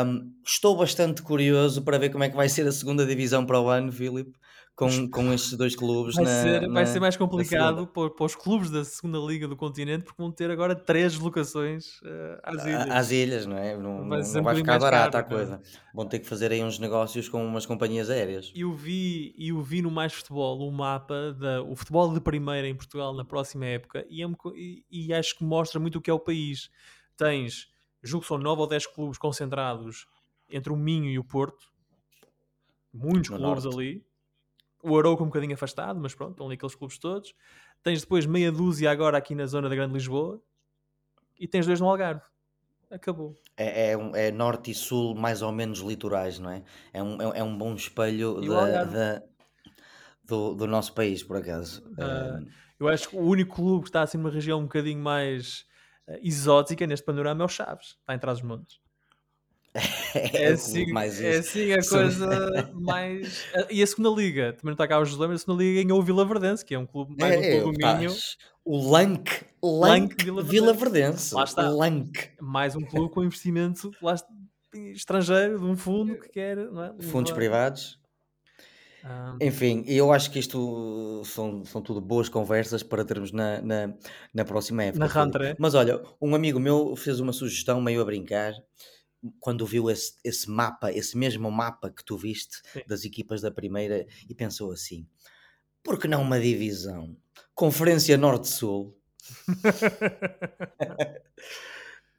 Um, 0.06 0.32
estou 0.44 0.76
bastante 0.76 1.22
curioso 1.22 1.82
para 1.82 1.98
ver 1.98 2.10
como 2.10 2.24
é 2.24 2.28
que 2.28 2.36
vai 2.36 2.48
ser 2.48 2.66
a 2.66 2.72
segunda 2.72 3.06
divisão 3.06 3.46
para 3.46 3.60
o 3.60 3.68
ano, 3.68 3.92
Filipe 3.92 4.36
com, 4.76 5.08
com 5.08 5.32
estes 5.32 5.54
dois 5.54 5.74
clubes 5.74 6.14
vai, 6.16 6.24
na, 6.24 6.30
ser, 6.30 6.60
na, 6.68 6.74
vai 6.74 6.86
ser 6.86 7.00
mais 7.00 7.16
complicado 7.16 7.86
para, 7.86 8.10
para, 8.10 8.26
os 8.26 8.34
clubes 8.34 8.70
da 8.70 8.84
segunda 8.84 9.18
liga 9.18 9.48
do 9.48 9.56
continente 9.56 10.04
porque 10.04 10.20
vão 10.20 10.30
ter 10.30 10.50
agora 10.50 10.76
três 10.76 11.18
locações 11.18 11.98
uh, 12.02 12.38
às 12.42 12.66
ilhas. 12.66 12.90
Às 12.90 13.10
ilhas, 13.10 13.46
não 13.46 13.56
é? 13.56 13.74
Não 13.74 14.06
vai, 14.06 14.20
não, 14.20 14.42
vai 14.42 14.54
ficar 14.54 14.78
barata 14.78 15.22
caro, 15.22 15.26
a 15.26 15.36
coisa. 15.36 15.62
Vão 15.94 16.06
ter 16.06 16.18
que 16.18 16.26
fazer 16.26 16.52
aí 16.52 16.62
uns 16.62 16.78
negócios 16.78 17.26
com 17.26 17.42
umas 17.42 17.64
companhias 17.64 18.10
aéreas. 18.10 18.52
Eu 18.54 18.74
vi, 18.74 19.34
eu 19.38 19.62
vi 19.62 19.80
no 19.80 19.90
Mais 19.90 20.12
Futebol 20.12 20.68
um 20.68 20.70
mapa 20.70 21.32
da 21.32 21.62
o 21.62 21.74
futebol 21.74 22.12
de 22.12 22.20
primeira 22.20 22.68
em 22.68 22.74
Portugal 22.74 23.14
na 23.14 23.24
próxima 23.24 23.64
época 23.64 24.04
e, 24.10 24.22
é, 24.22 24.26
e, 24.54 24.84
e 24.90 25.14
acho 25.14 25.38
que 25.38 25.44
mostra 25.44 25.80
muito 25.80 25.96
o 25.96 26.02
que 26.02 26.10
é 26.10 26.14
o 26.14 26.20
país. 26.20 26.70
Tens, 27.16 27.68
julgo 28.02 28.24
que 28.24 28.28
são 28.28 28.36
9 28.36 28.60
ou 28.60 28.66
10 28.68 28.88
clubes 28.88 29.16
concentrados 29.16 30.06
entre 30.50 30.70
o 30.70 30.76
Minho 30.76 31.08
e 31.08 31.18
o 31.18 31.24
Porto, 31.24 31.66
muitos 32.92 33.30
no 33.30 33.38
clubes 33.38 33.64
norte. 33.64 33.78
ali 33.78 34.05
o 34.86 34.98
Arouca 34.98 35.22
um 35.22 35.26
bocadinho 35.26 35.54
afastado, 35.54 35.98
mas 36.00 36.14
pronto, 36.14 36.32
estão 36.32 36.46
ali 36.46 36.54
aqueles 36.54 36.74
clubes 36.74 36.98
todos. 36.98 37.34
Tens 37.82 38.00
depois 38.00 38.26
meia 38.26 38.52
dúzia 38.52 38.90
agora 38.90 39.18
aqui 39.18 39.34
na 39.34 39.46
zona 39.46 39.68
da 39.68 39.74
Grande 39.74 39.94
Lisboa 39.94 40.40
e 41.38 41.46
tens 41.46 41.66
dois 41.66 41.80
no 41.80 41.88
Algarve. 41.88 42.22
Acabou. 42.90 43.34
É, 43.56 43.92
é, 43.92 44.26
é 44.28 44.30
norte 44.30 44.70
e 44.70 44.74
sul, 44.74 45.14
mais 45.14 45.42
ou 45.42 45.50
menos 45.50 45.80
litorais, 45.80 46.38
não 46.38 46.50
é? 46.50 46.62
É 46.92 47.02
um, 47.02 47.20
é, 47.20 47.38
é 47.38 47.42
um 47.42 47.56
bom 47.56 47.74
espelho 47.74 48.40
da, 48.40 48.84
da, 48.84 49.22
do, 50.24 50.54
do 50.54 50.66
nosso 50.66 50.94
país, 50.94 51.22
por 51.22 51.36
acaso. 51.36 51.82
Uh, 51.92 52.46
eu 52.78 52.88
acho 52.88 53.08
que 53.08 53.16
o 53.16 53.22
único 53.22 53.56
clube 53.56 53.82
que 53.82 53.88
está 53.88 54.02
assim 54.02 54.18
numa 54.18 54.30
região 54.30 54.60
um 54.60 54.64
bocadinho 54.64 55.00
mais 55.00 55.66
uh, 56.06 56.18
exótica 56.22 56.86
neste 56.86 57.04
panorama 57.04 57.42
é 57.42 57.44
o 57.44 57.48
Chaves, 57.48 57.96
está 58.00 58.14
em 58.14 58.18
trás 58.18 58.38
dos 58.38 58.48
montes. 58.48 58.78
É, 60.14 60.44
é, 60.44 60.52
assim, 60.52 60.86
mais 60.92 61.20
é 61.20 61.38
assim 61.38 61.72
a 61.72 61.86
coisa 61.86 62.70
mais. 62.74 63.44
E 63.70 63.82
a 63.82 63.86
segunda 63.86 64.08
liga, 64.10 64.52
também 64.52 64.66
não 64.66 64.72
está 64.72 64.88
cá 64.88 64.98
o 64.98 65.04
José, 65.04 65.26
mas 65.26 65.36
a 65.36 65.38
segunda 65.44 65.62
liga 65.62 65.82
ganhou 65.82 65.98
o 65.98 66.02
Vila 66.02 66.24
Verdense, 66.24 66.64
que 66.64 66.74
é 66.74 66.78
um 66.78 66.86
clube 66.86 67.14
mais 67.18 67.34
é, 67.34 67.58
um 67.58 67.62
clube. 67.62 67.78
O 68.64 68.90
Lank, 68.90 69.44
Lank, 69.62 70.16
Vila, 70.44 70.72
Verdense. 70.72 71.34
Lá 71.34 71.44
está. 71.44 71.68
Lank. 71.68 72.30
Mais 72.40 72.74
um 72.74 72.80
clube 72.80 73.12
com 73.12 73.22
investimento 73.22 73.92
lá, 74.02 74.16
estrangeiro, 74.74 75.58
de 75.58 75.64
um 75.64 75.76
fundo 75.76 76.18
que 76.18 76.28
quer. 76.30 76.56
Não 76.56 76.82
é? 76.82 76.94
Fundos 77.02 77.32
privados. 77.32 78.00
Ah. 79.04 79.36
Enfim, 79.40 79.84
eu 79.86 80.12
acho 80.12 80.32
que 80.32 80.40
isto 80.40 81.22
são, 81.24 81.64
são 81.64 81.80
tudo 81.80 82.00
boas 82.00 82.28
conversas 82.28 82.82
para 82.82 83.04
termos 83.04 83.30
na, 83.30 83.62
na, 83.62 83.94
na 84.34 84.44
próxima 84.44 84.82
época. 84.82 85.06
Na? 85.06 85.54
Mas 85.60 85.74
olha, 85.74 86.02
um 86.20 86.34
amigo 86.34 86.58
meu 86.58 86.96
fez 86.96 87.20
uma 87.20 87.32
sugestão 87.32 87.80
meio 87.80 88.00
a 88.00 88.04
brincar 88.04 88.52
quando 89.40 89.66
viu 89.66 89.90
esse, 89.90 90.14
esse 90.24 90.50
mapa, 90.50 90.92
esse 90.92 91.16
mesmo 91.16 91.50
mapa 91.50 91.90
que 91.90 92.04
tu 92.04 92.16
viste 92.16 92.56
Sim. 92.72 92.82
das 92.86 93.04
equipas 93.04 93.40
da 93.40 93.50
primeira 93.50 94.06
e 94.28 94.34
pensou 94.34 94.72
assim: 94.72 95.06
por 95.82 95.98
que 95.98 96.08
não 96.08 96.22
uma 96.22 96.40
divisão? 96.40 97.16
Conferência 97.54 98.16
Norte-Sul. 98.16 98.96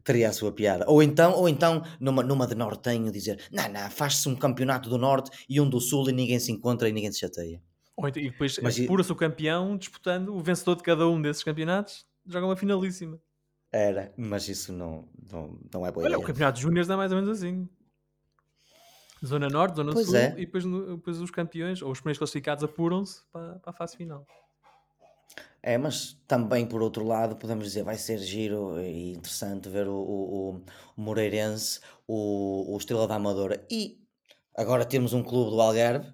Teria 0.07 0.29
a 0.29 0.33
sua 0.33 0.53
piada. 0.53 0.85
Ou 0.87 1.03
então, 1.03 1.33
ou 1.33 1.49
então 1.49 1.83
numa, 1.99 2.23
numa 2.23 2.47
de 2.47 2.55
Nortenho, 2.55 3.11
dizer: 3.11 3.45
não, 3.51 3.67
não, 3.67 3.91
faz-se 3.91 4.29
um 4.29 4.35
campeonato 4.37 4.89
do 4.89 4.97
Norte 4.97 5.29
e 5.49 5.59
um 5.59 5.69
do 5.69 5.81
Sul 5.81 6.09
e 6.09 6.13
ninguém 6.13 6.39
se 6.39 6.49
encontra 6.49 6.87
e 6.87 6.93
ninguém 6.93 7.11
se 7.11 7.19
chateia. 7.19 7.61
Ou 7.97 8.07
então, 8.07 8.23
e 8.23 8.29
depois 8.29 8.57
apura-se 8.57 9.11
o 9.11 9.15
campeão 9.15 9.75
disputando 9.75 10.33
o 10.33 10.39
vencedor 10.39 10.77
de 10.77 10.83
cada 10.83 11.05
um 11.09 11.21
desses 11.21 11.43
campeonatos, 11.43 12.05
joga 12.25 12.45
uma 12.45 12.55
finalíssima. 12.55 13.19
Era, 13.71 14.13
mas 14.15 14.47
isso 14.47 14.71
não, 14.71 15.07
não, 15.31 15.59
não 15.73 15.85
é 15.85 15.91
boa 15.91 16.05
Olha, 16.05 16.13
ideia. 16.13 16.19
o 16.19 16.25
campeonato 16.25 16.57
de 16.57 16.63
Júniors 16.63 16.89
é 16.89 16.95
mais 16.95 17.11
ou 17.11 17.19
menos 17.19 17.37
assim. 17.37 17.67
Zona 19.25 19.49
Norte, 19.49 19.75
Zona 19.75 19.93
pois 19.93 20.07
Sul, 20.07 20.15
é. 20.15 20.33
e 20.37 20.45
depois, 20.45 20.63
depois 20.63 21.19
os 21.19 21.31
campeões, 21.31 21.81
ou 21.81 21.91
os 21.91 21.99
primeiros 21.99 22.19
classificados, 22.19 22.63
apuram-se 22.63 23.23
para, 23.31 23.59
para 23.59 23.71
a 23.71 23.73
fase 23.73 23.97
final. 23.97 24.25
É, 25.61 25.77
mas 25.77 26.13
também 26.27 26.65
por 26.65 26.81
outro 26.81 27.03
lado 27.03 27.35
podemos 27.35 27.65
dizer 27.65 27.83
vai 27.83 27.97
ser 27.97 28.19
giro 28.19 28.79
e 28.79 29.13
interessante 29.13 29.67
ver 29.67 29.87
o, 29.87 29.95
o, 29.95 30.49
o 30.95 31.01
Moreirense, 31.01 31.81
o, 32.07 32.73
o 32.73 32.77
Estrela 32.77 33.07
da 33.07 33.15
Amadora 33.15 33.65
e 33.69 33.99
agora 34.55 34.85
temos 34.85 35.13
um 35.13 35.23
clube 35.23 35.51
do 35.51 35.59
Algarve 35.59 36.13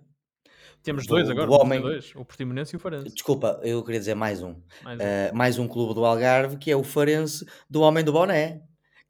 temos 0.84 1.08
dois 1.08 1.26
do, 1.26 1.32
agora, 1.32 1.48
do 1.48 1.54
homem... 1.54 1.82
dois, 1.82 2.13
o 2.15 2.26
Portimonense 2.26 2.76
e 2.76 2.78
o 2.78 2.80
Farense. 2.80 3.13
Desculpa, 3.13 3.60
eu 3.63 3.84
queria 3.84 4.00
dizer 4.00 4.15
mais 4.15 4.43
um. 4.43 4.56
Mais 4.84 5.00
um. 5.00 5.04
Uh, 5.04 5.36
mais 5.36 5.60
um 5.60 5.67
clube 5.67 5.93
do 5.93 6.06
Algarve, 6.06 6.58
que 6.58 6.69
é 6.69 6.76
o 6.76 6.84
Farense 6.84 7.46
do 7.69 7.82
Homem 7.82 8.04
do 8.04 8.12
Boné, 8.12 8.62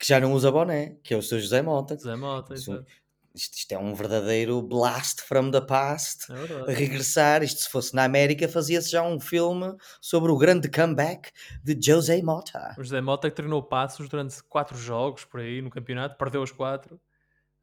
que 0.03 0.07
já 0.07 0.19
não 0.19 0.33
usa 0.33 0.51
boné, 0.51 0.97
que 1.03 1.13
é 1.13 1.17
o 1.17 1.21
seu 1.21 1.39
José 1.39 1.61
Mota. 1.61 1.95
José 1.95 2.15
Mota, 2.15 2.53
isto, 2.53 2.85
isto, 3.33 3.57
isto, 3.57 3.71
é 3.71 3.77
um 3.77 3.93
verdadeiro 3.93 4.61
blast 4.61 5.21
from 5.21 5.49
the 5.49 5.61
past. 5.61 6.25
É 6.67 6.73
regressar, 6.73 7.41
isto 7.41 7.61
se 7.61 7.69
fosse 7.69 7.95
na 7.95 8.03
América, 8.03 8.47
fazia-se 8.47 8.91
já 8.91 9.01
um 9.01 9.19
filme 9.19 9.73
sobre 10.01 10.31
o 10.31 10.37
grande 10.37 10.69
comeback 10.69 11.31
de 11.63 11.77
José 11.81 12.21
Mota. 12.21 12.75
O 12.77 12.83
José 12.83 12.99
Mota 12.99 13.29
que 13.29 13.35
treinou 13.35 13.63
passos 13.63 14.09
durante 14.09 14.43
quatro 14.43 14.77
jogos 14.77 15.23
por 15.25 15.39
aí 15.39 15.61
no 15.61 15.69
campeonato, 15.69 16.17
perdeu 16.17 16.41
os 16.41 16.51
quatro. 16.51 16.99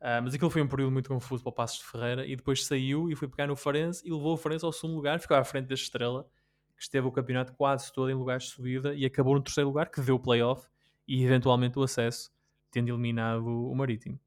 Uh, 0.01 0.17
mas 0.25 0.33
aquilo 0.33 0.49
foi 0.49 0.63
um 0.63 0.67
período 0.67 0.91
muito 0.91 1.11
confuso 1.11 1.43
para 1.43 1.51
o 1.51 1.53
Passos 1.53 1.81
de 1.81 1.85
Ferreira 1.85 2.27
e 2.27 2.35
depois 2.35 2.65
saiu 2.65 3.11
e 3.11 3.15
foi 3.15 3.29
pegar 3.29 3.47
no 3.47 3.55
Farense 3.55 4.03
e 4.07 4.11
levou 4.11 4.33
o 4.33 4.37
Farense 4.37 4.65
ao 4.65 4.73
segundo 4.73 4.97
lugar, 4.97 5.21
ficou 5.21 5.37
à 5.37 5.45
frente 5.45 5.67
da 5.67 5.75
Estrela, 5.75 6.27
que 6.75 6.83
esteve 6.83 7.07
o 7.07 7.13
campeonato 7.13 7.53
quase 7.53 7.93
todo 7.93 8.11
em 8.11 8.15
lugares 8.15 8.45
de 8.45 8.51
subida 8.51 8.95
e 8.95 9.05
acabou 9.05 9.35
no 9.35 9.43
terceiro 9.43 9.69
lugar, 9.69 9.91
que 9.91 10.01
deu 10.01 10.15
o 10.15 10.19
playoff 10.19 10.67
e 11.07 11.23
eventualmente 11.23 11.79
o 11.79 11.83
acesso, 11.83 12.33
tendo 12.71 12.89
eliminado 12.89 13.45
o 13.47 13.75
Marítimo. 13.75 14.19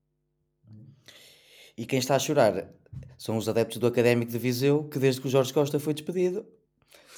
E 1.76 1.88
quem 1.88 1.98
está 1.98 2.16
a 2.16 2.20
chorar 2.20 2.70
são 3.18 3.36
os 3.36 3.50
adeptos 3.50 3.80
do 3.80 3.88
Académico 3.88 4.32
de 4.32 4.38
Viseu, 4.38 4.84
que 4.84 5.00
desde 5.00 5.22
que 5.22 5.28
o 5.28 5.32
Jorge 5.32 5.52
Costa 5.52 5.80
foi 5.80 5.96
despedido, 5.96 6.46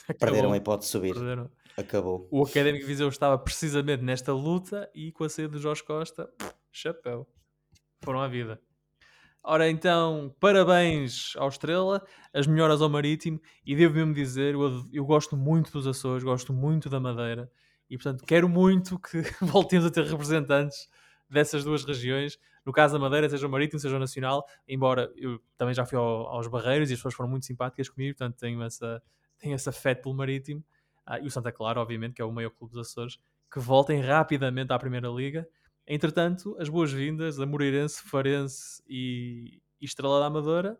Acabou. 0.08 0.18
perderam 0.20 0.54
a 0.54 0.58
hipótese 0.58 0.88
de 0.88 0.91
subir. 0.94 1.13
Perderam. 1.13 1.52
Acabou. 1.76 2.26
O 2.32 2.46
Académico 2.46 2.86
de 2.86 2.88
Viseu 2.88 3.10
estava 3.10 3.38
precisamente 3.38 4.02
nesta 4.02 4.32
luta 4.32 4.89
e 4.96 5.12
com 5.12 5.26
a 5.26 5.30
saída 5.30 5.52
do 5.52 5.60
Jorge 5.60 5.84
Costa, 5.84 6.32
chapéu 6.72 7.28
foram 8.06 8.22
à 8.22 8.28
vida. 8.28 8.62
Ora 9.48 9.70
então, 9.70 10.34
parabéns 10.39 11.34
ao 11.38 11.50
Estrela, 11.50 12.04
as 12.34 12.48
melhoras 12.48 12.82
ao 12.82 12.89
Marítimo, 12.89 13.39
e 13.63 13.76
devo 13.76 13.94
mesmo 13.94 14.13
dizer, 14.13 14.56
eu, 14.56 14.86
eu 14.91 15.06
gosto 15.06 15.38
muito 15.38 15.72
dos 15.72 15.86
Açores, 15.86 16.24
gosto 16.24 16.52
muito 16.52 16.89
da 16.89 17.00
Madeira, 17.00 17.52
e 17.88 17.96
portanto 17.96 18.26
quero 18.26 18.50
muito 18.50 18.98
que 18.98 19.22
voltemos 19.46 19.86
a 19.86 19.91
ter 19.91 20.04
representantes 20.06 20.88
dessas 21.30 21.63
duas 21.63 21.86
regiões. 21.86 22.39
No 22.65 22.72
caso 22.72 22.96
da 22.96 23.00
Madeira, 23.00 23.30
seja 23.30 23.46
o 23.46 23.50
Marítimo, 23.50 23.80
seja 23.80 23.96
o 23.96 24.00
Nacional, 24.00 24.44
embora 24.68 25.12
eu 25.15 25.39
também 25.56 25.76
já 25.76 25.86
fui 25.86 25.98
ao, 25.98 26.28
aos 26.28 26.48
Barreiros 26.48 26.89
e 26.89 26.94
as 26.94 27.00
pessoas 27.00 27.13
foram 27.13 27.30
muito 27.30 27.46
simpáticas 27.46 27.88
comigo, 27.88 28.18
portanto 28.18 28.39
tenho 28.39 28.63
essa, 28.63 29.00
tenho 29.38 29.54
essa 29.54 29.72
fé 29.72 29.94
pelo 29.94 30.15
Marítimo. 30.15 30.63
Ah, 31.06 31.20
e 31.20 31.28
o 31.28 31.30
Santa 31.30 31.52
Clara, 31.52 31.80
obviamente, 31.80 32.15
que 32.15 32.22
é 32.22 32.26
o 32.26 32.32
maior 32.32 32.50
clube 32.50 32.74
dos 32.74 32.89
Açores, 32.89 33.20
que 33.54 33.60
voltem 33.60 34.02
rapidamente 34.02 34.74
à 34.74 34.80
Primeira 34.80 35.08
Liga 35.08 35.48
Entretanto, 35.88 36.56
as 36.60 36.69
boas-vindas 36.69 37.39
a 37.39 37.45
Moreirense, 37.45 38.02
Farense 38.02 38.82
e, 38.88 39.62
e 39.80 39.86
Estrela 39.86 40.19
da 40.19 40.26
Amadora 40.26 40.80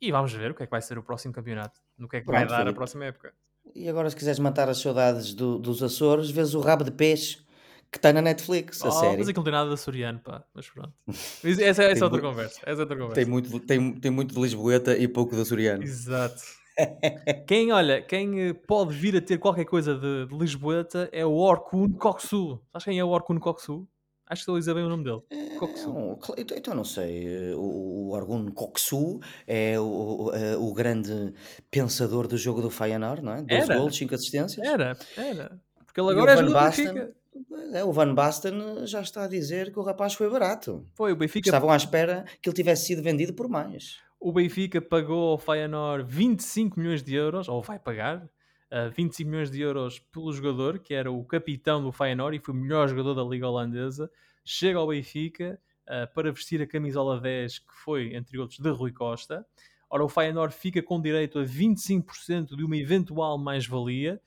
e 0.00 0.10
vamos 0.10 0.32
ver 0.32 0.50
o 0.50 0.54
que 0.54 0.62
é 0.62 0.66
que 0.66 0.70
vai 0.70 0.82
ser 0.82 0.98
o 0.98 1.02
próximo 1.02 1.32
campeonato, 1.32 1.80
no 1.96 2.08
que 2.08 2.16
é 2.16 2.20
que 2.20 2.26
vai 2.26 2.46
dar 2.46 2.66
a 2.66 2.72
próxima 2.72 3.04
época. 3.06 3.32
E 3.74 3.88
agora, 3.88 4.10
se 4.10 4.16
quiseres 4.16 4.40
matar 4.40 4.68
as 4.68 4.78
saudades 4.78 5.32
do, 5.32 5.58
dos 5.58 5.82
Açores, 5.82 6.30
vês 6.30 6.54
o 6.54 6.60
Rabo 6.60 6.84
de 6.84 6.90
Peixe 6.90 7.38
que 7.92 7.98
está 7.98 8.10
na 8.10 8.22
Netflix, 8.22 8.82
a 8.82 8.88
oh, 8.88 8.90
série. 8.90 9.18
Mas 9.18 9.28
aquilo 9.28 9.36
não 9.36 9.44
tem 9.44 9.52
nada 9.52 9.68
de 9.68 9.74
açoriano, 9.74 10.18
pá. 10.18 10.42
Mas 10.54 10.68
pronto. 10.70 10.94
Essa, 11.44 11.84
essa 11.84 11.84
é 11.84 12.04
outra 12.04 12.22
conversa. 12.22 12.60
Essa 12.62 12.80
é 12.80 12.82
outra 12.82 12.96
conversa. 12.96 13.14
Tem 13.14 13.26
muito, 13.26 13.60
tem, 13.60 13.92
tem 14.00 14.10
muito 14.10 14.34
de 14.34 14.40
Lisboeta 14.40 14.96
e 14.96 15.06
pouco 15.06 15.36
de 15.36 15.42
açoriano. 15.42 15.82
Exato. 15.82 16.42
quem, 17.46 17.70
olha, 17.70 18.00
quem 18.00 18.48
eh, 18.48 18.54
pode 18.54 18.94
vir 18.94 19.14
a 19.14 19.20
ter 19.20 19.36
qualquer 19.36 19.66
coisa 19.66 19.94
de, 19.94 20.26
de 20.26 20.34
Lisboeta 20.34 21.10
é 21.12 21.24
o 21.26 21.34
Orkun 21.34 21.92
Coxu. 21.92 22.62
Sabes 22.72 22.84
quem 22.86 22.98
é 22.98 23.04
o 23.04 23.08
Orkun 23.08 23.38
Coxu? 23.38 23.86
Acho 24.32 24.40
que 24.40 24.42
estou 24.44 24.56
a 24.56 24.58
dizer 24.58 24.74
bem 24.74 24.82
o 24.82 24.88
nome 24.88 25.04
dele. 25.04 25.20
Coxu. 25.58 25.90
É, 26.36 26.40
então, 26.40 26.56
então 26.56 26.74
não 26.74 26.84
sei. 26.84 27.52
O, 27.54 28.08
o 28.08 28.16
Argun 28.16 28.50
Coxu 28.50 29.20
é 29.46 29.78
o, 29.78 29.84
o, 29.84 30.34
eh, 30.34 30.56
o, 30.56 30.72
grande 30.72 31.34
pensador 31.70 32.26
do 32.26 32.38
jogo 32.38 32.62
do 32.62 32.70
Feyenoord, 32.70 33.22
não 33.22 33.34
é? 33.34 33.42
Dois 33.42 33.68
gols, 33.68 33.94
cinco 33.94 34.14
assistências. 34.14 34.66
Era, 34.66 34.96
era. 35.18 35.60
Porque 35.84 36.00
ele 36.00 36.10
agora 36.12 36.32
é 36.32 36.36
Van 36.36 36.50
Basten, 36.50 37.12
é, 37.74 37.84
o 37.84 37.92
Van 37.92 38.14
Basten 38.14 38.86
já 38.86 39.02
está 39.02 39.24
a 39.24 39.28
dizer 39.28 39.70
que 39.70 39.78
o 39.78 39.82
rapaz 39.82 40.14
foi 40.14 40.30
barato. 40.30 40.86
Foi, 40.94 41.12
o 41.12 41.16
Benfica... 41.16 41.50
Estavam 41.50 41.70
à 41.70 41.76
espera 41.76 42.24
que 42.40 42.48
ele 42.48 42.56
tivesse 42.56 42.86
sido 42.86 43.02
vendido 43.02 43.34
por 43.34 43.50
mais. 43.50 43.98
O 44.18 44.32
Benfica 44.32 44.80
pagou 44.80 45.32
ao 45.32 45.38
Feyenoord 45.38 46.10
25 46.10 46.80
milhões 46.80 47.02
de 47.02 47.14
euros, 47.14 47.48
ou 47.48 47.60
vai 47.60 47.78
pagar, 47.78 48.26
uh, 48.72 48.90
25 48.90 49.30
milhões 49.30 49.50
de 49.50 49.60
euros 49.60 49.98
pelo 49.98 50.32
jogador, 50.32 50.78
que 50.78 50.94
era 50.94 51.12
o 51.12 51.22
capitão 51.24 51.82
do 51.82 51.92
Feyenoord 51.92 52.38
e 52.38 52.40
foi 52.40 52.54
o 52.54 52.56
melhor 52.56 52.88
jogador 52.88 53.14
da 53.14 53.22
Liga 53.22 53.46
Holandesa, 53.46 54.10
chega 54.42 54.78
ao 54.78 54.88
Benfica 54.88 55.60
uh, 55.84 56.12
para 56.14 56.32
vestir 56.32 56.62
a 56.62 56.66
camisola 56.66 57.20
10, 57.20 57.58
que 57.58 57.74
foi, 57.84 58.14
entre 58.16 58.38
outros, 58.38 58.58
de 58.58 58.70
Rui 58.70 58.92
Costa. 58.92 59.46
Ora, 59.90 60.02
o 60.02 60.08
Feyenoord 60.08 60.54
fica 60.54 60.82
com 60.82 61.00
direito 61.00 61.38
a 61.38 61.44
25% 61.44 62.56
de 62.56 62.64
uma 62.64 62.76
eventual 62.76 63.36
mais-valia 63.36 64.20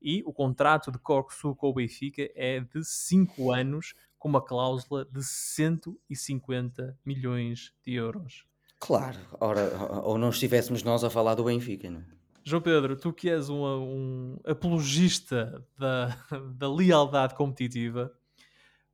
e 0.00 0.20
o 0.26 0.32
contrato 0.32 0.90
de 0.90 0.98
Corksu 0.98 1.54
com 1.54 1.68
o 1.68 1.74
Benfica 1.74 2.28
é 2.34 2.58
de 2.58 2.84
5 2.84 3.52
anos, 3.52 3.94
com 4.18 4.28
uma 4.28 4.44
cláusula 4.44 5.04
de 5.04 5.22
150 5.22 6.98
milhões 7.04 7.72
de 7.84 7.94
euros. 7.94 8.44
Claro, 8.80 9.18
ora, 9.38 10.02
ou 10.02 10.18
não 10.18 10.30
estivéssemos 10.30 10.82
nós 10.82 11.04
a 11.04 11.10
falar 11.10 11.36
do 11.36 11.44
Benfica, 11.44 11.88
não 11.88 12.00
é? 12.00 12.21
João 12.44 12.62
Pedro, 12.62 12.96
tu 12.96 13.12
que 13.12 13.30
és 13.30 13.48
um, 13.48 13.64
um 13.64 14.40
apologista 14.44 15.64
da, 15.78 16.16
da 16.54 16.72
lealdade 16.72 17.34
competitiva, 17.34 18.12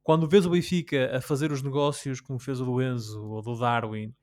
quando 0.02 0.28
vês 0.28 0.46
o 0.46 0.50
Benfica 0.50 1.16
a 1.16 1.20
fazer 1.20 1.52
os 1.52 1.62
negócios 1.62 2.20
como 2.20 2.38
fez 2.38 2.60
o 2.60 2.64
do 2.64 2.82
Enzo 2.82 3.22
ou 3.22 3.42
do 3.42 3.58
Darwin, 3.58 4.14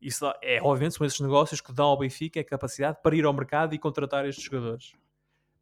isso 0.00 0.26
é, 0.42 0.60
obviamente, 0.62 0.96
são 0.96 1.06
esses 1.06 1.20
negócios 1.20 1.60
que 1.60 1.72
dão 1.72 1.86
ao 1.86 1.98
Benfica 1.98 2.38
a 2.38 2.44
capacidade 2.44 2.98
para 3.02 3.16
ir 3.16 3.24
ao 3.24 3.32
mercado 3.32 3.74
e 3.74 3.78
contratar 3.78 4.26
estes 4.26 4.44
jogadores. 4.44 4.92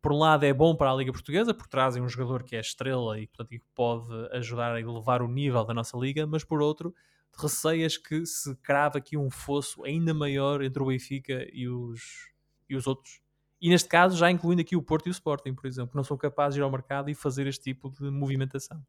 Por 0.01 0.13
um 0.13 0.19
lado, 0.19 0.45
é 0.45 0.53
bom 0.53 0.75
para 0.75 0.91
a 0.91 0.95
Liga 0.95 1.13
Portuguesa, 1.13 1.55
porque 1.55 1.71
trazem 1.71 2.03
um 2.03 2.09
jogador 2.09 2.43
que 2.43 2.57
é 2.57 2.61
estrela 2.61 3.21
e, 3.21 3.29
portanto, 3.29 3.63
pode 3.73 4.13
ajudar 4.33 4.75
a 4.75 4.81
elevar 4.81 5.23
o 5.23 5.29
nível 5.29 5.65
da 5.65 5.73
nossa 5.73 5.97
Liga, 5.97 6.27
mas 6.27 6.43
por 6.43 6.61
outro, 6.61 6.93
receias 7.39 7.97
que 7.97 8.27
se 8.27 8.55
crava 8.57 8.99
aqui 8.99 9.17
um 9.17 9.31
fosso 9.31 9.85
ainda 9.85 10.13
maior 10.13 10.61
entre 10.61 10.83
o 10.83 10.87
Benfica 10.87 11.47
e 11.53 11.69
os, 11.69 12.32
e 12.73 12.77
os 12.77 12.87
outros. 12.87 13.21
E 13.61 13.69
neste 13.69 13.89
caso, 13.89 14.17
já 14.17 14.31
incluindo 14.31 14.61
aqui 14.61 14.75
o 14.75 14.83
Porto 14.83 15.07
e 15.07 15.11
o 15.11 15.13
Sporting, 15.13 15.55
por 15.55 15.67
exemplo, 15.67 15.91
que 15.91 15.97
não 15.97 16.03
são 16.03 16.17
capazes 16.17 16.55
de 16.55 16.61
ir 16.61 16.65
ao 16.65 16.71
mercado 16.71 17.09
e 17.09 17.15
fazer 17.15 17.47
este 17.47 17.63
tipo 17.63 17.91
de 17.91 18.11
movimentação. 18.11 18.85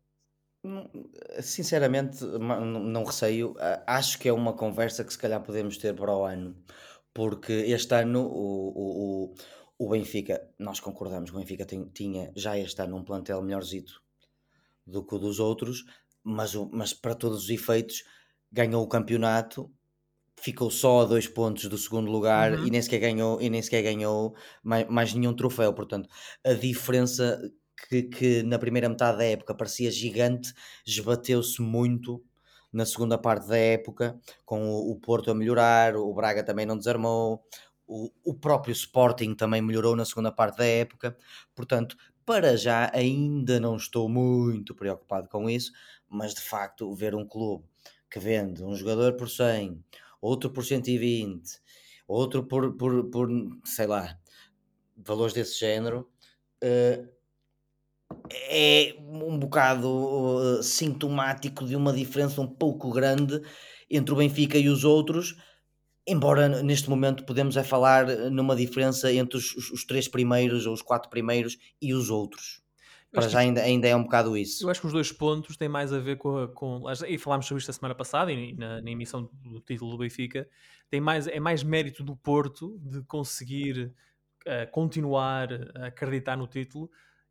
Sinceramente, 1.42 2.24
não 2.24 3.04
receio. 3.04 3.54
Acho 3.86 4.18
que 4.18 4.30
é 4.30 4.34
uma 4.34 4.54
conversa 4.54 5.04
que 5.04 5.12
se 5.12 5.20
calhar 5.20 5.42
podemos 5.44 5.78
ter 5.78 5.94
para 5.94 6.16
o 6.16 6.24
ano, 6.24 6.56
porque 7.14 7.52
este 7.52 7.94
ano 7.94 8.26
o, 8.26 9.30
o, 9.30 9.36
o 9.78 9.90
Benfica, 9.90 10.42
nós 10.58 10.80
concordamos, 10.80 11.32
o 11.32 11.36
Benfica 11.36 11.68
tinha 11.94 12.32
já 12.36 12.58
este 12.58 12.82
ano 12.82 12.96
um 12.96 13.04
plantel 13.04 13.42
melhorzito 13.42 14.02
do 14.88 15.06
que 15.06 15.16
o 15.16 15.20
dos 15.20 15.40
outros, 15.40 15.86
mas, 16.24 16.56
mas 16.72 16.94
para 16.94 17.14
todos 17.14 17.44
os 17.44 17.50
efeitos 17.50 18.04
ganhou 18.52 18.84
o 18.84 18.88
campeonato, 18.88 19.70
ficou 20.36 20.70
só 20.70 21.02
a 21.02 21.06
dois 21.06 21.28
pontos 21.28 21.66
do 21.68 21.78
segundo 21.78 22.12
lugar 22.12 22.54
uhum. 22.54 22.68
e 22.68 22.72
nem 22.72 22.82
sequer 22.82 23.00
ganhou, 23.00 23.42
e 23.42 23.50
nem 23.50 23.62
sequer 23.62 23.82
ganhou 23.82 24.36
mais, 24.64 24.88
mais 24.88 25.14
nenhum 25.14 25.34
troféu. 25.34 25.74
Portanto, 25.74 26.10
a 26.44 26.54
diferença 26.54 27.42
que, 27.88 28.04
que 28.04 28.44
na 28.44 28.60
primeira 28.60 28.90
metade 28.90 29.18
da 29.18 29.26
época 29.26 29.56
parecia 29.56 29.92
gigante, 29.92 30.54
esbateu-se 30.86 31.62
muito 31.62 32.24
na 32.72 32.86
segunda 32.86 33.18
parte 33.18 33.48
da 33.48 33.58
época, 33.58 34.20
com 34.46 34.68
o, 34.68 34.92
o, 34.92 35.00
Porto 35.00 35.30
a 35.30 35.36
melhorar, 35.36 35.96
o 35.96 36.12
Braga 36.14 36.44
também 36.44 36.66
não 36.66 36.78
desarmou, 36.78 37.44
o, 37.88 38.10
o 38.24 38.34
próprio 38.34 38.72
Sporting 38.72 39.36
também 39.36 39.62
melhorou 39.62 39.96
na 39.96 40.06
segunda 40.06 40.32
parte 40.32 40.58
da 40.58 40.66
época. 40.66 41.16
Portanto, 41.54 41.96
para 42.26 42.58
já 42.58 42.90
ainda 42.94 43.60
não 43.60 43.76
estou 43.76 44.10
muito 44.10 44.74
preocupado 44.74 45.30
com 45.30 45.50
isso, 45.50 45.72
mas 46.10 46.34
de 46.34 46.42
facto 46.42 46.94
ver 46.96 47.14
um 47.14 47.28
clube 47.28 47.66
que 48.10 48.20
vende 48.20 48.64
um 48.64 48.76
jogador 48.76 49.14
por 49.14 49.30
100, 49.30 49.84
outro 50.24 50.50
por 50.50 50.64
120, 50.64 51.60
outro 52.08 52.44
por, 52.46 52.78
por, 52.78 53.10
por 53.10 53.30
sei 53.66 53.86
lá, 53.86 54.18
valores 54.96 55.34
desse 55.34 55.60
género, 55.60 56.10
uh, 56.64 57.10
é 58.50 58.96
um 59.00 59.38
bocado 59.38 59.90
uh, 59.90 60.64
sintomático 60.64 61.66
de 61.66 61.76
uma 61.76 61.92
diferença 61.92 62.40
um 62.40 62.48
pouco 62.48 62.90
grande 62.90 63.42
entre 63.90 64.14
o 64.14 64.18
Benfica 64.18 64.58
e 64.58 64.70
os 64.70 64.86
outros, 64.86 65.36
embora 66.08 66.64
neste 66.64 66.90
momento 66.90 67.26
podemos 67.26 67.58
é 67.58 67.64
falar 67.64 68.08
numa 68.32 68.56
diferença 68.56 69.12
entre 69.12 69.38
os, 69.38 69.54
os 69.72 69.84
três 69.84 70.08
primeiros 70.08 70.66
ou 70.66 70.74
os 70.74 70.82
quatro 70.82 71.10
primeiros 71.10 71.58
e 71.82 71.94
os 71.94 72.10
outros. 72.10 72.63
Para 73.14 73.28
já 73.28 73.40
ainda, 73.40 73.62
ainda 73.62 73.88
é 73.88 73.96
um 73.96 74.04
bocado 74.04 74.36
isso. 74.36 74.66
Eu 74.66 74.72
acho 74.72 74.82
que 74.82 74.88
os 74.88 74.94
dois 74.94 75.12
pontos 75.12 75.56
têm 75.56 75.70
mais 75.70 75.94
a 75.94 76.00
ver 76.00 76.18
com, 76.18 76.36
a, 76.36 76.48
com 76.48 76.84
e 77.08 77.18
falámos 77.20 77.46
sobre 77.46 77.60
isto 77.60 77.70
a 77.70 77.74
semana 77.74 77.94
passada 77.94 78.32
e 78.32 78.56
na, 78.56 78.82
na, 78.82 78.90
emissão 78.90 79.30
do 79.32 79.62
título 79.62 79.92
do 79.92 79.98
Benfica, 80.00 80.50
tem 80.90 81.00
mais, 81.00 81.28
é 81.28 81.40
mais 81.40 81.62
mérito 81.62 82.04
do 82.04 82.16
Porto 82.16 82.80
de 82.82 83.04
conseguir 83.04 83.94
uh, 84.48 84.72
continuar 84.72 85.50
a 85.76 85.88
acreditar 85.88 86.36
no 86.36 86.48
título 86.48 86.90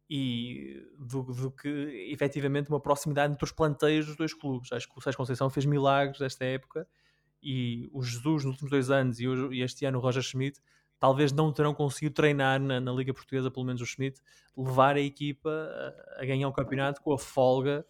e 0.08 0.86
do, 0.98 1.22
do, 1.22 1.50
que 1.50 1.68
efetivamente 2.12 2.68
uma 2.68 2.80
proximidade 2.80 3.32
entre 3.32 3.44
os 3.44 3.50
planteios 3.50 4.06
dos 4.06 4.14
dois 4.14 4.32
clubes. 4.32 4.70
Acho 4.72 4.88
que 4.88 4.96
o 4.96 5.00
Sérgio 5.00 5.18
Conceição 5.18 5.50
fez 5.50 5.66
milagres 5.66 6.20
nesta 6.20 6.44
época 6.44 6.86
e 7.42 7.88
o 7.92 8.04
Jesus 8.04 8.44
nos 8.44 8.52
últimos 8.52 8.70
dois 8.70 8.88
anos 8.88 9.18
e, 9.18 9.24
e 9.24 9.62
este 9.62 9.84
ano 9.84 9.98
o 9.98 10.00
Roger 10.00 10.22
Schmidt 10.22 10.60
talvez 11.02 11.32
não 11.32 11.52
terão 11.52 11.74
conseguido 11.74 12.14
treinar 12.14 12.60
na, 12.60 12.78
na, 12.78 12.92
Liga 12.92 13.12
Portuguesa, 13.12 13.50
pelo 13.50 13.66
menos 13.66 13.82
o 13.82 13.84
Schmidt, 13.84 14.20
levar 14.56 14.94
a 14.94 15.00
equipa 15.00 15.50
a, 15.50 16.22
a 16.22 16.24
ganhar 16.24 16.46
um 16.46 16.52
campeonato 16.52 17.02
com 17.02 17.12
a 17.12 17.18
folga 17.18 17.84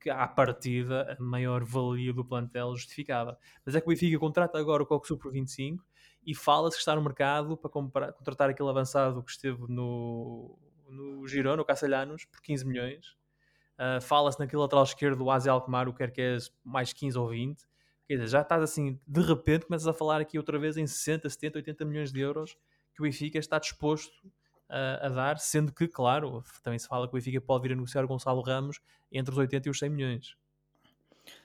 que 0.00 0.10
à 0.10 0.26
partida 0.26 1.16
a 1.16 1.22
maior 1.22 1.62
valia 1.62 2.12
do 2.12 2.24
plantel 2.24 2.74
justificava. 2.74 3.38
Mas 3.64 3.76
é 3.76 3.80
que 3.80 3.86
o 3.86 3.90
Benfica 3.90 4.18
contrata 4.18 4.58
agora 4.58 4.82
o 4.82 4.86
Coque 4.86 5.06
Super 5.06 5.30
25 5.30 5.86
e 6.26 6.34
fala-se 6.34 6.74
que 6.76 6.80
está 6.80 6.96
no 6.96 7.02
mercado 7.02 7.56
para 7.56 7.70
comprar, 7.70 8.12
contratar 8.12 8.50
aquele 8.50 8.68
avançado 8.68 9.22
que 9.22 9.30
esteve 9.30 9.62
no, 9.68 10.58
no 10.88 11.24
Girona, 11.28 11.62
o 11.62 11.64
Castelhanos, 11.64 12.24
por 12.24 12.42
15 12.42 12.66
milhões. 12.66 13.16
Uh, 13.78 14.00
Fala-se 14.00 14.40
naquele 14.40 14.60
lateral 14.60 14.82
esquerdo 14.82 15.18
do 15.18 15.30
Azi 15.30 15.48
Alkmaar, 15.48 15.88
o 15.88 15.94
é 16.00 16.36
mais 16.64 16.92
15 16.92 17.16
ou 17.16 17.28
20. 17.28 17.62
Quer 18.06 18.14
dizer, 18.14 18.28
já 18.28 18.42
estás 18.42 18.62
assim, 18.62 19.00
de 19.06 19.20
repente 19.20 19.66
começas 19.66 19.88
a 19.88 19.92
falar 19.92 20.20
aqui 20.20 20.38
outra 20.38 20.58
vez 20.58 20.76
em 20.76 20.86
60, 20.86 21.28
70, 21.28 21.58
80 21.58 21.84
milhões 21.84 22.12
de 22.12 22.20
euros 22.20 22.56
que 22.94 23.00
o 23.00 23.04
Benfica 23.04 23.38
está 23.38 23.58
disposto 23.58 24.12
a, 24.68 25.06
a 25.06 25.08
dar, 25.08 25.38
sendo 25.38 25.72
que, 25.72 25.86
claro, 25.88 26.42
também 26.62 26.78
se 26.78 26.88
fala 26.88 27.06
que 27.06 27.14
o 27.14 27.18
Benfica 27.18 27.40
pode 27.40 27.62
vir 27.62 27.72
a 27.72 27.76
negociar 27.76 28.04
o 28.04 28.08
Gonçalo 28.08 28.40
Ramos 28.42 28.80
entre 29.10 29.32
os 29.32 29.38
80 29.38 29.68
e 29.68 29.70
os 29.70 29.78
100 29.78 29.90
milhões. 29.90 30.36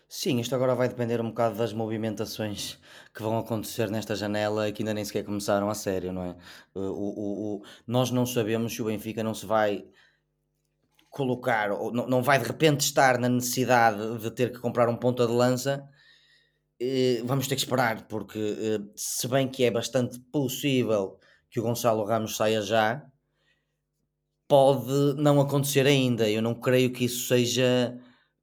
Sim, 0.08 0.40
isto 0.40 0.54
agora 0.54 0.76
vai 0.76 0.90
depender 0.90 1.22
um 1.22 1.30
bocado 1.30 1.58
das 1.58 1.72
movimentações 1.72 2.78
que 3.14 3.22
vão 3.22 3.38
acontecer 3.38 3.90
nesta 3.90 4.16
janela 4.16 4.68
e 4.68 4.74
que 4.74 4.82
ainda 4.82 4.94
nem 4.94 5.06
sequer 5.06 5.24
começaram 5.24 5.70
a 5.70 5.74
sério, 5.74 6.12
não 6.12 6.24
é? 6.24 6.36
O, 6.76 6.82
o, 6.82 7.56
o, 7.56 7.64
nós 7.88 8.12
não 8.12 8.26
sabemos 8.26 8.74
se 8.76 8.82
o 8.82 8.86
Benfica 8.86 9.24
não 9.24 9.34
se 9.34 9.46
vai 9.46 9.88
colocar, 11.10 11.72
ou 11.72 11.92
não, 11.94 12.08
não 12.08 12.22
vai 12.22 12.40
de 12.40 12.46
repente 12.46 12.82
estar 12.82 13.18
na 13.18 13.30
necessidade 13.30 14.18
de 14.20 14.32
ter 14.32 14.52
que 14.52 14.60
comprar 14.60 14.90
um 14.90 14.98
ponta 14.98 15.26
de 15.26 15.34
lança. 15.34 15.90
Eh, 16.84 17.22
vamos 17.26 17.48
ter 17.48 17.54
que 17.54 17.62
esperar, 17.62 18.08
porque 18.08 18.40
eh, 18.40 18.80
se 18.96 19.28
bem 19.28 19.48
que 19.48 19.64
é 19.64 19.70
bastante 19.70 20.20
possível 20.32 21.20
que 21.48 21.60
o 21.60 21.64
Gonçalo 21.64 22.04
Ramos 22.04 22.36
saia 22.36 22.60
já, 22.60 23.06
pode 24.48 25.14
não 25.16 25.40
acontecer 25.40 25.86
ainda. 25.86 26.28
Eu 26.28 26.42
não 26.42 26.56
creio 26.56 26.92
que 26.92 27.06
isso 27.06 27.28
seja 27.28 27.96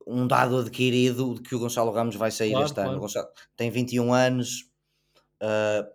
um 0.07 0.25
dado 0.25 0.59
adquirido 0.59 1.35
de 1.35 1.43
que 1.43 1.57
o 1.57 1.59
Gonçalo 1.59 1.91
Ramos 1.91 2.15
vai 2.15 2.31
sair 2.31 2.53
claro, 2.53 2.67
este 2.67 2.75
claro. 2.77 2.91
ano. 2.91 3.01
Gonçalo 3.01 3.27
tem 3.57 3.73
21 3.73 4.13
anos, 4.15 4.71
uh, 5.43 5.91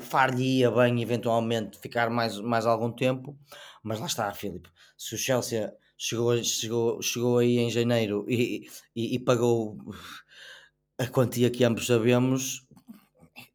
far-lhe 0.00 0.68
bem 0.68 1.00
eventualmente 1.00 1.78
ficar 1.78 2.10
mais, 2.10 2.40
mais 2.40 2.66
algum 2.66 2.90
tempo, 2.90 3.38
mas 3.84 4.00
lá 4.00 4.06
está, 4.06 4.34
Filipe. 4.34 4.68
Se 4.98 5.14
o 5.14 5.18
Chelsea 5.18 5.72
chegou, 5.96 6.42
chegou, 6.42 7.00
chegou 7.00 7.38
aí 7.38 7.58
em 7.58 7.70
janeiro 7.70 8.26
e, 8.28 8.66
e, 8.96 9.14
e 9.14 9.18
pagou 9.20 9.78
a 10.98 11.06
quantia 11.06 11.50
que 11.50 11.64
ambos 11.64 11.86
sabemos, 11.86 12.66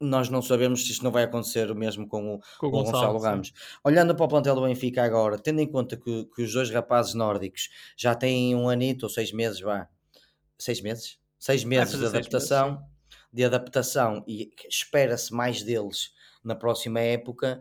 nós 0.00 0.28
não 0.28 0.42
sabemos 0.42 0.84
se 0.84 0.92
isto 0.92 1.04
não 1.04 1.10
vai 1.10 1.24
acontecer 1.24 1.70
o 1.70 1.74
mesmo 1.74 2.06
com 2.06 2.34
o, 2.34 2.40
com 2.58 2.66
o 2.66 2.70
Gonçalo, 2.70 3.14
Gonçalo 3.14 3.18
Ramos. 3.18 3.52
Olhando 3.84 4.14
para 4.14 4.24
o 4.24 4.28
plantel 4.28 4.54
do 4.54 4.62
Benfica 4.62 5.02
agora, 5.02 5.38
tendo 5.38 5.60
em 5.60 5.66
conta 5.66 5.96
que, 5.96 6.24
que, 6.34 6.42
os 6.42 6.52
dois 6.52 6.70
rapazes 6.70 7.14
nórdicos 7.14 7.68
já 7.96 8.14
têm 8.14 8.54
um 8.54 8.68
anito 8.68 9.06
ou 9.06 9.10
seis 9.10 9.32
meses, 9.32 9.60
vá, 9.60 9.88
seis 10.58 10.80
meses? 10.80 11.18
Seis 11.38 11.64
meses 11.64 11.98
de 11.98 12.06
adaptação, 12.06 12.70
meses, 12.70 12.86
de 13.32 13.44
adaptação 13.44 14.24
e 14.28 14.52
espera-se 14.68 15.32
mais 15.34 15.62
deles 15.62 16.12
na 16.44 16.54
próxima 16.54 17.00
época. 17.00 17.60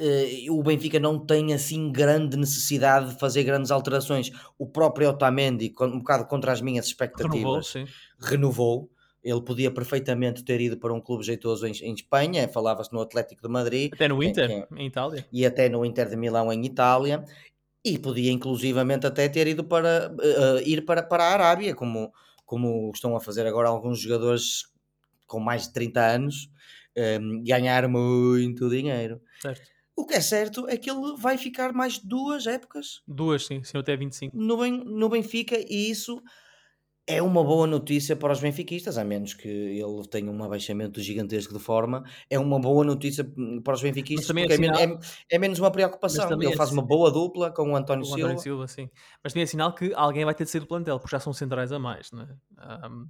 Eh, 0.00 0.46
o 0.50 0.62
Benfica 0.62 0.98
não 0.98 1.18
tem 1.18 1.52
assim 1.52 1.92
grande 1.92 2.36
necessidade 2.36 3.12
de 3.12 3.18
fazer 3.18 3.44
grandes 3.44 3.70
alterações. 3.70 4.30
O 4.58 4.66
próprio 4.66 5.10
Otamendi, 5.10 5.72
um 5.80 5.98
bocado 5.98 6.26
contra 6.26 6.52
as 6.52 6.60
minhas 6.60 6.86
expectativas, 6.86 7.72
renovou, 7.72 7.88
renovou 8.20 8.90
ele 9.24 9.40
podia 9.40 9.70
perfeitamente 9.70 10.44
ter 10.44 10.60
ido 10.60 10.76
para 10.76 10.92
um 10.92 11.00
clube 11.00 11.24
jeitoso 11.24 11.66
em, 11.66 11.72
em 11.82 11.94
Espanha, 11.94 12.46
falava-se 12.46 12.92
no 12.92 13.00
Atlético 13.00 13.40
de 13.40 13.48
Madrid. 13.48 13.90
Até 13.94 14.06
no 14.06 14.22
Inter, 14.22 14.50
em, 14.50 14.66
em, 14.76 14.86
Itália. 14.86 15.26
E 15.32 15.46
até 15.46 15.68
no 15.68 15.82
Inter 15.84 16.10
de 16.10 16.16
Milão, 16.16 16.52
em 16.52 16.62
Itália. 16.66 17.24
E 17.82 17.98
podia 17.98 18.30
inclusivamente 18.30 19.06
até 19.06 19.26
ter 19.28 19.46
ido 19.46 19.64
para, 19.64 20.12
uh, 20.12 20.58
ir 20.66 20.84
para, 20.84 21.02
para 21.02 21.24
a 21.24 21.32
Arábia, 21.32 21.74
como, 21.74 22.12
como 22.44 22.90
estão 22.94 23.16
a 23.16 23.20
fazer 23.20 23.46
agora 23.46 23.68
alguns 23.68 23.98
jogadores 23.98 24.66
com 25.26 25.40
mais 25.40 25.62
de 25.68 25.72
30 25.72 26.00
anos, 26.00 26.50
um, 26.96 27.00
ehm, 27.00 27.42
ganhar 27.42 27.88
muito 27.88 28.68
dinheiro. 28.68 29.20
Certo. 29.40 29.73
O 29.96 30.04
que 30.06 30.14
é 30.14 30.20
certo 30.20 30.68
é 30.68 30.76
que 30.76 30.90
ele 30.90 31.16
vai 31.16 31.38
ficar 31.38 31.72
mais 31.72 31.98
duas 31.98 32.46
épocas. 32.46 33.00
Duas, 33.06 33.46
sim, 33.46 33.62
sim 33.62 33.78
até 33.78 33.96
25. 33.96 34.36
No, 34.36 34.56
ben, 34.58 34.72
no 34.84 35.08
Benfica, 35.08 35.56
e 35.58 35.90
isso 35.90 36.20
é 37.06 37.20
uma 37.22 37.44
boa 37.44 37.66
notícia 37.66 38.16
para 38.16 38.32
os 38.32 38.40
benfiquistas, 38.40 38.96
a 38.96 39.04
menos 39.04 39.34
que 39.34 39.46
ele 39.46 40.08
tenha 40.10 40.30
um 40.30 40.42
abaixamento 40.42 41.00
gigantesco 41.02 41.52
de 41.52 41.60
forma, 41.60 42.02
é 42.30 42.38
uma 42.38 42.58
boa 42.58 42.82
notícia 42.82 43.22
para 43.62 43.74
os 43.74 43.82
benfiquistas, 43.82 44.26
também 44.26 44.44
é 44.44 44.46
porque 44.48 44.62
é, 44.62 44.66
sinal- 44.66 44.80
é- 45.30 45.36
é 45.36 45.38
menos 45.38 45.58
uma 45.58 45.70
preocupação. 45.70 46.32
Ele 46.40 46.52
é 46.52 46.56
faz 46.56 46.72
uma 46.72 46.82
boa 46.82 47.10
dupla 47.10 47.52
com 47.52 47.72
o 47.72 47.76
António 47.76 48.04
Silva. 48.06 48.36
Silva, 48.38 48.66
sim. 48.68 48.88
Mas 49.22 49.32
também 49.34 49.42
é 49.44 49.46
sinal 49.46 49.74
que 49.74 49.92
alguém 49.94 50.24
vai 50.24 50.34
ter 50.34 50.44
de 50.44 50.50
sair 50.50 50.60
do 50.62 50.66
plantel, 50.66 50.98
porque 50.98 51.14
já 51.14 51.20
são 51.20 51.32
centrais 51.32 51.70
a 51.72 51.78
mais, 51.78 52.10
não 52.10 52.22
é? 52.22 52.28
Ahm, 52.56 53.06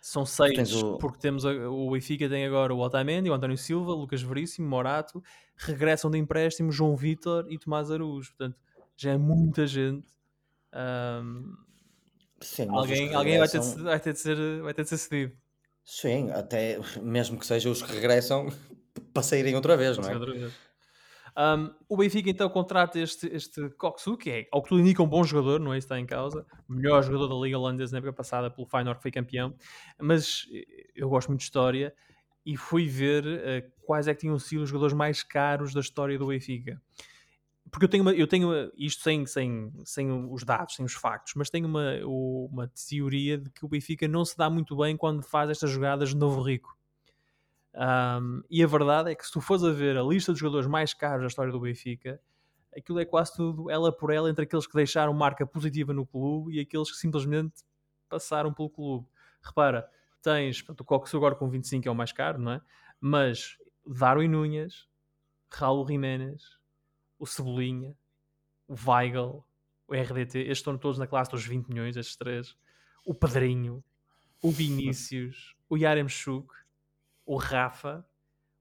são 0.00 0.24
seis, 0.24 0.72
o- 0.72 0.96
porque 0.96 1.18
temos 1.18 1.44
a- 1.44 1.68
o 1.68 1.90
Benfica 1.90 2.28
tem 2.28 2.46
agora 2.46 2.72
o 2.74 2.78
Otamendi, 2.78 3.28
o 3.28 3.34
António 3.34 3.58
Silva, 3.58 3.92
Lucas 3.92 4.22
Veríssimo, 4.22 4.66
Morato, 4.68 5.22
regressam 5.58 6.10
de 6.10 6.18
empréstimo 6.18 6.70
João 6.72 6.96
Vitor 6.96 7.46
e 7.50 7.58
Tomás 7.58 7.90
Araújo. 7.90 8.30
Portanto, 8.30 8.56
já 8.96 9.12
é 9.12 9.16
muita 9.18 9.66
gente. 9.66 10.06
Ahm, 10.72 11.54
Sim, 12.40 12.68
alguém 12.70 13.14
alguém 13.14 13.38
vai, 13.38 13.48
ter 13.48 13.58
de, 13.58 13.66
regressam- 13.66 13.84
vai, 13.84 14.00
ter 14.00 14.12
de 14.12 14.18
ser, 14.20 14.62
vai 14.62 14.74
ter 14.74 14.82
de 14.84 14.88
ser 14.88 14.98
cedido. 14.98 15.36
Sim, 15.84 16.30
até 16.30 16.78
mesmo 17.02 17.38
que 17.38 17.46
sejam 17.46 17.72
os 17.72 17.82
que 17.82 17.92
regressam 17.92 18.48
para 19.12 19.22
saírem 19.22 19.54
outra 19.56 19.76
vez, 19.76 19.98
não 19.98 20.08
é? 20.08 20.14
outra 20.14 20.32
vez. 20.32 20.52
Um, 21.36 21.72
o 21.88 21.96
Benfica 21.96 22.28
então 22.28 22.48
contrata 22.48 22.98
este, 22.98 23.28
este 23.28 23.70
Coxu, 23.70 24.16
que 24.16 24.28
é, 24.28 24.48
ao 24.50 24.60
que 24.60 24.70
tudo 24.70 24.80
indica, 24.80 25.00
um 25.02 25.08
bom 25.08 25.22
jogador, 25.22 25.60
não 25.60 25.72
é 25.72 25.78
isso 25.78 25.84
está 25.84 25.98
em 25.98 26.04
causa, 26.04 26.44
melhor 26.68 27.00
jogador 27.02 27.28
da 27.28 27.34
Liga 27.36 27.56
Holandesa 27.56 27.92
na 27.92 27.98
época 27.98 28.12
passada 28.12 28.50
pelo 28.50 28.66
Feyenoord 28.66 28.98
que 28.98 29.02
foi 29.02 29.12
campeão, 29.12 29.54
mas 30.00 30.46
eh, 30.52 30.64
eu 30.96 31.08
gosto 31.08 31.28
muito 31.28 31.38
de 31.40 31.44
história 31.44 31.94
e 32.48 32.56
fui 32.56 32.88
ver 32.88 33.26
eh, 33.26 33.70
quais 33.84 34.08
é 34.08 34.14
que 34.14 34.20
tinham 34.20 34.38
sido 34.38 34.62
os 34.62 34.70
jogadores 34.70 34.94
mais 34.94 35.22
caros 35.22 35.74
da 35.74 35.80
história 35.80 36.18
do 36.18 36.28
Benfica. 36.28 36.80
Porque 37.70 37.84
eu 37.84 37.90
tenho, 37.90 38.02
uma, 38.02 38.14
eu 38.14 38.26
tenho 38.26 38.72
isto 38.74 39.02
sem, 39.02 39.26
sem, 39.26 39.70
sem 39.84 40.10
os 40.10 40.44
dados, 40.44 40.74
sem 40.74 40.82
os 40.82 40.94
factos, 40.94 41.34
mas 41.36 41.50
tenho 41.50 41.68
uma, 41.68 41.92
uma 42.06 42.66
teoria 42.68 43.36
de 43.36 43.50
que 43.50 43.66
o 43.66 43.68
Benfica 43.68 44.08
não 44.08 44.24
se 44.24 44.34
dá 44.34 44.48
muito 44.48 44.74
bem 44.78 44.96
quando 44.96 45.22
faz 45.22 45.50
estas 45.50 45.68
jogadas 45.68 46.08
de 46.08 46.16
novo 46.16 46.40
rico. 46.40 46.74
Um, 47.74 48.42
e 48.48 48.64
a 48.64 48.66
verdade 48.66 49.10
é 49.10 49.14
que 49.14 49.26
se 49.26 49.30
tu 49.30 49.42
fores 49.42 49.62
a 49.62 49.70
ver 49.70 49.98
a 49.98 50.02
lista 50.02 50.32
dos 50.32 50.40
jogadores 50.40 50.66
mais 50.66 50.94
caros 50.94 51.20
da 51.20 51.26
história 51.26 51.52
do 51.52 51.60
Benfica, 51.60 52.18
aquilo 52.74 52.98
é 52.98 53.04
quase 53.04 53.36
tudo 53.36 53.70
ela 53.70 53.92
por 53.92 54.10
ela 54.10 54.30
entre 54.30 54.44
aqueles 54.44 54.66
que 54.66 54.74
deixaram 54.74 55.12
marca 55.12 55.46
positiva 55.46 55.92
no 55.92 56.06
clube 56.06 56.56
e 56.56 56.60
aqueles 56.60 56.90
que 56.90 56.96
simplesmente 56.96 57.62
passaram 58.08 58.54
pelo 58.54 58.70
clube. 58.70 59.06
Repara, 59.42 59.86
tens 60.22 60.60
portanto, 60.62 60.80
o 60.80 60.84
Coxo 60.84 61.16
agora 61.16 61.34
com 61.34 61.48
25 61.48 61.86
é 61.88 61.90
o 61.90 61.94
mais 61.94 62.12
caro, 62.12 62.38
não 62.38 62.52
é? 62.52 62.60
Mas 63.00 63.56
Darwin 63.86 64.28
Núñez, 64.28 64.88
Raul 65.50 65.86
Jiménez, 65.86 66.58
o 67.18 67.26
Cebolinha, 67.26 67.96
o 68.66 68.74
Weigl, 68.74 69.44
o 69.86 69.94
RDT, 69.94 70.40
estes 70.40 70.58
estão 70.58 70.76
todos 70.76 70.98
na 70.98 71.06
classe 71.06 71.30
dos 71.30 71.44
20 71.46 71.68
milhões, 71.68 71.96
estes 71.96 72.16
três. 72.16 72.56
O 73.06 73.14
Pedrinho, 73.14 73.82
o 74.42 74.50
Vinícius, 74.50 75.56
o 75.68 75.76
Yaremchuk, 75.76 76.52
o 77.24 77.36
Rafa, 77.36 78.06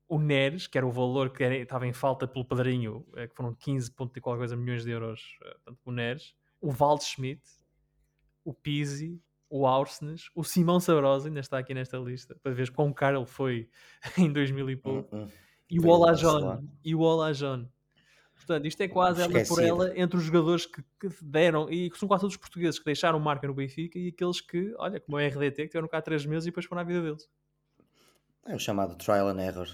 o 0.07 0.17
Neres, 0.19 0.67
que 0.67 0.77
era 0.77 0.87
o 0.87 0.91
valor 0.91 1.29
que 1.31 1.43
era- 1.43 1.55
estava 1.57 1.85
em 1.85 1.91
falta 1.91 2.25
pelo 2.27 2.45
Pedrinho, 2.45 3.05
eh, 3.15 3.27
que 3.27 3.35
foram 3.35 3.53
15 3.53 3.91
ponto 3.91 4.17
e 4.17 4.21
qualquer 4.21 4.39
coisa 4.39 4.55
milhões 4.55 4.83
de 4.85 4.91
euros, 4.91 5.37
eh, 5.43 5.53
portanto, 5.65 5.79
o 5.83 5.91
Neres, 5.91 6.33
o 6.61 6.71
Waldschmidt, 6.71 7.43
o 8.45 8.53
Pizzi, 8.53 9.21
o 9.49 9.65
Aursnes, 9.65 10.29
o 10.35 10.43
Simão 10.43 10.79
Sabrosa, 10.79 11.27
ainda 11.27 11.39
está 11.39 11.57
aqui 11.57 11.73
nesta 11.73 11.97
lista, 11.97 12.35
para 12.41 12.53
ver 12.53 12.71
quão 12.71 12.91
caro 12.93 13.19
ele 13.19 13.25
foi 13.25 13.69
em 14.17 14.31
2000 14.31 14.69
e 14.69 14.75
pouco, 14.75 15.15
hum. 15.15 15.27
e 15.69 15.79
o 15.79 15.87
Olajon, 15.87 16.63
e 16.83 16.95
o 16.95 16.99
Olajon. 16.99 17.67
Portanto, 18.35 18.67
isto 18.67 18.81
é 18.81 18.87
quase 18.87 19.21
ela 19.21 19.31
por 19.31 19.41
Esquecido. 19.41 19.67
ela 19.67 19.99
entre 19.99 20.17
os 20.17 20.23
jogadores 20.23 20.65
que, 20.65 20.81
que 20.99 21.09
deram, 21.23 21.69
e 21.71 21.89
que 21.89 21.97
são 21.97 22.07
quase 22.07 22.21
todos 22.21 22.35
os 22.35 22.39
portugueses 22.39 22.77
que 22.79 22.85
deixaram 22.85 23.19
marca 23.19 23.47
no 23.47 23.53
Benfica 23.53 23.97
e 23.97 24.09
aqueles 24.09 24.39
que, 24.39 24.73
olha, 24.77 24.99
como 24.99 25.17
o 25.17 25.19
RDT, 25.19 25.63
que 25.63 25.67
tiveram 25.69 25.87
cá 25.87 26.01
três 26.01 26.25
meses 26.25 26.45
e 26.45 26.49
depois 26.49 26.65
foram 26.65 26.81
à 26.81 26.85
vida 26.85 27.01
deles. 27.01 27.27
É 28.45 28.55
o 28.55 28.59
chamado 28.59 28.95
trial 28.95 29.27
and 29.29 29.41
error. 29.41 29.67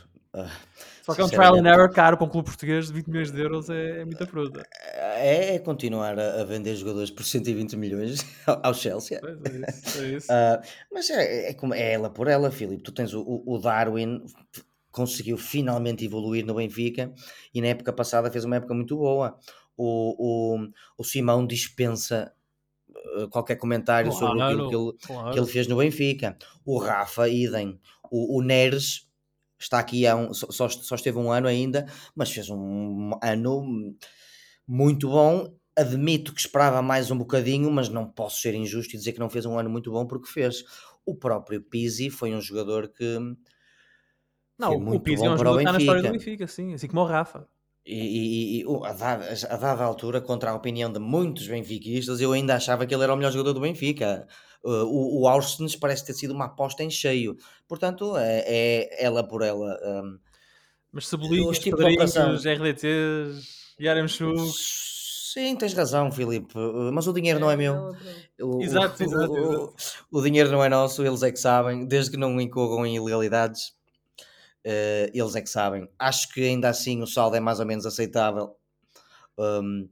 Só 1.03 1.13
que 1.13 1.21
é 1.21 1.25
um 1.25 1.29
trial 1.29 1.55
and 1.55 1.67
error 1.67 1.91
caro 1.91 2.17
para 2.17 2.25
um 2.25 2.29
clube 2.29 2.47
português 2.47 2.87
de 2.87 2.93
20 2.93 3.07
milhões 3.07 3.31
de 3.31 3.39
euros, 3.39 3.69
é, 3.69 4.01
é 4.01 4.05
muita 4.05 4.25
fruta. 4.25 4.65
É, 4.81 5.55
é 5.55 5.59
continuar 5.59 6.17
a, 6.17 6.41
a 6.41 6.43
vender 6.43 6.75
jogadores 6.75 7.11
por 7.11 7.23
120 7.23 7.75
milhões 7.75 8.25
ao 8.47 8.59
ao 8.63 8.73
Chelsea. 8.73 9.21
É 9.23 9.69
isso, 9.69 10.01
é 10.01 10.07
isso. 10.07 10.27
Ah, 10.33 10.61
mas 10.91 11.09
é, 11.09 11.49
é, 11.49 11.53
como, 11.53 11.73
é 11.73 11.93
ela 11.93 12.09
por 12.09 12.27
ela, 12.27 12.49
Filipe. 12.49 12.81
Tu 12.81 12.91
tens 12.91 13.13
o, 13.13 13.43
o- 13.45 13.59
Darwin, 13.59 14.23
conseguiu 14.91 15.37
finalmente 15.37 16.05
evoluir 16.05 16.45
no 16.45 16.55
Benfica 16.55 17.13
e 17.53 17.61
na 17.61 17.67
época 17.67 17.93
passada 17.93 18.31
fez 18.31 18.45
uma 18.45 18.55
época 18.55 18.73
muito 18.73 18.95
boa. 18.97 19.37
O, 19.77 20.55
o, 20.55 20.67
o 20.97 21.03
Simão 21.03 21.45
dispensa 21.45 22.31
ah, 22.95 23.27
qualquer 23.29 23.57
comentário 23.57 24.11
sobre 24.11 24.41
aquilo 24.41 24.69
que 24.69 24.75
ele, 24.75 24.93
claro. 25.05 25.31
que 25.31 25.39
ele 25.39 25.47
fez 25.47 25.67
no 25.67 25.77
Benfica. 25.77 26.37
O 26.65 26.79
Rafa, 26.79 27.27
idem. 27.27 27.79
O, 28.09 28.39
o 28.39 28.41
Neres 28.41 29.07
está 29.63 29.79
aqui 29.79 30.05
há 30.05 30.15
um, 30.15 30.33
só, 30.33 30.69
só 30.69 30.95
esteve 30.95 31.17
um 31.17 31.31
ano 31.31 31.47
ainda, 31.47 31.85
mas 32.15 32.31
fez 32.31 32.49
um 32.49 33.11
ano 33.21 33.95
muito 34.67 35.09
bom. 35.09 35.55
Admito 35.75 36.33
que 36.33 36.39
esperava 36.39 36.81
mais 36.81 37.09
um 37.09 37.17
bocadinho, 37.17 37.71
mas 37.71 37.89
não 37.89 38.07
posso 38.07 38.41
ser 38.41 38.53
injusto 38.53 38.95
e 38.95 38.97
dizer 38.97 39.13
que 39.13 39.19
não 39.19 39.29
fez 39.29 39.45
um 39.45 39.57
ano 39.57 39.69
muito 39.69 39.91
bom 39.91 40.05
porque 40.05 40.27
fez. 40.27 40.63
O 41.05 41.15
próprio 41.15 41.61
Pizzi 41.61 42.09
foi 42.09 42.33
um 42.33 42.39
jogador 42.39 42.89
que 42.89 43.17
Não, 44.57 44.75
o 44.75 44.79
muito 44.79 45.03
Pizzi 45.03 45.25
é 45.25 45.29
um 45.29 45.37
jogador 45.37 45.57
que 45.57 45.61
está 45.61 45.73
na 45.73 45.79
história 45.79 46.01
do. 46.03 46.11
Benfica, 46.11 46.47
sim, 46.47 46.73
assim 46.73 46.87
como 46.87 47.01
o 47.01 47.05
Rafa. 47.05 47.47
E, 47.85 48.61
e- 48.61 48.61
e- 48.61 48.65
a, 48.85 48.93
dada, 48.93 49.25
a 49.49 49.57
dada 49.57 49.83
altura, 49.83 50.21
contra 50.21 50.51
a 50.51 50.55
opinião 50.55 50.91
de 50.91 50.99
muitos 50.99 51.47
benfiquistas, 51.47 52.21
eu 52.21 52.31
ainda 52.31 52.55
achava 52.55 52.85
que 52.85 52.93
ele 52.95 53.03
era 53.03 53.13
o 53.13 53.17
melhor 53.17 53.31
jogador 53.31 53.53
do 53.53 53.59
Benfica. 53.59 54.25
Uh, 54.63 54.85
o, 54.85 55.21
o 55.23 55.27
Austins 55.27 55.75
parece 55.75 56.05
ter 56.05 56.13
sido 56.13 56.33
uma 56.33 56.45
aposta 56.45 56.81
em 56.83 56.89
cheio. 56.89 57.35
Portanto, 57.67 58.15
é, 58.15 58.43
é 58.47 59.03
ela 59.03 59.27
por 59.27 59.41
ela. 59.41 59.77
um, 59.83 60.17
Mas 60.93 61.07
Cebolinhas, 61.07 61.59
operação. 61.67 62.37
Pedrinhos, 62.37 62.45
RDTs, 62.45 63.75
Yaremchuk... 63.81 64.39
Sim, 65.33 65.55
tens 65.55 65.73
razão, 65.73 66.11
Filipe, 66.11 66.55
uh, 66.55 66.91
mas 66.93 67.07
o 67.07 67.11
dinheiro 67.13 67.39
não 67.39 67.49
é 67.49 67.57
meu. 67.57 67.89
O, 68.39 68.57
o- 68.59 68.61
Exato, 68.61 69.01
o- 69.01 69.05
exato, 69.05 69.33
o- 69.33 70.19
o 70.19 70.21
dinheiro 70.21 70.51
não 70.51 70.63
é 70.63 70.69
nosso, 70.69 71.03
eles 71.03 71.23
é 71.23 71.31
que 71.31 71.39
sabem, 71.39 71.87
desde 71.87 72.11
que 72.11 72.17
não 72.17 72.39
incorram 72.39 72.85
em 72.85 72.97
ilegalidades, 72.97 73.73
eh, 74.63 75.11
eles 75.13 75.35
é 75.35 75.41
que 75.41 75.49
sabem. 75.49 75.87
Acho 75.99 76.29
que 76.33 76.41
ainda 76.41 76.69
assim 76.69 77.01
o 77.01 77.07
saldo 77.07 77.35
é 77.35 77.39
mais 77.39 77.59
ou 77.59 77.65
menos 77.65 77.85
aceitável. 77.85 78.55
Um, 79.37 79.89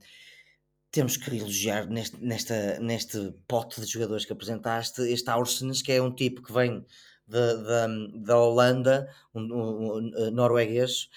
temos 0.91 1.15
que 1.17 1.35
elogiar 1.35 1.87
neste, 1.87 2.17
nesta, 2.21 2.79
neste 2.79 3.31
pote 3.47 3.79
de 3.81 3.87
jogadores 3.87 4.25
que 4.25 4.33
apresentaste 4.33 5.01
este 5.03 5.29
Aursens, 5.29 5.81
que 5.81 5.91
é 5.91 6.01
um 6.01 6.13
tipo 6.13 6.41
que 6.43 6.51
vem 6.51 6.85
da, 7.27 7.53
da, 7.55 7.87
da 8.15 8.37
Holanda, 8.37 9.07
um, 9.33 9.41
um- 9.41 9.97
um 10.27 10.31
norueguês, 10.31 11.09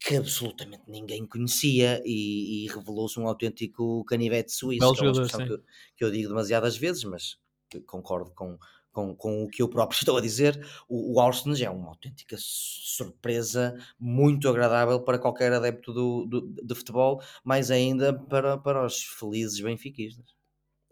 que 0.00 0.16
absolutamente 0.16 0.84
ninguém 0.88 1.26
conhecia 1.26 2.00
e, 2.04 2.64
e 2.64 2.68
revelou-se 2.68 3.18
um 3.18 3.26
autêntico 3.28 4.04
canivete 4.04 4.52
suíço, 4.52 4.80
Belo 4.80 4.94
que 4.94 5.00
é 5.00 5.02
uma 5.04 5.14
jogador, 5.14 5.46
que, 5.46 5.52
eu- 5.52 5.62
que 5.96 6.04
eu 6.04 6.10
digo 6.10 6.28
demasiadas 6.28 6.76
vezes, 6.76 7.04
mas 7.04 7.38
concordo 7.86 8.32
com, 8.34 8.58
com, 8.92 9.14
com 9.16 9.44
o 9.44 9.48
que 9.48 9.62
eu 9.62 9.68
próprio 9.68 9.96
estou 9.98 10.16
a 10.16 10.20
dizer. 10.20 10.64
O, 10.88 11.18
o 11.18 11.30
é 11.60 11.70
uma 11.70 11.88
autêntica 11.88 12.36
surpresa 12.38 13.76
muito 13.98 14.48
agradável 14.48 15.00
para 15.00 15.18
qualquer 15.18 15.52
adepto 15.52 15.92
do, 15.92 16.26
do- 16.26 16.54
de 16.62 16.74
futebol, 16.74 17.20
mais 17.42 17.70
ainda 17.70 18.12
para, 18.12 18.56
para 18.58 18.84
os 18.84 19.02
felizes 19.02 19.60
benfiquistas. 19.60 20.26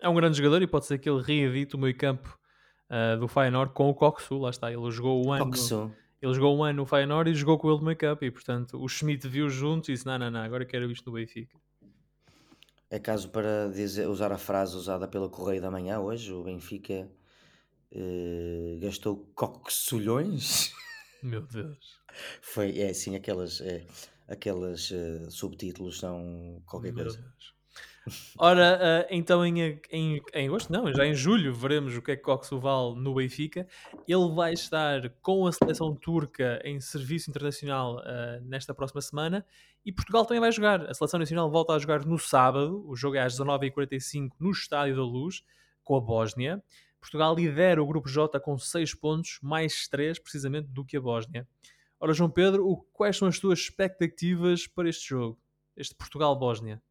É 0.01 0.09
um 0.09 0.15
grande 0.15 0.39
jogador 0.39 0.63
e 0.63 0.67
pode 0.67 0.87
ser 0.87 0.99
que 0.99 1.09
ele 1.09 1.23
reedite 1.23 1.77
o 1.77 1.79
meio 1.79 1.97
campo 1.97 2.39
ah, 2.89 3.17
do 3.17 3.29
Feyenoord 3.29 3.73
com 3.73 3.89
o 3.89 3.95
Coxu, 3.95 4.39
lá 4.39 4.51
está, 4.51 4.73
ele 4.73 4.91
jogou 4.91 5.25
um 5.25 5.33
ano, 5.33 5.45
Coxo. 5.47 5.93
ele 6.21 6.35
jogou 6.35 6.57
um 6.57 6.65
ano 6.65 6.79
no 6.79 6.87
Feyenoord 6.87 7.31
e 7.31 7.35
jogou 7.35 7.59
com 7.59 7.71
ele 7.71 7.85
no 7.85 7.97
campo 7.97 8.25
e 8.25 8.31
portanto 8.31 8.83
o 8.83 8.89
Schmidt 8.89 9.29
viu 9.29 9.49
juntos 9.49 9.89
e 9.89 9.93
disse, 9.93 10.07
não, 10.07 10.19
não, 10.19 10.31
não, 10.31 10.41
agora 10.41 10.65
quero 10.65 10.91
isto 10.91 11.07
no 11.07 11.13
Benfica. 11.17 11.57
É 12.91 12.99
caso 12.99 13.29
para 13.29 13.69
dizer, 13.69 14.09
usar 14.09 14.33
a 14.33 14.39
frase 14.39 14.77
usada 14.77 15.07
pela 15.07 15.29
Correio 15.29 15.63
da 15.63 15.71
Manhã 15.71 16.01
hoje, 16.01 16.33
o 16.33 16.43
Benfica 16.43 17.09
eh, 17.93 18.79
gastou 18.81 19.31
coxolhões. 19.35 20.73
Meu 21.23 21.43
Deus. 21.43 22.01
Foi, 22.41 22.79
é 22.79 22.91
assim, 22.91 23.15
aquelas, 23.15 23.61
é, 23.61 23.85
aqueles 24.29 24.91
eh, 24.93 25.29
subtítulos 25.31 25.99
são 25.99 26.63
qualquer 26.67 26.93
Meu 26.93 27.05
coisa. 27.05 27.19
Deus. 27.19 27.61
Ora, 28.39 28.79
ah, 28.81 29.07
então 29.11 29.45
em, 29.45 29.81
em, 29.91 30.23
em 30.33 30.49
agosto, 30.49 30.73
não, 30.73 30.93
já 30.93 31.07
em 31.07 31.15
julho, 31.15 31.55
veremos 31.55 31.97
o 31.97 32.03
que 32.03 32.13
é 32.13 32.17
que 32.17 32.23
Coxo 32.23 32.59
vale 32.59 32.95
no 32.97 33.15
Benfica. 33.15 33.67
Ele 34.09 34.35
vai 34.35 34.55
estar 34.55 35.09
com 35.21 35.47
a 35.47 35.53
seleção 35.53 35.95
turca 35.95 36.61
em 36.65 36.81
serviço 36.81 37.31
internacional 37.31 37.99
ah, 37.99 38.41
nesta 38.43 38.75
próxima 38.75 39.01
semana 39.01 39.45
e 39.85 39.93
Portugal 39.93 40.25
também 40.25 40.41
vai 40.41 40.53
jogar. 40.53 40.83
A 40.89 40.95
seleção 40.95 41.21
nacional 41.21 41.51
volta 41.51 41.75
a 41.75 41.79
jogar 41.79 42.05
no 42.05 42.19
sábado, 42.19 42.85
o 42.87 42.97
jogo 42.97 43.17
é 43.17 43.21
às 43.21 43.39
19h45 43.39 44.31
no 44.39 44.51
Estádio 44.51 44.97
da 44.97 45.03
Luz, 45.03 45.45
com 45.85 45.97
a 45.97 46.01
Bósnia. 46.01 46.63
Portugal 47.01 47.35
lidera 47.35 47.83
o 47.83 47.87
grupo 47.87 48.09
J 48.09 48.39
com 48.39 48.59
6 48.59 48.95
pontos, 48.95 49.39
mais 49.43 49.89
3 49.89 50.19
precisamente 50.19 50.69
do 50.69 50.85
que 50.85 50.97
a 50.97 51.01
Bósnia. 51.01 51.49
Ora, 51.99 52.13
João 52.13 52.31
Pedro, 52.31 52.87
quais 52.93 53.17
são 53.17 53.29
as 53.29 53.39
tuas 53.39 53.59
expectativas 53.59 54.67
para 54.67 54.89
este 54.89 55.09
jogo? 55.09 55.39
Este 55.77 55.95
Portugal-Bósnia? 55.95 56.83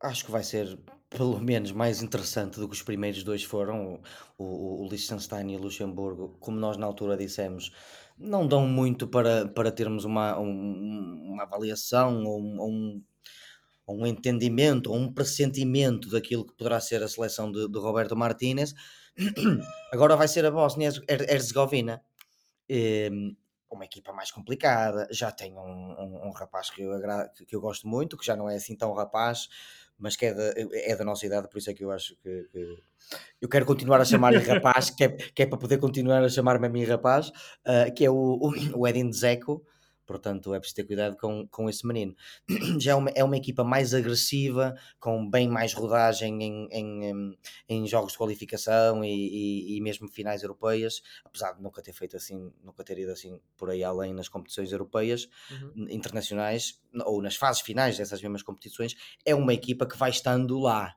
Acho 0.00 0.24
que 0.24 0.30
vai 0.30 0.42
ser 0.42 0.78
pelo 1.10 1.40
menos 1.40 1.72
mais 1.72 2.02
interessante 2.02 2.58
do 2.58 2.68
que 2.68 2.74
os 2.74 2.82
primeiros 2.82 3.24
dois 3.24 3.42
foram, 3.42 4.00
o, 4.38 4.44
o, 4.44 4.86
o 4.86 4.88
Liechtenstein 4.88 5.50
e 5.50 5.56
o 5.56 5.60
Luxemburgo, 5.60 6.36
como 6.38 6.58
nós 6.58 6.76
na 6.76 6.86
altura 6.86 7.16
dissemos, 7.16 7.72
não 8.16 8.46
dão 8.46 8.66
muito 8.66 9.08
para, 9.08 9.48
para 9.48 9.72
termos 9.72 10.04
uma, 10.04 10.38
um, 10.38 11.32
uma 11.32 11.42
avaliação 11.42 12.24
ou 12.24 12.40
um, 12.40 12.62
um, 12.62 13.02
um, 13.96 14.06
entendimento 14.06 14.90
ou 14.90 14.96
um 14.96 15.12
pressentimento 15.12 16.10
daquilo 16.10 16.46
que 16.46 16.54
poderá 16.54 16.80
ser 16.80 17.02
a 17.02 17.08
seleção 17.08 17.50
de, 17.50 17.68
de 17.68 17.78
Roberto 17.78 18.16
Martínez. 18.16 18.74
Agora 19.92 20.16
vai 20.16 20.28
ser 20.28 20.44
a 20.44 20.50
Bósnia-Herzegovina. 20.50 22.02
Ehm, 22.68 23.36
uma 23.70 23.84
equipa 23.84 24.12
mais 24.12 24.30
complicada, 24.30 25.06
já 25.10 25.30
tem 25.30 25.56
um, 25.56 25.60
um, 25.60 26.28
um 26.28 26.30
rapaz 26.32 26.70
que 26.70 26.82
eu, 26.82 26.92
que 27.46 27.54
eu 27.54 27.60
gosto 27.60 27.86
muito, 27.86 28.16
que 28.16 28.26
já 28.26 28.34
não 28.34 28.50
é 28.50 28.56
assim 28.56 28.76
tão 28.76 28.92
rapaz, 28.92 29.48
mas 29.96 30.16
que 30.16 30.26
é 30.26 30.34
da, 30.34 30.52
é 30.56 30.96
da 30.96 31.04
nossa 31.04 31.24
idade, 31.24 31.48
por 31.48 31.58
isso 31.58 31.70
é 31.70 31.74
que 31.74 31.84
eu 31.84 31.90
acho 31.92 32.16
que, 32.16 32.48
que 32.50 32.82
eu 33.40 33.48
quero 33.48 33.64
continuar 33.64 34.00
a 34.00 34.04
chamar-lhe 34.04 34.38
rapaz, 34.42 34.90
que 34.90 35.04
é, 35.04 35.08
que 35.08 35.42
é 35.42 35.46
para 35.46 35.58
poder 35.58 35.78
continuar 35.78 36.24
a 36.24 36.28
chamar-me 36.28 36.66
a 36.66 36.70
mim 36.70 36.84
rapaz, 36.84 37.28
uh, 37.28 37.92
que 37.94 38.04
é 38.04 38.10
o, 38.10 38.14
o, 38.14 38.52
o 38.80 38.88
Edin 38.88 39.10
Dzeko, 39.10 39.64
portanto 40.10 40.52
é 40.52 40.58
preciso 40.58 40.74
ter 40.74 40.84
cuidado 40.84 41.16
com, 41.16 41.46
com 41.46 41.70
esse 41.70 41.86
menino. 41.86 42.16
Já 42.80 42.92
é 42.92 42.94
uma, 42.96 43.10
é 43.10 43.22
uma 43.22 43.36
equipa 43.36 43.62
mais 43.62 43.94
agressiva, 43.94 44.74
com 44.98 45.30
bem 45.30 45.48
mais 45.48 45.72
rodagem 45.72 46.42
em, 46.42 46.68
em, 46.72 47.38
em 47.68 47.86
jogos 47.86 48.12
de 48.12 48.18
qualificação 48.18 49.04
e, 49.04 49.08
e, 49.08 49.76
e, 49.76 49.80
mesmo 49.80 50.08
finais 50.08 50.42
europeias, 50.42 51.00
apesar 51.24 51.52
de 51.52 51.62
nunca 51.62 51.80
ter 51.80 51.92
feito 51.92 52.16
assim, 52.16 52.52
nunca 52.60 52.82
ter 52.82 52.98
ido 52.98 53.12
assim 53.12 53.40
por 53.56 53.70
aí 53.70 53.84
além 53.84 54.12
nas 54.12 54.28
competições 54.28 54.72
europeias, 54.72 55.28
uhum. 55.48 55.86
internacionais, 55.88 56.80
ou 57.06 57.22
nas 57.22 57.36
fases 57.36 57.62
finais 57.62 57.96
dessas 57.96 58.20
mesmas 58.20 58.42
competições, 58.42 58.96
é 59.24 59.32
uma 59.32 59.54
equipa 59.54 59.86
que 59.86 59.96
vai 59.96 60.10
estando 60.10 60.58
lá. 60.58 60.96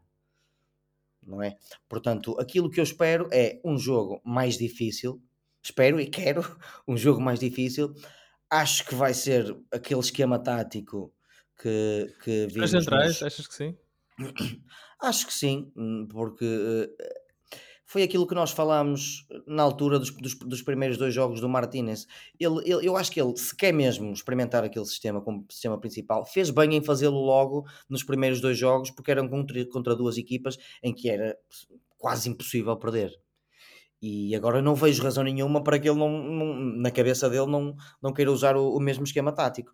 Não 1.22 1.40
é? 1.40 1.56
Portanto, 1.88 2.36
aquilo 2.40 2.68
que 2.68 2.80
eu 2.80 2.84
espero 2.84 3.30
é 3.32 3.62
um 3.64 3.78
jogo 3.78 4.20
mais 4.26 4.58
difícil, 4.58 5.22
espero 5.62 6.02
e 6.02 6.08
quero 6.08 6.42
um 6.88 6.98
jogo 6.98 7.22
mais 7.22 7.40
difícil, 7.40 7.94
acho 8.54 8.86
que 8.86 8.96
vai 8.96 9.14
ser 9.14 9.56
aquele 9.72 10.00
esquema 10.00 10.38
tático 10.38 11.14
que, 11.60 12.14
que 12.24 12.48
vimos. 12.48 12.74
As 12.74 12.84
centrais, 12.84 13.08
nos... 13.08 13.24
achas 13.24 13.48
que 13.48 13.56
sim? 13.56 13.78
Acho 15.02 15.28
que 15.28 15.34
sim, 15.34 15.70
hum, 15.76 16.08
porque 16.10 16.46
uh, 16.46 16.88
foi 17.86 18.04
aquilo 18.04 18.26
que 18.26 18.34
nós 18.34 18.52
falámos 18.52 19.28
na 19.46 19.62
altura 19.62 20.00
dos, 20.00 20.12
dos, 20.12 20.36
dos 20.36 20.62
primeiros 20.62 20.98
dois 20.98 21.14
jogos 21.14 21.42
do 21.42 21.50
Martinez. 21.50 22.08
Ele, 22.40 22.60
ele, 22.64 22.88
eu 22.88 22.96
acho 22.96 23.12
que 23.12 23.20
ele, 23.20 23.36
se 23.36 23.54
quer 23.54 23.74
mesmo 23.74 24.14
experimentar 24.14 24.64
aquele 24.64 24.86
sistema 24.86 25.20
como 25.20 25.46
sistema 25.50 25.78
principal, 25.78 26.26
fez 26.26 26.50
bem 26.52 26.76
em 26.76 26.82
fazê-lo 26.82 27.20
logo 27.20 27.66
nos 27.90 28.02
primeiros 28.02 28.40
dois 28.40 28.58
jogos, 28.58 28.92
porque 28.92 29.12
eram 29.12 29.28
contra, 29.28 29.66
contra 29.66 29.96
duas 29.96 30.18
equipas 30.18 30.58
em 30.82 30.94
que 30.94 31.10
era 31.10 31.38
quase 31.98 32.30
impossível 32.30 32.78
perder. 32.78 33.12
E 34.06 34.36
agora 34.36 34.62
não 34.62 34.76
vejo 34.76 35.02
razão 35.02 35.24
nenhuma 35.24 35.64
para 35.64 35.80
que 35.80 35.88
ele 35.88 35.98
não, 35.98 36.10
não 36.10 36.54
na 36.76 36.92
cabeça 36.92 37.30
dele 37.30 37.46
não, 37.46 37.74
não 38.02 38.12
queira 38.12 38.30
usar 38.30 38.58
o, 38.58 38.76
o, 38.76 38.80
mesmo 38.82 39.06
esquema 39.06 39.32
tático. 39.32 39.74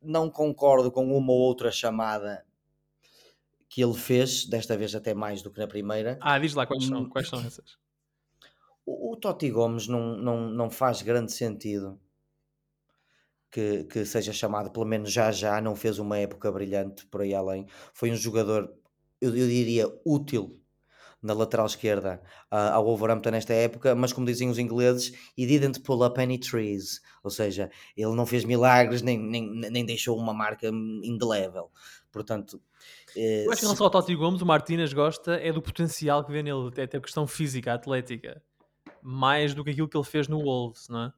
Não 0.00 0.30
concordo 0.30 0.90
com 0.90 1.04
uma 1.14 1.30
ou 1.30 1.40
outra 1.40 1.70
chamada 1.70 2.42
que 3.68 3.84
ele 3.84 3.92
fez, 3.92 4.46
desta 4.46 4.78
vez 4.78 4.94
até 4.94 5.12
mais 5.12 5.42
do 5.42 5.50
que 5.50 5.60
na 5.60 5.66
primeira. 5.66 6.16
Ah, 6.22 6.38
diz 6.38 6.54
lá 6.54 6.66
quais 6.66 6.86
são, 6.86 7.02
hum, 7.02 7.08
quais 7.10 7.28
são 7.28 7.38
essas. 7.40 7.76
O, 8.86 9.12
o 9.12 9.16
Totti 9.18 9.50
Gomes 9.50 9.86
não, 9.86 10.16
não, 10.16 10.48
não 10.48 10.70
faz 10.70 11.02
grande 11.02 11.32
sentido 11.32 12.00
que, 13.50 13.84
que 13.84 14.06
seja 14.06 14.32
chamado, 14.32 14.70
pelo 14.70 14.86
menos 14.86 15.12
já 15.12 15.30
já, 15.30 15.60
não 15.60 15.76
fez 15.76 15.98
uma 15.98 16.16
época 16.16 16.50
brilhante 16.50 17.04
por 17.04 17.20
aí 17.20 17.34
além. 17.34 17.66
Foi 17.92 18.10
um 18.10 18.16
jogador, 18.16 18.72
eu, 19.20 19.36
eu 19.36 19.46
diria, 19.46 19.86
útil 20.02 20.58
na 21.26 21.34
lateral 21.34 21.66
esquerda 21.66 22.22
uh, 22.50 22.72
ao 22.72 22.84
Wolverhampton 22.84 23.30
nesta 23.30 23.52
época, 23.52 23.94
mas 23.94 24.12
como 24.12 24.26
dizem 24.26 24.48
os 24.48 24.58
ingleses, 24.58 25.12
he 25.36 25.44
didn't 25.44 25.80
pull 25.80 26.04
up 26.04 26.20
any 26.20 26.38
trees, 26.38 27.00
ou 27.22 27.30
seja, 27.30 27.70
ele 27.96 28.14
não 28.14 28.24
fez 28.24 28.44
milagres 28.44 29.02
nem, 29.02 29.18
nem, 29.18 29.50
nem 29.50 29.84
deixou 29.84 30.16
uma 30.16 30.32
marca 30.32 30.68
indelével. 30.68 31.70
Portanto, 32.12 32.62
eh, 33.16 33.44
eu 33.44 33.50
acho 33.50 33.60
que 33.60 33.66
em 33.66 33.68
relação 33.68 33.86
ao 33.86 33.90
Totti 33.90 34.14
Gomes, 34.14 34.40
o 34.40 34.46
Martínez 34.46 34.92
gosta 34.92 35.34
é 35.34 35.52
do 35.52 35.60
potencial 35.60 36.24
que 36.24 36.32
vê 36.32 36.42
nele, 36.42 36.68
até 36.68 36.96
a 36.96 37.00
questão 37.00 37.26
física, 37.26 37.74
atlética, 37.74 38.40
mais 39.02 39.52
do 39.52 39.64
que 39.64 39.70
aquilo 39.70 39.88
que 39.88 39.96
ele 39.96 40.04
fez 40.04 40.28
no 40.28 40.42
Wolves, 40.42 40.88
não 40.88 41.04
é? 41.04 41.12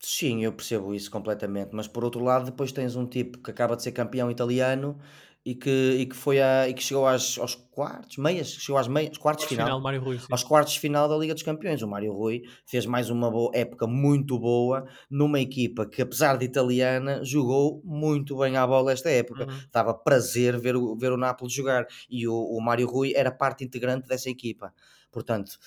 Sim, 0.00 0.42
eu 0.42 0.52
percebo 0.52 0.92
isso 0.92 1.08
completamente, 1.08 1.70
mas 1.72 1.86
por 1.86 2.02
outro 2.02 2.24
lado, 2.24 2.46
depois 2.46 2.72
tens 2.72 2.96
um 2.96 3.06
tipo 3.06 3.38
que 3.38 3.52
acaba 3.52 3.76
de 3.76 3.84
ser 3.84 3.92
campeão 3.92 4.28
italiano 4.28 4.98
e 5.44 5.54
que, 5.54 5.96
e 5.98 6.06
que 6.06 6.14
foi 6.14 6.40
a, 6.40 6.68
e 6.68 6.74
que 6.74 6.82
chegou 6.82 7.06
às, 7.06 7.36
aos 7.36 7.54
quartos, 7.54 8.16
meias, 8.16 8.48
chegou 8.48 8.78
às 8.78 8.86
meias, 8.86 9.18
quartos 9.18 9.44
final, 9.46 9.66
final 9.66 9.80
Mário 9.80 10.00
Rui, 10.00 10.20
aos 10.30 10.44
quartos 10.44 10.74
de 10.74 10.80
final 10.80 11.08
da 11.08 11.16
Liga 11.16 11.34
dos 11.34 11.42
Campeões. 11.42 11.82
O 11.82 11.88
Mário 11.88 12.12
Rui 12.12 12.42
fez 12.64 12.86
mais 12.86 13.10
uma 13.10 13.30
boa, 13.30 13.50
época 13.52 13.86
muito 13.86 14.38
boa 14.38 14.86
numa 15.10 15.40
equipa 15.40 15.84
que, 15.84 16.00
apesar 16.00 16.36
de 16.36 16.44
italiana, 16.44 17.24
jogou 17.24 17.82
muito 17.84 18.38
bem 18.38 18.56
à 18.56 18.66
bola 18.66 18.92
esta 18.92 19.10
época. 19.10 19.44
Uhum. 19.44 19.60
Dava 19.72 19.92
prazer 19.92 20.58
ver 20.58 20.76
o, 20.76 20.96
ver 20.96 21.10
o 21.10 21.16
Nápoles 21.16 21.52
jogar 21.52 21.86
e 22.08 22.28
o, 22.28 22.34
o 22.34 22.60
Mário 22.60 22.86
Rui 22.86 23.12
era 23.16 23.32
parte 23.32 23.64
integrante 23.64 24.06
dessa 24.06 24.30
equipa. 24.30 24.72
Portanto, 25.10 25.58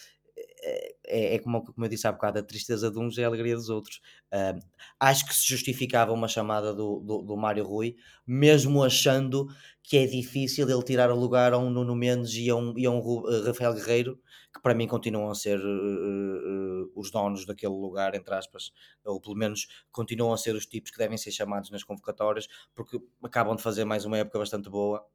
é, 1.07 1.35
é 1.35 1.39
como, 1.39 1.63
como 1.63 1.85
eu 1.85 1.89
disse 1.89 2.07
há 2.07 2.11
bocado, 2.11 2.39
a 2.39 2.43
tristeza 2.43 2.89
de 2.89 2.97
uns 2.97 3.17
é 3.17 3.23
a 3.23 3.27
alegria 3.27 3.55
dos 3.55 3.69
outros. 3.69 4.01
Uh, 4.33 4.59
acho 4.99 5.25
que 5.27 5.35
se 5.35 5.47
justificava 5.47 6.11
uma 6.11 6.27
chamada 6.27 6.73
do, 6.73 6.99
do, 6.99 7.21
do 7.21 7.37
Mário 7.37 7.63
Rui, 7.63 7.95
mesmo 8.25 8.83
achando 8.83 9.47
que 9.83 9.97
é 9.97 10.07
difícil 10.07 10.67
ele 10.67 10.83
tirar 10.83 11.11
o 11.11 11.15
lugar 11.15 11.53
a 11.53 11.57
um 11.57 11.69
Nuno 11.69 11.95
Mendes 11.95 12.33
e 12.33 12.49
a 12.49 12.55
um, 12.55 12.73
e 12.77 12.85
a 12.85 12.91
um 12.91 12.97
uh, 12.99 13.45
Rafael 13.45 13.73
Guerreiro, 13.75 14.19
que 14.53 14.61
para 14.61 14.73
mim 14.73 14.87
continuam 14.87 15.29
a 15.29 15.35
ser 15.35 15.59
uh, 15.59 16.91
os 16.95 17.11
donos 17.11 17.45
daquele 17.45 17.73
lugar, 17.73 18.15
entre 18.15 18.33
aspas, 18.33 18.71
ou 19.03 19.21
pelo 19.21 19.35
menos 19.35 19.67
continuam 19.91 20.33
a 20.33 20.37
ser 20.37 20.55
os 20.55 20.65
tipos 20.65 20.89
que 20.89 20.97
devem 20.97 21.17
ser 21.17 21.31
chamados 21.31 21.69
nas 21.69 21.83
convocatórias, 21.83 22.47
porque 22.73 22.99
acabam 23.23 23.55
de 23.55 23.61
fazer 23.61 23.85
mais 23.85 24.05
uma 24.05 24.17
época 24.17 24.39
bastante 24.39 24.69
boa. 24.69 25.05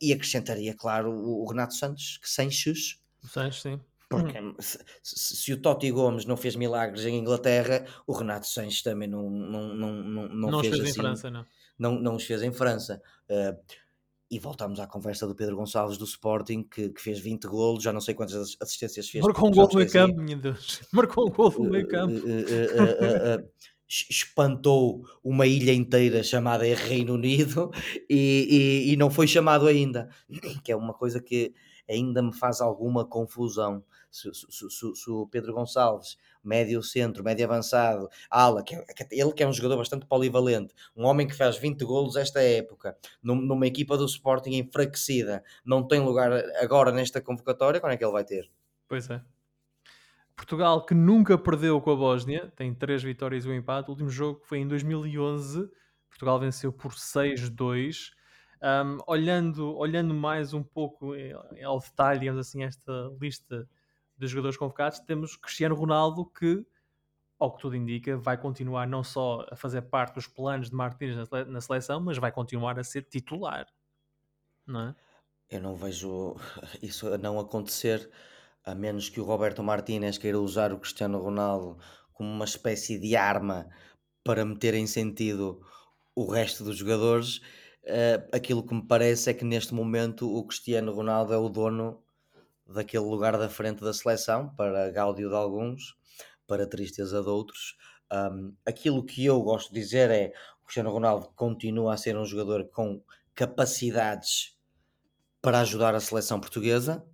e 0.00 0.12
acrescentaria, 0.12 0.74
claro, 0.74 1.10
o, 1.12 1.44
o 1.44 1.48
Renato 1.48 1.74
Santos, 1.74 2.18
que 2.18 2.28
sem 2.28 2.50
chus. 2.50 3.00
Santos, 3.22 3.62
sim 3.62 3.80
porque 4.10 4.40
hum. 4.40 4.56
se, 4.58 4.78
se, 5.04 5.52
o 5.52 5.62
Totti 5.62 5.88
Gomes 5.92 6.24
não 6.24 6.36
fez 6.36 6.56
milagres 6.56 7.06
em 7.06 7.16
Inglaterra, 7.16 7.86
o 8.08 8.12
Renato 8.12 8.48
Sanches 8.48 8.82
também 8.82 9.08
não, 9.08 9.30
não, 9.30 9.72
não, 9.72 9.92
não, 9.92 10.28
não, 10.28 10.50
não 10.50 10.60
fez, 10.60 10.76
fez 10.76 10.90
assim, 10.90 10.98
em 10.98 11.02
França, 11.02 11.30
não. 11.30 11.46
Não, 11.78 12.00
não 12.00 12.16
os 12.16 12.24
fez 12.24 12.42
em 12.42 12.52
França. 12.52 13.00
Uh, 13.30 13.56
e 14.28 14.38
voltamos 14.40 14.80
à 14.80 14.86
conversa 14.86 15.28
do 15.28 15.34
Pedro 15.34 15.56
Gonçalves 15.56 15.96
do 15.96 16.04
Sporting, 16.04 16.64
que, 16.64 16.88
que 16.88 17.00
fez 17.00 17.20
20 17.20 17.46
golos, 17.46 17.84
já 17.84 17.92
não 17.92 18.00
sei 18.00 18.12
quantas 18.14 18.56
assistências 18.60 19.08
fez. 19.08 19.24
Marcou 19.24 19.48
um 19.48 19.52
gol 19.52 19.68
no 19.68 19.78
meio 19.78 19.90
campo, 19.90 20.20
minha 20.20 20.36
Deus. 20.36 20.80
Marcou 20.92 21.28
um 21.28 21.30
gol 21.30 21.52
no 21.52 21.70
meio 21.70 21.86
campo. 21.86 22.12
espantou 23.88 25.04
uma 25.22 25.46
ilha 25.46 25.72
inteira 25.72 26.22
chamada 26.24 26.64
Reino 26.64 27.14
Unido 27.14 27.70
e, 28.10 28.84
e, 28.88 28.92
e, 28.92 28.96
não 28.96 29.08
foi 29.08 29.28
chamado 29.28 29.68
ainda, 29.68 30.08
que 30.64 30.72
é 30.72 30.76
uma 30.76 30.94
coisa 30.94 31.20
que 31.20 31.54
ainda 31.90 32.22
me 32.22 32.32
faz 32.32 32.60
alguma 32.60 33.04
confusão 33.04 33.84
se, 34.10 34.32
se, 34.34 34.70
se, 34.70 34.94
se 34.94 35.10
o 35.10 35.26
Pedro 35.26 35.52
Gonçalves, 35.52 36.16
médio 36.42 36.82
centro, 36.82 37.22
médio 37.22 37.44
avançado, 37.44 38.08
ala, 38.28 38.62
que 38.62 38.74
é, 38.74 38.84
ele 39.10 39.32
que 39.32 39.42
é 39.42 39.46
um 39.46 39.52
jogador 39.52 39.76
bastante 39.76 40.06
polivalente, 40.06 40.74
um 40.96 41.04
homem 41.04 41.26
que 41.26 41.34
faz 41.34 41.56
20 41.56 41.84
golos 41.84 42.16
esta 42.16 42.42
época, 42.42 42.96
numa 43.22 43.66
equipa 43.66 43.96
do 43.96 44.04
Sporting 44.04 44.54
enfraquecida, 44.54 45.44
não 45.64 45.86
tem 45.86 46.00
lugar 46.00 46.32
agora 46.60 46.90
nesta 46.92 47.20
convocatória, 47.20 47.80
quando 47.80 47.92
é 47.92 47.96
que 47.96 48.04
ele 48.04 48.12
vai 48.12 48.24
ter? 48.24 48.50
Pois 48.88 49.08
é. 49.10 49.22
Portugal 50.34 50.86
que 50.86 50.94
nunca 50.94 51.36
perdeu 51.36 51.80
com 51.82 51.90
a 51.90 51.96
Bósnia, 51.96 52.50
tem 52.56 52.74
três 52.74 53.02
vitórias 53.02 53.44
e 53.44 53.48
um 53.48 53.54
empate. 53.54 53.88
O 53.88 53.92
último 53.92 54.08
jogo 54.08 54.40
foi 54.42 54.58
em 54.58 54.66
2011. 54.66 55.68
Portugal 56.08 56.40
venceu 56.40 56.72
por 56.72 56.92
6-2. 56.92 58.12
Um, 58.62 58.98
olhando, 59.06 59.74
olhando 59.76 60.12
mais 60.12 60.52
um 60.52 60.62
pouco 60.62 61.12
ao 61.64 61.78
detalhe, 61.78 62.20
digamos 62.20 62.46
assim, 62.46 62.62
esta 62.62 62.92
lista 63.20 63.68
de 64.18 64.26
jogadores 64.26 64.56
convocados, 64.58 64.98
temos 65.00 65.34
Cristiano 65.36 65.74
Ronaldo 65.74 66.26
que, 66.26 66.66
ao 67.38 67.54
que 67.54 67.62
tudo 67.62 67.74
indica, 67.74 68.18
vai 68.18 68.36
continuar 68.36 68.86
não 68.86 69.02
só 69.02 69.46
a 69.50 69.56
fazer 69.56 69.82
parte 69.82 70.16
dos 70.16 70.26
planos 70.26 70.68
de 70.68 70.76
Martins 70.76 71.16
na 71.48 71.60
seleção, 71.60 72.00
mas 72.00 72.18
vai 72.18 72.30
continuar 72.30 72.78
a 72.78 72.84
ser 72.84 73.04
titular, 73.04 73.66
não 74.66 74.88
é? 74.88 74.94
Eu 75.48 75.60
não 75.62 75.74
vejo 75.74 76.36
isso 76.82 77.16
não 77.18 77.40
acontecer, 77.40 78.10
a 78.64 78.74
menos 78.74 79.08
que 79.08 79.20
o 79.20 79.24
Roberto 79.24 79.62
Martínez 79.62 80.18
queira 80.18 80.38
usar 80.38 80.72
o 80.72 80.78
Cristiano 80.78 81.18
Ronaldo 81.18 81.78
como 82.12 82.30
uma 82.30 82.44
espécie 82.44 82.98
de 82.98 83.16
arma 83.16 83.68
para 84.22 84.44
meter 84.44 84.74
em 84.74 84.86
sentido 84.86 85.66
o 86.14 86.30
resto 86.30 86.62
dos 86.62 86.76
jogadores. 86.76 87.40
Uh, 87.84 88.28
aquilo 88.32 88.62
que 88.62 88.74
me 88.74 88.86
parece 88.86 89.30
é 89.30 89.34
que 89.34 89.44
neste 89.44 89.74
momento 89.74 90.28
o 90.30 90.44
Cristiano 90.46 90.92
Ronaldo 90.92 91.32
é 91.32 91.38
o 91.38 91.48
dono 91.48 92.02
daquele 92.66 93.04
lugar 93.04 93.36
da 93.38 93.48
frente 93.48 93.82
da 93.82 93.92
seleção, 93.92 94.54
para 94.54 94.90
gáudio 94.90 95.28
de 95.28 95.34
alguns, 95.34 95.96
para 96.46 96.66
tristeza 96.66 97.22
de 97.22 97.28
outros. 97.28 97.76
Um, 98.12 98.54
aquilo 98.66 99.04
que 99.04 99.24
eu 99.24 99.40
gosto 99.42 99.72
de 99.72 99.80
dizer 99.80 100.10
é 100.10 100.32
o 100.62 100.64
Cristiano 100.64 100.90
Ronaldo 100.90 101.30
continua 101.34 101.94
a 101.94 101.96
ser 101.96 102.16
um 102.16 102.24
jogador 102.24 102.68
com 102.68 103.02
capacidades 103.34 104.56
para 105.40 105.60
ajudar 105.60 105.94
a 105.94 106.00
seleção 106.00 106.40
portuguesa. 106.40 107.04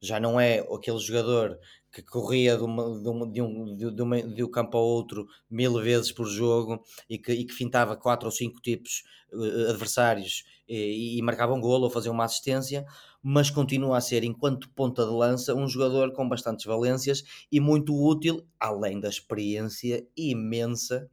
Já 0.00 0.20
não 0.20 0.38
é 0.38 0.60
aquele 0.60 0.98
jogador 0.98 1.58
que 2.02 2.10
corria 2.10 2.56
de, 2.56 2.62
uma, 2.62 3.00
de, 3.00 3.08
uma, 3.08 3.26
de, 3.30 3.42
um, 3.42 3.76
de, 3.76 4.02
uma, 4.02 4.22
de 4.22 4.44
um 4.44 4.50
campo 4.50 4.76
ao 4.76 4.84
outro 4.84 5.26
mil 5.50 5.80
vezes 5.80 6.12
por 6.12 6.26
jogo 6.26 6.82
e 7.08 7.18
que, 7.18 7.32
e 7.32 7.44
que 7.44 7.54
fintava 7.54 7.96
quatro 7.96 8.26
ou 8.26 8.32
cinco 8.32 8.60
tipos 8.60 9.02
uh, 9.32 9.70
adversários 9.70 10.44
e, 10.68 11.18
e 11.18 11.22
marcava 11.22 11.54
um 11.54 11.60
golo 11.60 11.84
ou 11.84 11.90
fazia 11.90 12.12
uma 12.12 12.24
assistência, 12.24 12.84
mas 13.22 13.50
continua 13.50 13.96
a 13.96 14.00
ser, 14.00 14.24
enquanto 14.24 14.68
ponta 14.70 15.04
de 15.04 15.10
lança, 15.10 15.54
um 15.54 15.66
jogador 15.66 16.12
com 16.12 16.28
bastantes 16.28 16.66
valências 16.66 17.22
e 17.50 17.60
muito 17.60 17.94
útil, 17.94 18.46
além 18.60 19.00
da 19.00 19.08
experiência 19.08 20.06
imensa 20.16 21.08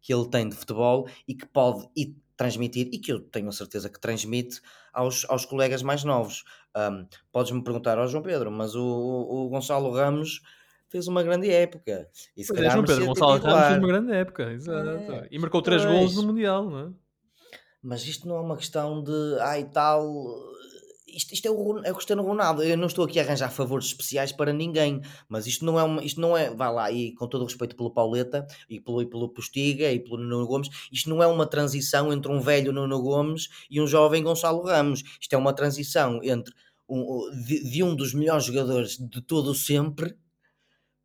que 0.00 0.14
ele 0.14 0.28
tem 0.28 0.48
de 0.48 0.54
futebol 0.54 1.08
e 1.26 1.34
que 1.34 1.46
pode 1.46 1.88
e 1.96 2.14
transmitir, 2.36 2.88
e 2.92 2.98
que 2.98 3.12
eu 3.12 3.20
tenho 3.20 3.50
certeza 3.52 3.90
que 3.90 4.00
transmite 4.00 4.60
aos, 4.92 5.28
aos 5.28 5.44
colegas 5.44 5.82
mais 5.82 6.04
novos. 6.04 6.44
Um, 6.78 7.06
Podes-me 7.32 7.64
perguntar 7.64 7.98
ao 7.98 8.04
oh, 8.04 8.06
João 8.06 8.22
Pedro, 8.22 8.50
mas 8.50 8.74
o, 8.74 8.84
o 8.84 9.48
Gonçalo 9.48 9.90
Ramos 9.90 10.40
fez 10.88 11.08
uma 11.08 11.22
grande 11.22 11.50
época. 11.50 12.08
E 12.36 12.44
se 12.44 12.52
pois 12.52 12.64
é, 12.64 12.70
João 12.70 12.84
Pedro, 12.84 13.06
Gonçalo 13.06 13.38
Ramos 13.38 13.66
fez 13.66 13.78
uma 13.78 13.88
grande 13.88 14.12
época, 14.12 14.52
exato. 14.52 15.12
É, 15.12 15.28
e 15.30 15.38
marcou 15.38 15.62
três 15.62 15.84
gols 15.84 16.14
no 16.14 16.24
Mundial, 16.24 16.70
não 16.70 16.78
é? 16.78 16.90
Mas 17.82 18.04
isto 18.06 18.26
não 18.26 18.36
é 18.36 18.40
uma 18.40 18.56
questão 18.56 19.02
de, 19.02 19.38
ai 19.40 19.64
tal, 19.64 20.04
isto, 21.06 21.32
isto 21.32 21.46
é, 21.46 21.50
o, 21.50 21.78
é 21.84 21.90
o 21.90 21.94
Cristiano 21.94 22.22
Ronaldo. 22.22 22.62
Eu 22.62 22.76
não 22.76 22.86
estou 22.86 23.04
aqui 23.04 23.18
a 23.18 23.22
arranjar 23.22 23.50
favores 23.50 23.86
especiais 23.86 24.32
para 24.32 24.52
ninguém, 24.52 25.00
mas 25.28 25.46
isto 25.46 25.64
não 25.64 25.78
é 25.78 25.82
uma, 25.82 26.04
isto 26.04 26.20
não 26.20 26.36
é, 26.36 26.50
vá 26.50 26.70
lá, 26.70 26.92
e 26.92 27.14
com 27.14 27.26
todo 27.26 27.42
o 27.42 27.44
respeito 27.44 27.76
pelo 27.76 27.90
Pauleta 27.90 28.46
e 28.68 28.80
pelo, 28.80 29.02
e 29.02 29.06
pelo 29.06 29.28
Postiga 29.28 29.90
e 29.90 29.98
pelo 29.98 30.18
Nuno 30.18 30.46
Gomes, 30.46 30.68
isto 30.92 31.08
não 31.08 31.22
é 31.22 31.26
uma 31.26 31.46
transição 31.46 32.12
entre 32.12 32.30
um 32.30 32.40
velho 32.40 32.72
Nuno 32.72 33.00
Gomes 33.00 33.48
e 33.70 33.80
um 33.80 33.86
jovem 33.86 34.22
Gonçalo 34.22 34.62
Ramos. 34.62 35.02
Isto 35.20 35.34
é 35.34 35.38
uma 35.38 35.52
transição 35.52 36.20
entre 36.22 36.54
um, 36.88 37.30
de, 37.44 37.70
de 37.70 37.82
um 37.82 37.94
dos 37.94 38.14
melhores 38.14 38.44
jogadores 38.44 38.96
de 38.96 39.20
todo 39.20 39.54
sempre 39.54 40.16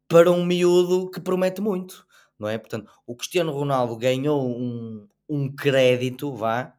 para 0.07 0.31
um 0.31 0.45
miúdo 0.45 1.09
que 1.09 1.19
promete 1.19 1.61
muito, 1.61 2.05
não 2.37 2.47
é? 2.47 2.57
Portanto, 2.57 2.91
o 3.05 3.15
Cristiano 3.15 3.51
Ronaldo 3.51 3.95
ganhou 3.97 4.47
um, 4.47 5.07
um 5.27 5.53
crédito, 5.53 6.33
vá, 6.33 6.73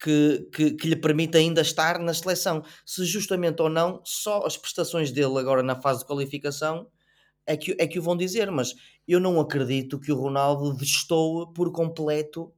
que, 0.00 0.48
que, 0.52 0.70
que, 0.72 0.88
lhe 0.88 0.96
permite 0.96 1.36
ainda 1.36 1.60
estar 1.60 1.98
na 1.98 2.12
seleção. 2.14 2.62
Se 2.84 3.04
justamente 3.04 3.62
ou 3.62 3.68
não, 3.68 4.00
só 4.04 4.44
as 4.44 4.56
prestações 4.56 5.12
dele 5.12 5.38
agora 5.38 5.62
na 5.62 5.80
fase 5.80 6.00
de 6.00 6.06
qualificação 6.06 6.88
é 7.46 7.56
que, 7.56 7.76
é 7.78 7.86
que 7.86 7.98
o 7.98 8.02
vão 8.02 8.16
dizer, 8.16 8.50
mas 8.50 8.74
eu 9.06 9.20
não 9.20 9.40
acredito 9.40 10.00
que 10.00 10.12
o 10.12 10.16
Ronaldo 10.16 10.74
destoe 10.74 11.52
por 11.54 11.70
completo 11.72 12.52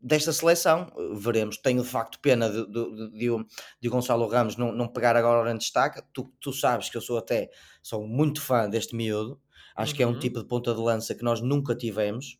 desta 0.00 0.32
seleção. 0.32 0.90
Veremos. 1.14 1.56
Tenho 1.56 1.82
de 1.82 1.88
facto 1.88 2.18
pena 2.20 2.48
de, 2.50 2.66
de, 2.66 3.10
de, 3.10 3.46
de 3.80 3.88
Gonçalo 3.88 4.26
Ramos 4.28 4.56
não, 4.56 4.72
não 4.72 4.88
pegar 4.88 5.16
agora 5.16 5.50
em 5.50 5.58
destaque. 5.58 6.02
Tu, 6.12 6.32
tu 6.40 6.52
sabes 6.52 6.88
que 6.88 6.96
eu 6.96 7.00
sou 7.00 7.18
até 7.18 7.50
sou 7.82 8.06
muito 8.06 8.40
fã 8.40 8.68
deste 8.68 8.94
miúdo. 8.94 9.40
Acho 9.74 9.92
uhum. 9.92 9.96
que 9.96 10.02
é 10.02 10.06
um 10.06 10.12
uhum. 10.12 10.18
tipo 10.18 10.40
de 10.40 10.46
ponta 10.46 10.74
de 10.74 10.80
lança 10.80 11.14
que 11.14 11.22
nós 11.22 11.40
nunca 11.40 11.74
tivemos. 11.74 12.38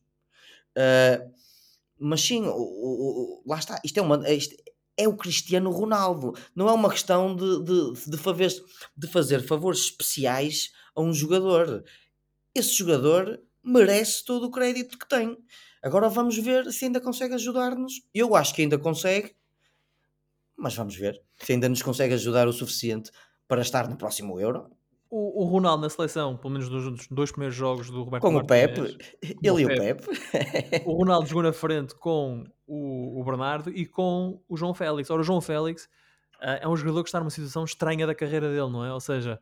Uh, 0.77 1.31
mas 1.99 2.21
sim, 2.21 2.43
o, 2.47 2.53
o, 2.53 3.43
lá 3.47 3.59
está, 3.59 3.81
isto 3.85 3.99
é, 3.99 4.03
uma, 4.03 4.31
isto 4.31 4.55
é 4.97 5.09
o 5.09 5.17
Cristiano 5.17 5.71
Ronaldo, 5.71 6.35
não 6.55 6.69
é 6.69 6.73
uma 6.73 6.91
questão 6.91 7.35
de, 7.35 7.63
de, 7.63 8.11
de, 8.11 8.17
fazer, 8.19 8.53
de 8.97 9.07
fazer 9.07 9.43
favores 9.43 9.81
especiais 9.81 10.73
a 10.95 11.01
um 11.01 11.13
jogador. 11.13 11.85
Esse 12.55 12.75
jogador 12.75 13.41
merece 13.63 14.25
todo 14.25 14.47
o 14.47 14.51
crédito 14.51 14.99
que 14.99 15.09
tem. 15.09 15.37
Agora 15.87 16.09
vamos 16.09 16.37
ver 16.37 16.73
se 16.73 16.87
ainda 16.87 17.01
consegue 17.01 17.35
ajudar-nos. 17.35 18.03
Eu 18.15 18.35
acho 18.35 18.55
que 18.55 18.63
ainda 18.63 18.79
consegue, 18.79 19.35
mas 20.57 20.75
vamos 20.75 20.97
ver 20.97 21.23
se 21.37 21.53
ainda 21.53 21.69
nos 21.69 21.83
consegue 21.83 22.15
ajudar 22.15 22.49
o 22.49 22.53
suficiente 22.53 23.11
para 23.47 23.63
estar 23.63 23.89
no 23.89 23.97
próximo 23.97 24.41
Euro 24.41 24.71
o, 25.11 25.43
o 25.43 25.45
Ronaldo 25.47 25.83
na 25.83 25.91
seleção, 25.91 26.37
pelo 26.37 26.53
menos 26.53 26.69
dos 26.69 27.07
dois 27.09 27.31
primeiros 27.31 27.57
jogos 27.57 27.91
do 27.91 28.03
Roberto 28.03 28.23
Com 28.23 28.33
Martínez, 28.33 28.95
o 28.95 28.99
Pepe, 28.99 29.39
ele 29.43 29.63
e 29.63 29.65
o 29.65 29.69
Pepe. 29.69 30.83
o 30.85 30.93
Ronaldo 30.93 31.27
jogou 31.29 31.43
na 31.43 31.53
frente 31.53 31.95
com 31.95 32.45
o, 32.67 33.21
o, 33.21 33.25
Bernardo 33.25 33.71
e 33.71 33.87
com 33.87 34.41
o 34.49 34.57
João 34.57 34.75
Félix. 34.75 35.09
Ora, 35.11 35.21
o 35.21 35.25
João 35.25 35.41
Félix 35.41 35.85
uh, 36.37 36.61
é 36.61 36.69
um 36.69 36.77
jogador 36.77 37.03
que 37.03 37.09
está 37.09 37.21
numa 37.21 37.31
situação 37.31 37.65
estranha 37.65 38.07
da 38.07 38.15
carreira 38.15 38.49
dele, 38.49 38.71
não 38.71 38.85
é? 38.85 38.93
Ou 38.93 39.01
seja, 39.01 39.41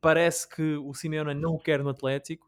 parece 0.00 0.48
que 0.48 0.76
o 0.76 0.94
Simeone 0.94 1.34
não 1.34 1.54
o 1.54 1.58
quer 1.58 1.82
no 1.82 1.90
Atlético, 1.90 2.45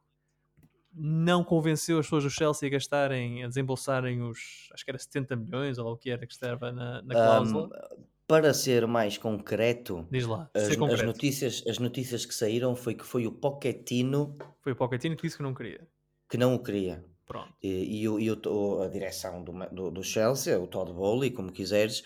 não 0.94 1.44
convenceu 1.44 1.98
as 1.98 2.06
pessoas 2.06 2.24
do 2.24 2.30
Chelsea 2.30 2.66
a 2.68 2.72
gastarem, 2.72 3.44
a 3.44 3.48
desembolsarem 3.48 4.22
os, 4.22 4.68
acho 4.72 4.84
que 4.84 4.90
era 4.90 4.98
70 4.98 5.36
milhões 5.36 5.78
ou 5.78 5.92
o 5.92 5.96
que 5.96 6.10
era 6.10 6.26
que 6.26 6.32
estava 6.32 6.72
na, 6.72 7.02
na 7.02 7.14
cláusula. 7.14 7.66
Um, 7.66 8.02
para 8.26 8.52
ser 8.52 8.86
mais 8.86 9.16
concreto, 9.16 10.06
Diz 10.10 10.26
lá, 10.26 10.50
as, 10.54 10.76
concreto. 10.76 11.00
as 11.00 11.06
notícias, 11.06 11.64
as 11.66 11.78
notícias 11.78 12.26
que 12.26 12.34
saíram 12.34 12.74
foi 12.76 12.94
que 12.94 13.04
foi 13.04 13.26
o 13.26 13.32
Pochettino 13.32 14.36
Foi 14.60 14.72
o 14.72 14.76
Pochettino 14.76 15.16
que 15.16 15.22
disse 15.22 15.36
que 15.36 15.42
não 15.42 15.54
queria. 15.54 15.86
que 16.28 16.36
não 16.36 16.54
o 16.54 16.62
queria. 16.62 17.04
Pronto. 17.26 17.52
E, 17.62 17.68
e, 17.68 18.02
e 18.04 18.30
o- 18.30 18.82
a 18.82 18.88
direção 18.88 19.42
do, 19.44 19.52
do, 19.70 19.90
do 19.90 20.02
Chelsea, 20.02 20.58
o 20.58 20.66
Todd 20.66 20.92
Bowley, 20.92 21.30
como 21.30 21.52
quiseres, 21.52 22.02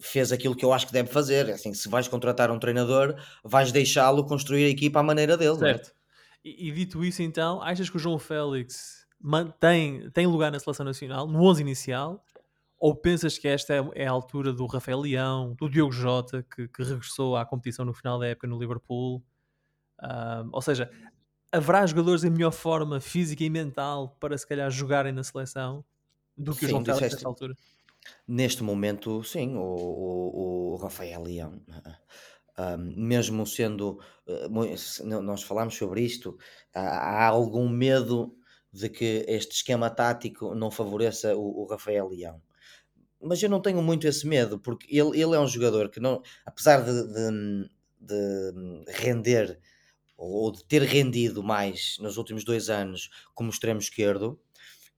fez 0.00 0.30
aquilo 0.32 0.54
que 0.54 0.64
eu 0.64 0.72
acho 0.72 0.86
que 0.86 0.92
deve 0.92 1.08
fazer. 1.10 1.48
É 1.48 1.52
Assim, 1.52 1.72
se 1.74 1.88
vais 1.88 2.08
contratar 2.08 2.50
um 2.50 2.58
treinador, 2.58 3.14
vais 3.42 3.72
deixá-lo 3.72 4.24
construir 4.26 4.66
a 4.66 4.68
equipa 4.68 5.00
à 5.00 5.02
maneira 5.02 5.36
dele, 5.36 5.56
é? 5.56 5.58
Certo. 5.58 5.92
E, 6.46 6.68
e 6.68 6.72
dito 6.72 7.04
isso, 7.04 7.22
então, 7.22 7.60
achas 7.60 7.90
que 7.90 7.96
o 7.96 7.98
João 7.98 8.20
Félix 8.20 9.04
mantém, 9.20 10.08
tem 10.10 10.28
lugar 10.28 10.52
na 10.52 10.60
seleção 10.60 10.86
nacional, 10.86 11.26
no 11.26 11.42
11 11.42 11.60
inicial, 11.60 12.24
ou 12.78 12.94
pensas 12.94 13.36
que 13.36 13.48
esta 13.48 13.74
é, 13.74 14.04
é 14.04 14.06
a 14.06 14.12
altura 14.12 14.52
do 14.52 14.64
Rafael 14.66 15.00
Leão, 15.00 15.56
do 15.58 15.68
Diogo 15.68 15.90
Jota, 15.90 16.44
que, 16.44 16.68
que 16.68 16.84
regressou 16.84 17.36
à 17.36 17.44
competição 17.44 17.84
no 17.84 17.92
final 17.92 18.20
da 18.20 18.28
época 18.28 18.46
no 18.46 18.60
Liverpool? 18.60 19.24
Ou 20.52 20.62
seja, 20.62 20.88
haverá 21.50 21.84
jogadores 21.84 22.22
em 22.22 22.30
melhor 22.30 22.52
forma 22.52 23.00
física 23.00 23.42
e 23.42 23.50
mental 23.50 24.16
para 24.20 24.38
se 24.38 24.46
calhar 24.46 24.70
jogarem 24.70 25.10
na 25.10 25.24
seleção 25.24 25.84
do 26.36 26.52
que 26.52 26.60
sim, 26.60 26.66
o 26.66 26.68
João 26.68 26.84
Félix 26.84 27.12
nesta 27.14 27.26
altura? 27.26 27.56
Neste 28.28 28.62
momento, 28.62 29.24
sim, 29.24 29.56
o, 29.56 29.62
o, 29.62 30.74
o 30.74 30.76
Rafael 30.76 31.24
Leão. 31.24 31.60
Mesmo 32.96 33.46
sendo, 33.46 34.00
uh, 34.26 35.20
nós 35.22 35.42
falámos 35.42 35.74
sobre 35.74 36.02
isto, 36.02 36.38
há, 36.74 36.80
há, 36.80 37.26
algum 37.26 37.68
medo 37.68 38.34
de 38.72 38.88
que 38.88 39.24
este 39.28 39.56
esquema 39.56 39.90
tático 39.90 40.54
não 40.54 40.70
favoreça 40.70 41.36
o, 41.36 41.62
o 41.62 41.66
Rafael 41.66 42.08
Leão. 42.08 42.40
Mas 43.20 43.42
eu 43.42 43.48
não 43.48 43.60
tenho 43.60 43.82
muito 43.82 44.06
esse 44.06 44.26
medo, 44.26 44.58
porque 44.58 44.86
ele, 44.90 45.20
ele 45.20 45.34
é 45.34 45.40
um 45.40 45.46
jogador 45.46 45.90
que, 45.90 46.00
não, 46.00 46.22
apesar 46.44 46.82
de, 46.82 46.92
de, 47.12 47.68
de 48.00 48.92
render 48.92 49.58
ou 50.16 50.50
de 50.50 50.64
ter 50.64 50.82
rendido 50.82 51.42
mais 51.42 51.98
nos 52.00 52.16
últimos 52.16 52.44
dois 52.44 52.70
anos 52.70 53.10
como 53.34 53.50
extremo 53.50 53.80
esquerdo, 53.80 54.40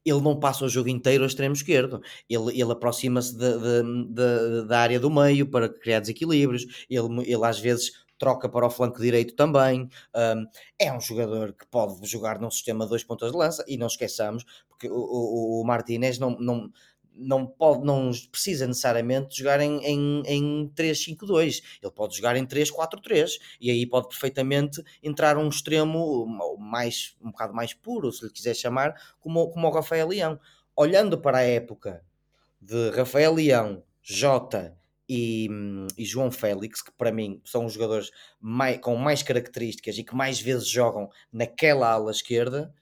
ele 0.09 0.21
não 0.21 0.39
passa 0.39 0.65
o 0.65 0.69
jogo 0.69 0.89
inteiro 0.89 1.25
a 1.25 1.27
extremo 1.27 1.55
esquerdo. 1.55 2.01
Ele, 2.29 2.61
ele 2.61 2.73
aproxima-se 2.73 3.37
da 4.67 4.79
área 4.79 5.01
do 5.01 5.11
meio 5.11 5.47
para 5.47 5.69
criar 5.69 6.01
desequilíbrios. 6.01 6.87
Ele, 6.89 7.31
ele 7.31 7.45
às 7.45 7.59
vezes 7.59 7.93
troca 8.19 8.49
para 8.49 8.67
o 8.67 8.71
flanco 8.71 9.01
direito 9.01 9.35
também. 9.35 9.89
Um, 10.15 10.47
é 10.79 10.93
um 10.93 11.01
jogador 11.01 11.53
que 11.53 11.67
pode 11.67 12.05
jogar 12.07 12.41
num 12.41 12.51
sistema 12.51 12.85
de 12.85 12.91
dois 12.91 13.05
pontas 13.05 13.31
de 13.31 13.39
lança 13.39 13.65
e 13.69 13.77
não 13.79 13.87
esqueçamos, 13.87 14.45
porque 14.69 14.89
o, 14.89 14.95
o, 14.95 15.63
o 15.63 15.65
Martinez 15.65 16.19
não, 16.19 16.31
não, 16.39 16.71
não, 17.19 17.47
pode, 17.47 17.85
não 17.85 18.11
precisa 18.31 18.67
necessariamente 18.67 19.37
jogar 19.37 19.61
em, 19.61 19.79
em, 19.85 20.23
em 20.27 20.73
3-5-2, 20.75 21.63
ele 21.83 21.93
pode 21.93 22.17
jogar 22.17 22.37
em 22.37 22.47
3-4-3 22.47 23.39
e 23.61 23.71
aí 23.71 23.87
pode 23.87 24.09
perfeitamente 24.09 24.83
entrar 25.03 25.37
um 25.37 25.49
extremo 25.49 26.27
mais, 26.59 27.17
um 27.21 27.31
bocado 27.31 27.53
mais 27.53 27.75
puro, 27.75 28.13
se 28.13 28.25
lhe 28.25 28.33
quiser 28.33 28.55
chamar, 28.55 28.95
como, 29.21 29.51
como 29.51 29.67
o 29.67 29.71
Rafael 29.71 30.09
Leão. 30.09 30.39
Olhando 30.77 31.19
para 31.19 31.39
a 31.39 31.43
época 31.43 32.05
de 32.61 32.91
Rafael 32.91 33.35
Leão, 33.35 33.83
Jota 34.03 34.77
e, 35.09 35.49
e, 35.97 36.05
João 36.05 36.31
Félix, 36.31 36.83
que 36.83 36.93
para 36.93 37.11
mim 37.11 37.41
são 37.45 37.65
os 37.65 37.73
jogadores 37.73 38.11
mais, 38.41 38.79
com 38.79 38.95
mais 38.95 39.23
características 39.23 39.99
e 39.99 40.05
que 40.05 40.15
mais 40.15 40.41
vezes 40.41 40.69
jogam 40.69 41.11
naquela 41.33 41.91
ala 41.91 42.11
esquerda, 42.11 42.73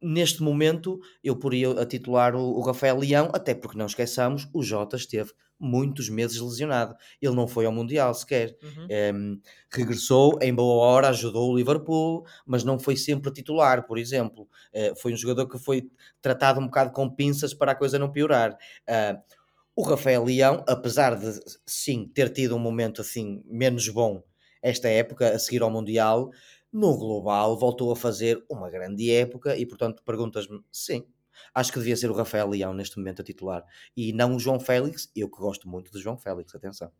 neste 0.00 0.42
momento 0.42 1.00
eu 1.22 1.36
poria 1.36 1.70
a 1.72 1.86
titular 1.86 2.34
o, 2.34 2.58
o, 2.58 2.60
Rafael 2.60 2.98
Leão, 2.98 3.30
até 3.32 3.54
porque 3.54 3.76
não 3.76 3.86
esqueçamos, 3.86 4.48
o 4.52 4.62
Jota 4.62 4.96
esteve 4.96 5.32
muitos 5.58 6.08
meses 6.08 6.40
lesionado. 6.40 6.96
Ele 7.20 7.34
não 7.34 7.46
foi 7.46 7.66
ao 7.66 7.72
Mundial 7.72 8.14
sequer. 8.14 8.56
Uhum. 8.62 8.88
Um, 9.14 9.40
regressou 9.70 10.38
em 10.40 10.54
boa 10.54 10.82
hora, 10.86 11.08
ajudou 11.08 11.52
o 11.52 11.56
Liverpool, 11.56 12.24
mas 12.46 12.64
não 12.64 12.78
foi 12.78 12.96
sempre 12.96 13.30
titular, 13.30 13.86
por 13.86 13.98
exemplo. 13.98 14.48
Uh, 14.72 14.98
foi 14.98 15.12
um 15.12 15.16
jogador 15.16 15.46
que 15.46 15.58
foi 15.58 15.90
tratado 16.22 16.60
um 16.60 16.64
bocado 16.64 16.92
com 16.92 17.10
pinças 17.10 17.52
para 17.52 17.72
a 17.72 17.74
coisa 17.74 17.98
não 17.98 18.10
piorar. 18.10 18.56
Uh, 18.88 19.20
o 19.76 19.82
Rafael 19.82 20.24
Leão, 20.24 20.64
apesar 20.66 21.14
de 21.14 21.38
sim 21.66 22.10
ter 22.12 22.30
tido 22.30 22.56
um 22.56 22.58
momento 22.58 23.00
assim 23.00 23.42
menos 23.46 23.88
bom 23.88 24.22
esta 24.62 24.88
época 24.88 25.30
a 25.30 25.38
seguir 25.38 25.62
ao 25.62 25.70
Mundial, 25.70 26.30
no 26.72 26.96
global 26.96 27.56
voltou 27.56 27.92
a 27.92 27.96
fazer 27.96 28.44
uma 28.48 28.70
grande 28.70 29.10
época 29.10 29.56
e, 29.56 29.66
portanto, 29.66 30.02
perguntas-me, 30.04 30.62
sim, 30.70 31.04
acho 31.54 31.72
que 31.72 31.78
devia 31.78 31.96
ser 31.96 32.10
o 32.10 32.14
Rafael 32.14 32.48
Leão 32.48 32.72
neste 32.72 32.98
momento 32.98 33.22
a 33.22 33.24
titular 33.24 33.64
e 33.96 34.12
não 34.12 34.36
o 34.36 34.38
João 34.38 34.60
Félix, 34.60 35.10
eu 35.14 35.28
que 35.28 35.38
gosto 35.38 35.68
muito 35.68 35.90
do 35.90 36.00
João 36.00 36.16
Félix, 36.16 36.54
atenção. 36.54 36.90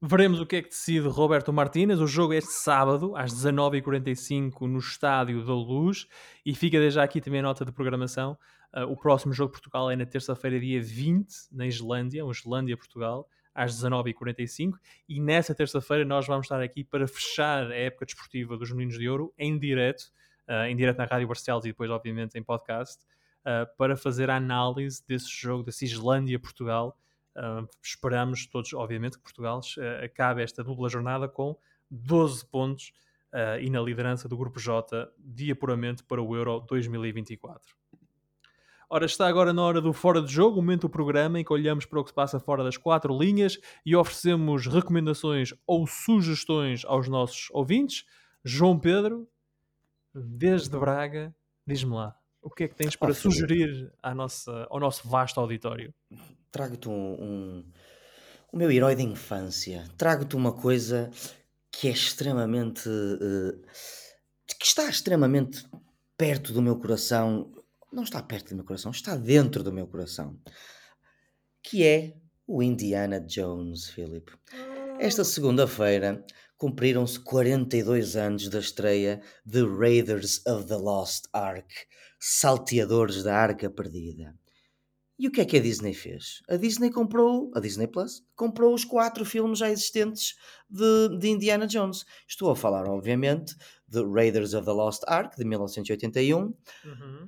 Veremos 0.00 0.40
o 0.40 0.46
que 0.46 0.56
é 0.56 0.62
que 0.62 0.68
decide 0.68 1.08
Roberto 1.08 1.50
Martínez. 1.54 2.00
O 2.00 2.06
jogo 2.06 2.34
é 2.34 2.36
este 2.36 2.52
sábado, 2.52 3.16
às 3.16 3.32
19h45, 3.32 4.60
no 4.68 4.78
Estádio 4.78 5.44
da 5.44 5.54
Luz. 5.54 6.06
E 6.44 6.54
fica 6.54 6.78
desde 6.78 6.96
já 6.96 7.02
aqui 7.02 7.18
também 7.18 7.40
a 7.40 7.42
nota 7.42 7.64
de 7.64 7.72
programação. 7.72 8.36
Uh, 8.74 8.82
o 8.92 8.96
próximo 8.96 9.32
jogo 9.32 9.48
de 9.48 9.58
Portugal 9.58 9.90
é 9.90 9.96
na 9.96 10.04
terça-feira, 10.04 10.60
dia 10.60 10.82
20, 10.82 11.26
na 11.50 11.66
Islândia, 11.66 12.26
o 12.26 12.30
Islândia-Portugal, 12.30 13.26
às 13.56 13.74
19h45. 13.74 14.74
E 15.08 15.18
nessa 15.18 15.54
terça-feira 15.54 16.04
nós 16.04 16.26
vamos 16.26 16.44
estar 16.44 16.60
aqui 16.60 16.84
para 16.84 17.08
fechar 17.08 17.70
a 17.72 17.74
época 17.74 18.04
desportiva 18.04 18.56
dos 18.56 18.70
Meninos 18.70 18.98
de 18.98 19.08
Ouro 19.08 19.32
em 19.38 19.58
direto, 19.58 20.12
uh, 20.46 20.66
em 20.66 20.76
direto 20.76 20.98
na 20.98 21.06
Rádio 21.06 21.26
Barcelos 21.26 21.64
e 21.64 21.68
depois, 21.68 21.90
obviamente, 21.90 22.38
em 22.38 22.42
podcast, 22.42 23.02
uh, 23.40 23.66
para 23.78 23.96
fazer 23.96 24.28
a 24.28 24.36
análise 24.36 25.02
desse 25.08 25.30
jogo, 25.30 25.64
desse 25.64 25.86
Islândia-Portugal 25.86 26.96
Uh, 27.36 27.68
esperamos 27.82 28.46
todos, 28.46 28.72
obviamente, 28.72 29.18
que 29.18 29.22
Portugal 29.22 29.60
acabe 30.02 30.42
esta 30.42 30.64
dupla 30.64 30.88
jornada 30.88 31.28
com 31.28 31.54
12 31.90 32.46
pontos 32.46 32.94
e 33.60 33.68
na 33.68 33.78
liderança 33.78 34.26
do 34.26 34.38
Grupo 34.38 34.58
J 34.58 35.12
de 35.18 35.52
apuramento 35.52 36.02
para 36.06 36.22
o 36.22 36.34
Euro 36.34 36.60
2024. 36.60 37.76
Ora, 38.88 39.04
está 39.04 39.26
agora 39.26 39.52
na 39.52 39.62
hora 39.62 39.80
do 39.80 39.92
Fora 39.92 40.22
de 40.22 40.32
Jogo, 40.32 40.58
o 40.58 40.62
momento 40.62 40.82
do 40.82 40.90
programa 40.90 41.40
em 41.40 41.44
que 41.44 41.52
olhamos 41.52 41.84
para 41.84 42.00
o 42.00 42.04
que 42.04 42.10
se 42.10 42.14
passa 42.14 42.38
fora 42.38 42.62
das 42.62 42.76
quatro 42.76 43.16
linhas 43.18 43.58
e 43.84 43.96
oferecemos 43.96 44.66
recomendações 44.66 45.52
ou 45.66 45.86
sugestões 45.86 46.84
aos 46.84 47.08
nossos 47.08 47.48
ouvintes. 47.50 48.04
João 48.44 48.78
Pedro, 48.78 49.28
desde 50.14 50.78
Braga, 50.78 51.34
diz-me 51.66 51.94
lá, 51.94 52.16
o 52.40 52.48
que 52.48 52.64
é 52.64 52.68
que 52.68 52.76
tens 52.76 52.94
para 52.94 53.12
sugerir 53.12 53.92
à 54.00 54.14
nossa, 54.14 54.66
ao 54.70 54.78
nosso 54.78 55.08
vasto 55.08 55.40
auditório? 55.40 55.92
trago-te 56.56 56.88
um, 56.88 56.92
um, 56.92 57.64
o 58.50 58.56
meu 58.56 58.70
herói 58.70 58.94
de 58.94 59.02
infância. 59.02 59.84
Trago-te 59.98 60.34
uma 60.34 60.52
coisa 60.52 61.10
que 61.70 61.86
é 61.86 61.90
extremamente. 61.90 62.88
Uh, 62.88 63.62
que 64.58 64.64
está 64.64 64.88
extremamente 64.88 65.66
perto 66.16 66.52
do 66.52 66.62
meu 66.62 66.76
coração. 66.76 67.52
Não 67.92 68.02
está 68.02 68.22
perto 68.22 68.50
do 68.50 68.56
meu 68.56 68.64
coração, 68.64 68.90
está 68.90 69.16
dentro 69.16 69.62
do 69.62 69.72
meu 69.72 69.86
coração. 69.86 70.38
Que 71.62 71.84
é 71.84 72.16
o 72.46 72.62
Indiana 72.62 73.20
Jones, 73.20 73.88
Philip. 73.90 74.32
Esta 74.98 75.24
segunda-feira 75.24 76.24
cumpriram-se 76.56 77.20
42 77.20 78.16
anos 78.16 78.48
da 78.48 78.58
estreia 78.58 79.20
de 79.44 79.62
Raiders 79.64 80.44
of 80.46 80.66
the 80.66 80.76
Lost 80.76 81.24
Ark, 81.32 81.68
Salteadores 82.18 83.22
da 83.22 83.36
Arca 83.36 83.70
Perdida. 83.70 84.34
E 85.18 85.26
o 85.26 85.30
que 85.30 85.40
é 85.40 85.44
que 85.46 85.56
a 85.56 85.60
Disney 85.60 85.94
fez? 85.94 86.42
A 86.48 86.56
Disney 86.56 86.90
comprou, 86.90 87.50
a 87.54 87.60
Disney 87.60 87.86
Plus, 87.86 88.22
comprou 88.34 88.74
os 88.74 88.84
quatro 88.84 89.24
filmes 89.24 89.58
já 89.58 89.70
existentes 89.70 90.34
de, 90.68 91.18
de 91.18 91.28
Indiana 91.28 91.66
Jones. 91.66 92.04
Estou 92.28 92.50
a 92.50 92.56
falar, 92.56 92.86
obviamente, 92.86 93.54
de 93.88 94.04
Raiders 94.04 94.52
of 94.52 94.66
the 94.66 94.72
Lost 94.72 95.02
Ark, 95.06 95.36
de 95.36 95.44
1981, 95.44 96.38
uhum. 96.38 96.54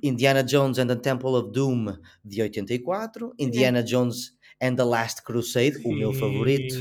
Indiana 0.03 0.43
Jones 0.43 0.77
and 0.77 0.87
the 0.87 0.95
Temple 0.95 1.31
of 1.31 1.51
Doom, 1.51 1.97
de 2.23 2.41
84, 2.43 3.33
Indiana 3.39 3.81
Jones 3.81 4.37
and 4.61 4.75
the 4.75 4.83
Last 4.83 5.23
Crusade, 5.23 5.81
Sim. 5.81 5.89
o 5.89 5.97
meu 5.97 6.13
favorito, 6.13 6.75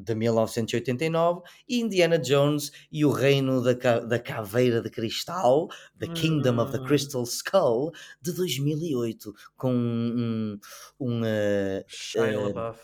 de 0.00 0.14
1989, 0.14 1.42
e 1.68 1.80
Indiana 1.80 2.18
Jones 2.18 2.70
e 2.90 3.04
o 3.04 3.10
Reino 3.10 3.62
da, 3.62 4.00
da 4.00 4.18
Caveira 4.18 4.80
de 4.80 4.90
Cristal, 4.90 5.68
The 5.98 6.08
Kingdom 6.08 6.58
of 6.58 6.72
the 6.72 6.78
hum. 6.78 6.86
Crystal 6.86 7.22
Skull, 7.22 7.92
de 8.20 8.32
2008, 8.32 9.32
com 9.56 9.72
um, 9.72 10.58
um, 10.98 11.20
uh, 11.22 11.84
uh, 12.18 12.74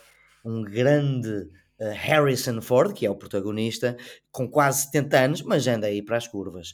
um 0.45 0.63
grande 0.63 1.49
uh, 1.79 1.93
Harrison 1.93 2.61
Ford, 2.61 2.93
que 2.93 3.05
é 3.05 3.09
o 3.09 3.15
protagonista, 3.15 3.97
com 4.31 4.49
quase 4.49 4.83
70 4.83 5.19
anos, 5.19 5.41
mas 5.41 5.67
anda 5.67 5.87
aí 5.87 6.01
para 6.01 6.17
as 6.17 6.27
curvas. 6.27 6.73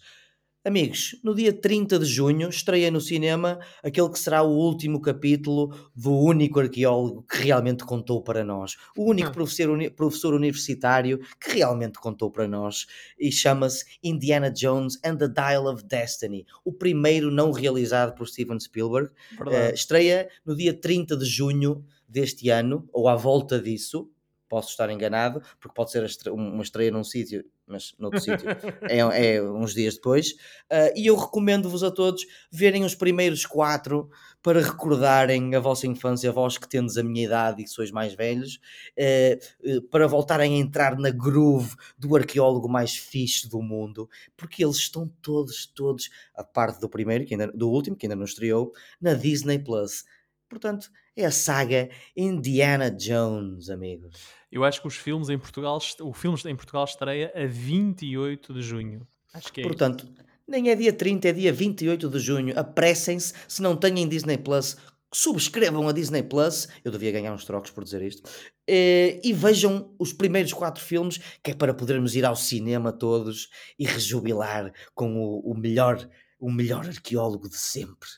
Amigos, 0.65 1.19
no 1.21 1.35
dia 1.35 1.51
30 1.51 1.99
de 1.99 2.05
junho 2.05 2.47
estreia 2.47 2.89
no 2.89 3.01
cinema 3.01 3.59
aquele 3.83 4.07
que 4.07 4.17
será 4.17 4.43
o 4.43 4.55
último 4.55 5.01
capítulo 5.01 5.75
do 5.93 6.17
único 6.17 6.57
arqueólogo 6.57 7.21
que 7.23 7.39
realmente 7.39 7.83
contou 7.83 8.23
para 8.23 8.45
nós, 8.45 8.77
o 8.95 9.03
único 9.03 9.27
hum. 9.27 9.33
professor, 9.33 9.69
uni 9.69 9.89
professor 9.89 10.33
universitário 10.33 11.19
que 11.37 11.57
realmente 11.57 11.99
contou 11.99 12.31
para 12.31 12.47
nós, 12.47 12.87
e 13.19 13.29
chama-se 13.29 13.83
Indiana 14.01 14.49
Jones 14.49 14.97
and 15.03 15.17
the 15.17 15.27
Dial 15.27 15.67
of 15.67 15.83
Destiny, 15.83 16.45
o 16.63 16.71
primeiro 16.71 17.29
não 17.29 17.51
realizado 17.51 18.15
por 18.15 18.25
Steven 18.29 18.57
Spielberg. 18.57 19.09
Uh, 19.41 19.73
estreia 19.73 20.29
no 20.45 20.55
dia 20.55 20.73
30 20.73 21.17
de 21.17 21.25
junho 21.25 21.83
deste 22.07 22.49
ano, 22.49 22.87
ou 22.93 23.09
à 23.09 23.17
volta 23.17 23.59
disso, 23.59 24.09
posso 24.53 24.69
estar 24.69 24.87
enganado, 24.91 25.41
porque 25.59 25.73
pode 25.73 25.89
ser 25.89 26.07
uma 26.29 26.61
estreia 26.61 26.91
num 26.91 27.03
sítio, 27.03 27.43
mas 27.65 27.95
noutro 27.97 28.21
sítio 28.21 28.47
é, 28.83 28.99
é, 28.99 29.41
uns 29.41 29.73
dias 29.73 29.95
depois. 29.95 30.33
Uh, 30.71 30.93
e 30.95 31.07
eu 31.07 31.15
recomendo-vos 31.15 31.83
a 31.83 31.89
todos 31.89 32.23
verem 32.51 32.85
os 32.85 32.93
primeiros 32.93 33.47
quatro 33.47 34.11
para 34.43 34.61
recordarem 34.61 35.55
a 35.55 35.59
vossa 35.59 35.87
infância, 35.87 36.31
vós 36.31 36.59
que 36.59 36.69
tendes 36.69 36.97
a 36.97 37.03
minha 37.03 37.25
idade 37.25 37.63
e 37.63 37.67
sois 37.67 37.89
mais 37.89 38.13
velhos, 38.13 38.59
uh, 38.95 39.77
uh, 39.77 39.81
para 39.89 40.07
voltarem 40.07 40.53
a 40.53 40.59
entrar 40.59 40.99
na 40.99 41.09
groove 41.09 41.75
do 41.97 42.15
arqueólogo 42.15 42.69
mais 42.69 42.95
fixe 42.95 43.49
do 43.49 43.59
mundo, 43.59 44.07
porque 44.37 44.63
eles 44.63 44.77
estão 44.77 45.11
todos, 45.19 45.65
todos, 45.65 46.11
a 46.35 46.43
parte 46.43 46.79
do 46.79 46.87
primeiro, 46.87 47.25
que 47.25 47.33
ainda, 47.33 47.47
do 47.47 47.71
último, 47.71 47.95
que 47.95 48.05
ainda 48.05 48.15
não 48.15 48.25
estreou, 48.25 48.71
na 49.01 49.15
Disney 49.15 49.57
Plus. 49.57 50.05
Portanto, 50.47 50.91
é 51.15 51.25
a 51.25 51.31
saga 51.31 51.89
Indiana 52.15 52.89
Jones, 52.89 53.69
amigos. 53.69 54.15
Eu 54.51 54.63
acho 54.63 54.81
que 54.81 54.87
os 54.87 54.95
filmes 54.95 55.29
em 55.29 55.37
Portugal, 55.37 55.79
o 56.01 56.13
filme 56.13 56.37
em 56.45 56.55
Portugal 56.55 56.85
estreia 56.85 57.31
a 57.35 57.45
28 57.45 58.53
de 58.53 58.61
junho. 58.61 59.07
Acho 59.33 59.51
que 59.51 59.61
é 59.61 59.63
Portanto, 59.63 60.05
isso. 60.05 60.13
nem 60.47 60.69
é 60.69 60.75
dia 60.75 60.93
30, 60.93 61.29
é 61.29 61.31
dia 61.33 61.51
28 61.51 62.09
de 62.09 62.19
junho. 62.19 62.59
Apressem-se, 62.59 63.33
se 63.47 63.61
não 63.61 63.75
têm 63.75 64.07
Disney 64.07 64.37
Plus, 64.37 64.77
subscrevam 65.13 65.87
a 65.87 65.91
Disney 65.91 66.23
Plus. 66.23 66.67
Eu 66.83 66.91
devia 66.91 67.11
ganhar 67.11 67.33
uns 67.33 67.45
trocos 67.45 67.71
por 67.71 67.83
dizer 67.83 68.01
isto. 68.01 68.29
Eh, 68.67 69.19
e 69.23 69.33
vejam 69.33 69.93
os 69.99 70.13
primeiros 70.13 70.53
quatro 70.53 70.83
filmes, 70.83 71.19
que 71.43 71.51
é 71.51 71.55
para 71.55 71.73
podermos 71.73 72.15
ir 72.15 72.25
ao 72.25 72.35
cinema 72.35 72.91
todos 72.91 73.49
e 73.77 73.85
rejubilar 73.85 74.71
com 74.93 75.17
o, 75.17 75.51
o 75.51 75.57
melhor, 75.57 76.07
o 76.39 76.51
melhor 76.51 76.85
arqueólogo 76.87 77.49
de 77.49 77.57
sempre. 77.57 78.09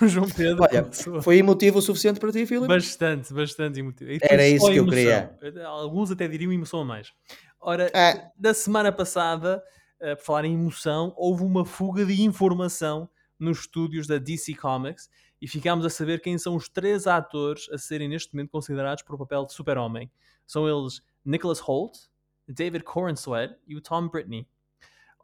O 0.00 0.08
João 0.08 0.28
Pedro. 0.28 0.62
Olha, 0.62 0.88
foi 1.22 1.38
emotivo 1.38 1.78
o 1.78 1.82
suficiente 1.82 2.20
para 2.20 2.32
ti, 2.32 2.46
Filipe? 2.46 2.68
Bastante, 2.68 3.32
bastante 3.32 3.80
emotivo. 3.80 4.10
Era 4.22 4.46
isso 4.46 4.70
que 4.70 4.76
eu 4.76 4.86
queria. 4.86 5.36
Alguns 5.66 6.10
até 6.10 6.28
diriam 6.28 6.52
emoção 6.52 6.80
a 6.80 6.84
mais. 6.84 7.12
Ora, 7.60 7.90
ah. 7.94 8.30
da 8.36 8.52
semana 8.52 8.90
passada, 8.90 9.62
uh, 10.00 10.16
por 10.16 10.24
falar 10.24 10.44
em 10.44 10.54
emoção, 10.54 11.12
houve 11.16 11.44
uma 11.44 11.64
fuga 11.64 12.04
de 12.04 12.22
informação 12.22 13.08
nos 13.38 13.60
estúdios 13.60 14.06
da 14.06 14.18
DC 14.18 14.54
Comics 14.54 15.08
e 15.40 15.48
ficámos 15.48 15.84
a 15.84 15.90
saber 15.90 16.20
quem 16.20 16.38
são 16.38 16.54
os 16.54 16.68
três 16.68 17.06
atores 17.06 17.68
a 17.70 17.78
serem 17.78 18.08
neste 18.08 18.34
momento 18.34 18.50
considerados 18.50 19.02
para 19.02 19.14
o 19.14 19.18
papel 19.18 19.44
de 19.44 19.52
super-homem. 19.52 20.10
São 20.46 20.68
eles 20.68 21.02
Nicholas 21.24 21.58
Holt, 21.58 21.96
David 22.48 22.84
Corenswet 22.84 23.56
e 23.66 23.76
o 23.76 23.80
Tom 23.80 24.08
Brittany. 24.08 24.46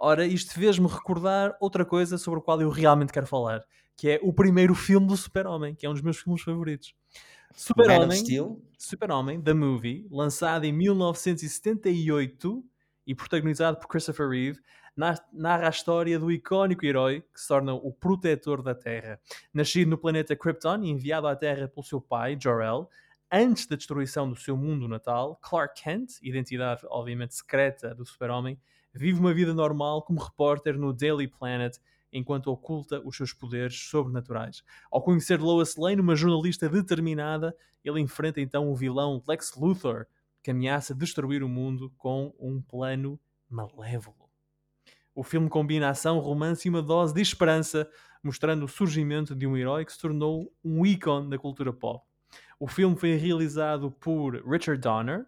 Ora, 0.01 0.24
isto 0.24 0.55
fez-me 0.55 0.86
recordar 0.86 1.57
outra 1.61 1.84
coisa 1.84 2.18
sobre 2.18 2.40
a 2.40 2.42
qual 2.42 2.61
eu 2.61 2.70
realmente 2.70 3.12
quero 3.12 3.26
falar, 3.26 3.64
que 3.99 4.09
é 4.11 4.20
o 4.22 4.32
primeiro 4.32 4.76
filme 4.76 5.09
do 5.09 5.16
Super-Homem, 5.16 5.74
que 5.74 5.84
é 5.84 5.90
um 5.90 5.92
dos 5.92 6.03
meus 6.03 6.18
filmes 6.18 6.40
favoritos. 6.40 6.94
Super-Homem, 7.53 8.22
Super-Homem, 8.78 9.42
The 9.42 9.53
Movie, 9.53 10.07
lançado 10.09 10.64
em 10.64 10.72
1978 10.72 12.64
e 13.05 13.14
protagonizado 13.14 13.76
por 13.80 13.88
Christopher 13.88 14.28
Reeve, 14.28 14.61
narra 15.32 15.66
a 15.66 15.70
história 15.70 16.16
do 16.16 16.30
icónico 16.30 16.86
herói 16.86 17.24
que 17.34 17.40
se 17.40 17.49
torna 17.49 17.74
o 17.74 17.92
protetor 17.92 18.62
da 18.62 18.72
Terra. 18.72 19.20
Nascido 19.53 19.88
no 19.88 19.99
planeta 19.99 20.36
Krypton 20.36 20.84
e 20.84 20.90
enviado 20.90 21.26
à 21.26 21.34
Terra 21.34 21.66
pelo 21.66 21.84
seu 21.84 22.01
pai, 22.01 22.38
Jor-El, 22.40 22.88
antes 23.32 23.66
da 23.66 23.74
destruição 23.74 24.30
do 24.30 24.36
seu 24.36 24.57
mundo 24.57 24.86
natal, 24.86 25.40
Clark 25.42 25.82
Kent, 25.82 26.12
identidade 26.22 26.82
obviamente 26.86 27.34
secreta 27.34 27.96
do 27.96 28.07
Super-Homem, 28.07 28.61
vive 28.94 29.18
uma 29.18 29.34
vida 29.34 29.53
normal 29.53 30.03
como 30.03 30.22
repórter 30.22 30.78
no 30.78 30.92
Daily 30.92 31.26
Planet 31.26 31.76
enquanto 32.12 32.48
oculta 32.48 33.00
os 33.04 33.16
seus 33.16 33.32
poderes 33.32 33.78
sobrenaturais. 33.88 34.62
Ao 34.90 35.02
conhecer 35.02 35.40
Lois 35.40 35.76
Lane, 35.76 36.00
uma 36.00 36.16
jornalista 36.16 36.68
determinada, 36.68 37.54
ele 37.84 38.00
enfrenta 38.00 38.40
então 38.40 38.70
o 38.70 38.76
vilão 38.76 39.22
Lex 39.26 39.54
Luthor, 39.56 40.06
que 40.42 40.50
ameaça 40.50 40.94
destruir 40.94 41.42
o 41.42 41.48
mundo 41.48 41.92
com 41.98 42.34
um 42.38 42.61
plano 42.61 43.18
malévolo. 43.48 44.28
O 45.14 45.22
filme 45.22 45.48
combina 45.48 45.90
ação, 45.90 46.18
romance 46.20 46.66
e 46.66 46.70
uma 46.70 46.80
dose 46.80 47.12
de 47.12 47.20
esperança, 47.20 47.90
mostrando 48.22 48.64
o 48.64 48.68
surgimento 48.68 49.34
de 49.34 49.46
um 49.46 49.56
herói 49.56 49.84
que 49.84 49.92
se 49.92 49.98
tornou 49.98 50.52
um 50.64 50.86
ícone 50.86 51.28
da 51.28 51.38
cultura 51.38 51.72
pop. 51.72 52.06
O 52.61 52.66
filme 52.66 52.96
foi 52.96 53.14
realizado 53.14 53.90
por 53.90 54.36
Richard 54.48 54.80
Donner 54.80 55.26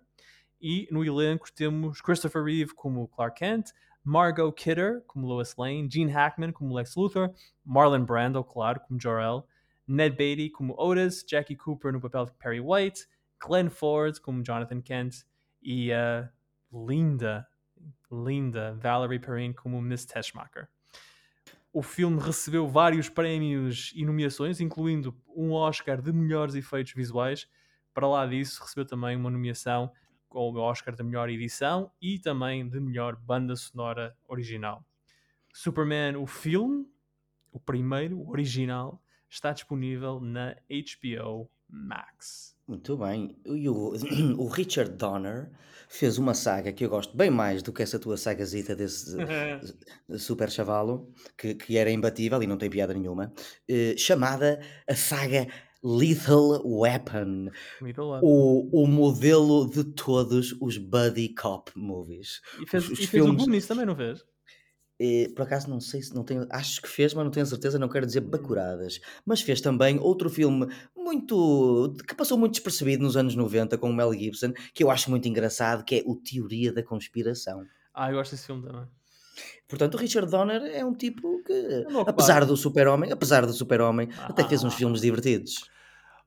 e 0.60 0.86
no 0.90 1.04
elenco 1.04 1.50
temos 1.52 2.00
Christopher 2.00 2.44
Reeve 2.44 2.74
como 2.74 3.08
Clark 3.08 3.38
Kent, 3.38 3.70
Margot 4.04 4.52
Kidder 4.52 5.02
como 5.06 5.26
Lois 5.26 5.56
Lane, 5.56 5.88
Gene 5.90 6.10
Hackman 6.10 6.52
como 6.52 6.74
Lex 6.74 6.96
Luthor, 6.96 7.34
Marlon 7.64 8.04
Brando, 8.04 8.42
claro, 8.42 8.80
como 8.80 8.98
Jor-El, 8.98 9.46
Ned 9.86 10.16
Beatty 10.16 10.50
como 10.50 10.74
Otis, 10.78 11.24
Jackie 11.26 11.56
Cooper 11.56 11.92
no 11.92 12.00
papel 12.00 12.26
de 12.26 12.32
Perry 12.32 12.60
White, 12.60 13.06
Glenn 13.40 13.68
Ford 13.68 14.18
como 14.20 14.42
Jonathan 14.42 14.80
Kent 14.80 15.24
e 15.62 15.92
a 15.92 16.30
linda, 16.72 17.46
linda 18.10 18.74
Valerie 18.74 19.18
Perrine 19.18 19.54
como 19.54 19.80
Miss 19.80 20.04
Teschmacher. 20.04 20.68
O 21.72 21.82
filme 21.82 22.20
recebeu 22.20 22.66
vários 22.66 23.08
prémios 23.08 23.92
e 23.94 24.04
nomeações, 24.04 24.60
incluindo 24.60 25.16
um 25.28 25.52
Oscar 25.52 26.02
de 26.02 26.12
melhores 26.12 26.54
efeitos 26.54 26.92
visuais. 26.92 27.48
Para 27.94 28.08
lá 28.08 28.26
disso, 28.26 28.62
recebeu 28.62 28.84
também 28.84 29.16
uma 29.16 29.30
nomeação 29.30 29.92
com 30.30 30.50
o 30.50 30.58
Oscar 30.58 30.94
de 30.94 31.02
melhor 31.02 31.28
edição 31.28 31.90
e 32.00 32.18
também 32.18 32.66
de 32.66 32.80
melhor 32.80 33.16
banda 33.16 33.54
sonora 33.56 34.16
original. 34.26 34.82
Superman, 35.52 36.16
o 36.16 36.26
filme, 36.26 36.86
o 37.52 37.58
primeiro, 37.58 38.18
o 38.18 38.30
original, 38.30 39.02
está 39.28 39.52
disponível 39.52 40.20
na 40.20 40.56
HBO 40.70 41.50
Max. 41.68 42.56
Muito 42.66 42.96
bem. 42.96 43.36
E 43.44 43.68
o, 43.68 43.92
o 44.38 44.46
Richard 44.46 44.92
Donner 44.92 45.50
fez 45.88 46.16
uma 46.18 46.34
saga 46.34 46.72
que 46.72 46.84
eu 46.84 46.88
gosto 46.88 47.16
bem 47.16 47.28
mais 47.28 47.64
do 47.64 47.72
que 47.72 47.82
essa 47.82 47.98
tua 47.98 48.16
sagazita 48.16 48.76
desse 48.76 49.16
super 50.16 50.48
chavalo, 50.48 51.12
que, 51.36 51.54
que 51.54 51.76
era 51.76 51.90
imbatível 51.90 52.40
e 52.40 52.46
não 52.46 52.56
tem 52.56 52.70
piada 52.70 52.94
nenhuma, 52.94 53.32
eh, 53.68 53.96
chamada 53.98 54.60
a 54.88 54.94
saga 54.94 55.48
Lethal 55.82 56.62
Weapon. 56.64 57.50
O, 58.22 58.82
o 58.82 58.86
modelo 58.86 59.68
de 59.68 59.84
todos 59.84 60.54
os 60.60 60.76
buddy 60.76 61.34
cop 61.34 61.70
movies. 61.74 62.40
E 62.60 62.66
fez, 62.66 62.84
os, 62.84 62.90
os 62.90 62.98
e 63.00 63.06
fez 63.06 63.24
filmes... 63.24 63.46
um 63.46 63.50
nisso 63.50 63.68
também, 63.68 63.86
não 63.86 63.96
fez? 63.96 64.24
Eh, 65.02 65.30
por 65.34 65.42
acaso 65.42 65.70
não 65.70 65.80
sei 65.80 66.02
se 66.02 66.14
não 66.14 66.22
tenho, 66.22 66.46
acho 66.50 66.82
que 66.82 66.88
fez, 66.88 67.14
mas 67.14 67.24
não 67.24 67.30
tenho 67.30 67.46
certeza, 67.46 67.78
não 67.78 67.88
quero 67.88 68.04
dizer 68.04 68.22
hum. 68.22 68.28
bacuradas. 68.28 69.00
Mas 69.24 69.40
fez 69.40 69.60
também 69.62 69.98
outro 69.98 70.28
filme 70.28 70.66
muito 70.94 71.96
que 72.06 72.14
passou 72.14 72.36
muito 72.36 72.52
despercebido 72.52 73.02
nos 73.02 73.16
anos 73.16 73.34
90 73.34 73.78
com 73.78 73.88
o 73.88 73.94
Mel 73.94 74.12
Gibson, 74.12 74.52
que 74.74 74.84
eu 74.84 74.90
acho 74.90 75.08
muito 75.08 75.26
engraçado, 75.26 75.84
que 75.84 75.96
é 75.96 76.02
o 76.04 76.14
Teoria 76.14 76.70
da 76.70 76.82
Conspiração. 76.82 77.64
Ah, 77.94 78.10
eu 78.10 78.16
gosto 78.16 78.32
desse 78.32 78.46
filme 78.46 78.62
também. 78.62 78.86
Portanto, 79.68 79.94
o 79.94 79.98
Richard 79.98 80.30
Donner 80.30 80.62
é 80.62 80.84
um 80.84 80.94
tipo 80.94 81.42
que, 81.44 81.86
apesar 82.06 82.44
do 82.44 82.56
super-homem, 82.56 83.12
apesar 83.12 83.46
do 83.46 83.52
super-homem, 83.52 84.08
ah. 84.18 84.26
até 84.26 84.44
fez 84.44 84.64
uns 84.64 84.74
filmes 84.74 85.00
divertidos. 85.00 85.70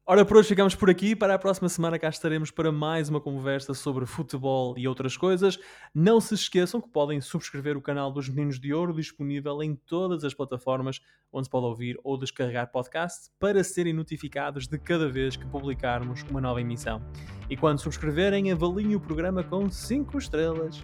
Ora, 0.06 0.26
por 0.26 0.36
hoje 0.36 0.50
ficamos 0.50 0.76
por 0.76 0.90
aqui. 0.90 1.16
Para 1.16 1.34
a 1.34 1.40
próxima 1.40 1.70
semana 1.70 1.98
cá 1.98 2.10
estaremos 2.10 2.52
para 2.52 2.74
mais 2.74 3.08
uma 3.08 3.22
conversa 3.22 3.74
sobre 3.74 4.06
futebol 4.06 4.78
e 4.78 4.86
outras 4.86 5.16
coisas. 5.16 5.58
Não 5.96 6.20
se 6.20 6.34
esqueçam 6.34 6.82
que 6.82 6.90
podem 6.90 7.22
subscrever 7.22 7.78
o 7.78 7.82
canal 7.82 8.12
dos 8.12 8.28
Meninos 8.28 8.60
de 8.60 8.74
Ouro, 8.74 8.94
disponível 8.94 9.64
em 9.64 9.76
todas 9.76 10.26
as 10.26 10.34
plataformas 10.34 11.00
onde 11.32 11.46
se 11.46 11.50
pode 11.50 11.68
ouvir 11.68 11.98
ou 12.04 12.18
descarregar 12.18 12.70
podcast, 12.70 13.30
para 13.40 13.64
serem 13.64 13.94
notificados 13.94 14.68
de 14.68 14.78
cada 14.78 15.08
vez 15.08 15.38
que 15.38 15.46
publicarmos 15.46 16.22
uma 16.24 16.42
nova 16.42 16.60
emissão. 16.60 17.02
E 17.50 17.56
quando 17.56 17.80
subscreverem, 17.80 18.52
avaliem 18.52 18.96
o 18.96 19.00
programa 19.00 19.42
com 19.42 19.70
5 19.70 20.18
estrelas 20.18 20.84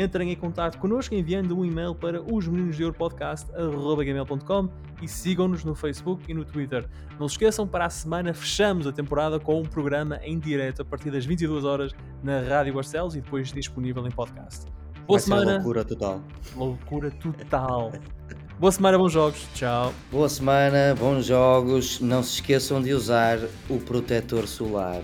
entrem 0.00 0.30
em 0.30 0.36
contato 0.36 0.78
connosco 0.78 1.14
enviando 1.14 1.58
um 1.58 1.64
e-mail 1.64 1.94
para 1.94 2.22
os 2.22 2.46
meninos 2.46 2.76
de 2.76 2.84
ouro 2.84 2.96
podcast.gmail.com 2.96 4.68
e 5.02 5.08
sigam-nos 5.08 5.64
no 5.64 5.74
Facebook 5.74 6.30
e 6.30 6.34
no 6.34 6.44
Twitter. 6.44 6.86
Não 7.18 7.28
se 7.28 7.34
esqueçam, 7.34 7.66
para 7.66 7.86
a 7.86 7.90
semana 7.90 8.34
fechamos 8.34 8.86
a 8.86 8.92
temporada 8.92 9.38
com 9.40 9.60
um 9.60 9.64
programa 9.64 10.20
em 10.22 10.38
direto 10.38 10.82
a 10.82 10.84
partir 10.84 11.10
das 11.10 11.24
22 11.24 11.64
horas 11.64 11.92
na 12.22 12.40
Rádio 12.40 12.74
Barcelos 12.74 13.16
e 13.16 13.20
depois 13.20 13.52
disponível 13.52 14.06
em 14.06 14.10
podcast. 14.10 14.66
Boa 15.06 15.18
Vai 15.18 15.20
semana. 15.20 15.54
loucura 15.54 15.84
total. 15.84 16.20
Loucura 16.56 17.10
total. 17.10 17.92
Boa 18.58 18.72
semana, 18.72 18.98
bons 18.98 19.12
jogos. 19.12 19.46
Tchau. 19.54 19.92
Boa 20.10 20.28
semana, 20.28 20.94
bons 20.98 21.26
jogos. 21.26 22.00
Não 22.00 22.22
se 22.22 22.36
esqueçam 22.36 22.80
de 22.80 22.92
usar 22.92 23.38
o 23.68 23.78
protetor 23.78 24.48
solar. 24.48 25.02